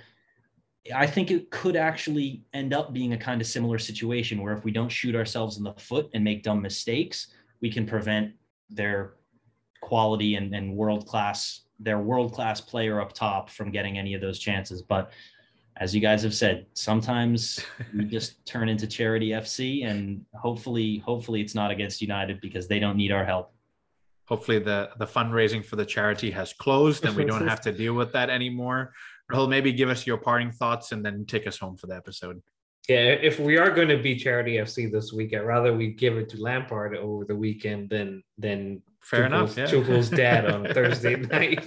I 0.93 1.05
think 1.05 1.29
it 1.29 1.51
could 1.51 1.75
actually 1.75 2.41
end 2.51 2.73
up 2.73 2.91
being 2.91 3.13
a 3.13 3.17
kind 3.17 3.41
of 3.41 3.45
similar 3.45 3.77
situation 3.77 4.41
where 4.41 4.53
if 4.53 4.63
we 4.63 4.71
don't 4.71 4.89
shoot 4.89 5.15
ourselves 5.15 5.57
in 5.57 5.63
the 5.63 5.73
foot 5.73 6.09
and 6.15 6.23
make 6.23 6.41
dumb 6.41 6.63
mistakes, 6.63 7.27
we 7.61 7.71
can 7.71 7.85
prevent 7.85 8.31
their 8.71 9.13
quality 9.81 10.33
and, 10.33 10.55
and 10.55 10.75
world 10.75 11.05
class 11.05 11.61
their 11.79 11.99
world 11.99 12.33
class 12.33 12.59
player 12.59 12.99
up 12.99 13.13
top 13.13 13.51
from 13.51 13.69
getting 13.69 13.99
any 13.99 14.15
of 14.15 14.21
those 14.21 14.39
chances. 14.39 14.81
But 14.81 15.11
as 15.77 15.93
you 15.93 16.01
guys 16.01 16.23
have 16.23 16.33
said, 16.33 16.65
sometimes 16.73 17.59
we 17.95 18.05
just 18.17 18.45
turn 18.45 18.69
into 18.69 18.87
charity 18.87 19.29
FC 19.29 19.85
and 19.85 20.25
hopefully, 20.35 20.99
hopefully 20.99 21.41
it's 21.41 21.55
not 21.55 21.71
against 21.71 22.01
United 22.01 22.39
because 22.41 22.67
they 22.67 22.79
don't 22.79 22.97
need 22.97 23.11
our 23.11 23.25
help. 23.25 23.53
Hopefully 24.27 24.59
the, 24.59 24.89
the 24.99 25.05
fundraising 25.05 25.65
for 25.65 25.75
the 25.75 25.85
charity 25.85 26.31
has 26.31 26.53
closed 26.53 27.05
and 27.05 27.15
we 27.15 27.25
don't 27.25 27.47
have 27.53 27.61
to 27.61 27.71
deal 27.71 27.93
with 27.93 28.11
that 28.13 28.29
anymore. 28.29 28.93
Rahul, 29.31 29.49
maybe 29.49 29.73
give 29.73 29.89
us 29.89 30.05
your 30.05 30.17
parting 30.17 30.51
thoughts 30.51 30.91
and 30.91 31.05
then 31.05 31.25
take 31.25 31.47
us 31.47 31.57
home 31.57 31.75
for 31.75 31.87
the 31.87 31.95
episode. 31.95 32.41
Yeah, 32.89 32.97
if 32.97 33.39
we 33.39 33.57
are 33.57 33.71
going 33.71 33.87
to 33.87 33.97
be 33.97 34.15
charity 34.15 34.55
FC 34.55 34.91
this 34.91 35.13
week, 35.13 35.33
I'd 35.33 35.39
rather 35.39 35.73
we 35.75 35.93
give 35.93 36.17
it 36.17 36.27
to 36.29 36.41
Lampard 36.41 36.97
over 36.97 37.23
the 37.23 37.35
weekend 37.35 37.89
than 37.89 38.21
than 38.37 38.81
fair 38.99 39.29
Tuchel's, 39.29 39.57
enough. 39.57 39.71
Yeah. 39.71 39.79
Tuchel's 39.79 40.09
dad 40.09 40.45
on 40.51 40.65
Thursday 40.73 41.15
night. 41.15 41.65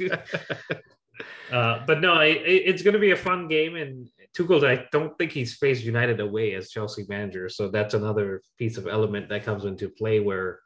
Uh, 1.53 1.81
but 1.87 2.01
no, 2.01 2.21
it, 2.21 2.43
it's 2.45 2.83
going 2.83 2.95
to 2.95 3.01
be 3.01 3.13
a 3.13 3.17
fun 3.17 3.49
game. 3.49 3.77
And 3.77 4.09
Tuchel, 4.37 4.67
I 4.67 4.87
don't 4.93 5.17
think 5.19 5.33
he's 5.33 5.55
faced 5.55 5.85
United 5.85 6.21
away 6.21 6.55
as 6.55 6.71
Chelsea 6.71 7.05
manager, 7.09 7.49
so 7.49 7.69
that's 7.69 7.95
another 7.95 8.43
piece 8.59 8.77
of 8.77 8.87
element 8.87 9.29
that 9.29 9.45
comes 9.45 9.65
into 9.65 9.89
play 9.89 10.21
where 10.21 10.61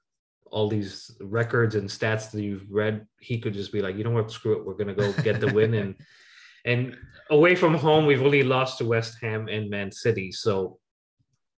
all 0.51 0.68
these 0.68 1.16
records 1.20 1.76
and 1.76 1.88
stats 1.88 2.30
that 2.32 2.42
you've 2.42 2.66
read, 2.70 3.07
he 3.20 3.38
could 3.38 3.55
just 3.55 3.72
be 3.72 3.80
like, 3.80 3.96
you 3.96 4.05
know 4.05 4.11
what, 4.11 4.30
screw 4.30 4.59
it, 4.59 4.66
we're 4.66 4.74
going 4.74 4.88
to 4.88 4.94
go 4.94 5.12
get 5.22 5.40
the 5.40 5.53
win. 5.53 5.74
and 5.74 5.94
and 6.64 6.96
away 7.30 7.55
from 7.55 7.74
home, 7.74 8.05
we've 8.05 8.22
only 8.22 8.42
lost 8.42 8.78
to 8.78 8.84
West 8.84 9.16
Ham 9.22 9.48
and 9.48 9.70
Man 9.70 9.90
City, 9.92 10.32
so 10.32 10.78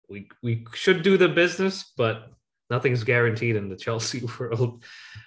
we 0.09 0.29
we 0.43 0.67
should 0.75 1.03
do 1.03 1.17
the 1.17 1.29
business, 1.29 1.93
but 1.97 2.31
nothing's 2.73 3.05
guaranteed 3.05 3.55
in 3.55 3.69
the 3.69 3.77
Chelsea 3.77 4.27
world. 4.39 4.83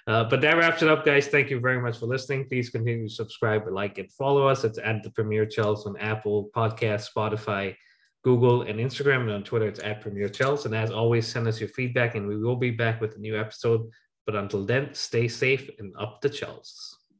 Uh, 0.06 0.24
but 0.24 0.40
that 0.40 0.56
wraps 0.58 0.82
it 0.82 0.88
up, 0.88 1.06
guys. 1.06 1.28
Thank 1.28 1.48
you 1.48 1.60
very 1.60 1.80
much 1.80 1.98
for 1.98 2.06
listening. 2.06 2.48
Please 2.48 2.68
continue 2.68 3.08
to 3.08 3.14
subscribe, 3.14 3.62
like, 3.70 3.98
and 3.98 4.10
follow 4.12 4.46
us. 4.48 4.64
It's 4.64 4.78
at 4.78 5.02
the 5.04 5.10
Premier 5.10 5.46
Chels 5.46 5.86
on 5.86 5.96
Apple 5.98 6.50
Podcast, 6.54 7.08
Spotify, 7.14 7.76
Google, 8.24 8.62
and 8.62 8.80
Instagram. 8.80 9.20
And 9.22 9.30
on 9.30 9.44
Twitter, 9.44 9.68
it's 9.68 9.80
at 9.80 10.00
Premier 10.00 10.28
Chels. 10.28 10.66
And 10.66 10.74
as 10.74 10.90
always, 10.90 11.28
send 11.28 11.46
us 11.46 11.60
your 11.60 11.70
feedback, 11.70 12.16
and 12.16 12.26
we 12.26 12.36
will 12.36 12.56
be 12.56 12.72
back 12.72 13.00
with 13.00 13.14
a 13.14 13.20
new 13.20 13.38
episode. 13.38 13.88
But 14.26 14.34
until 14.34 14.66
then, 14.66 14.92
stay 14.92 15.28
safe 15.28 15.70
and 15.78 15.94
up 15.96 16.20
the 16.20 16.28
Chelsea. 16.28 16.96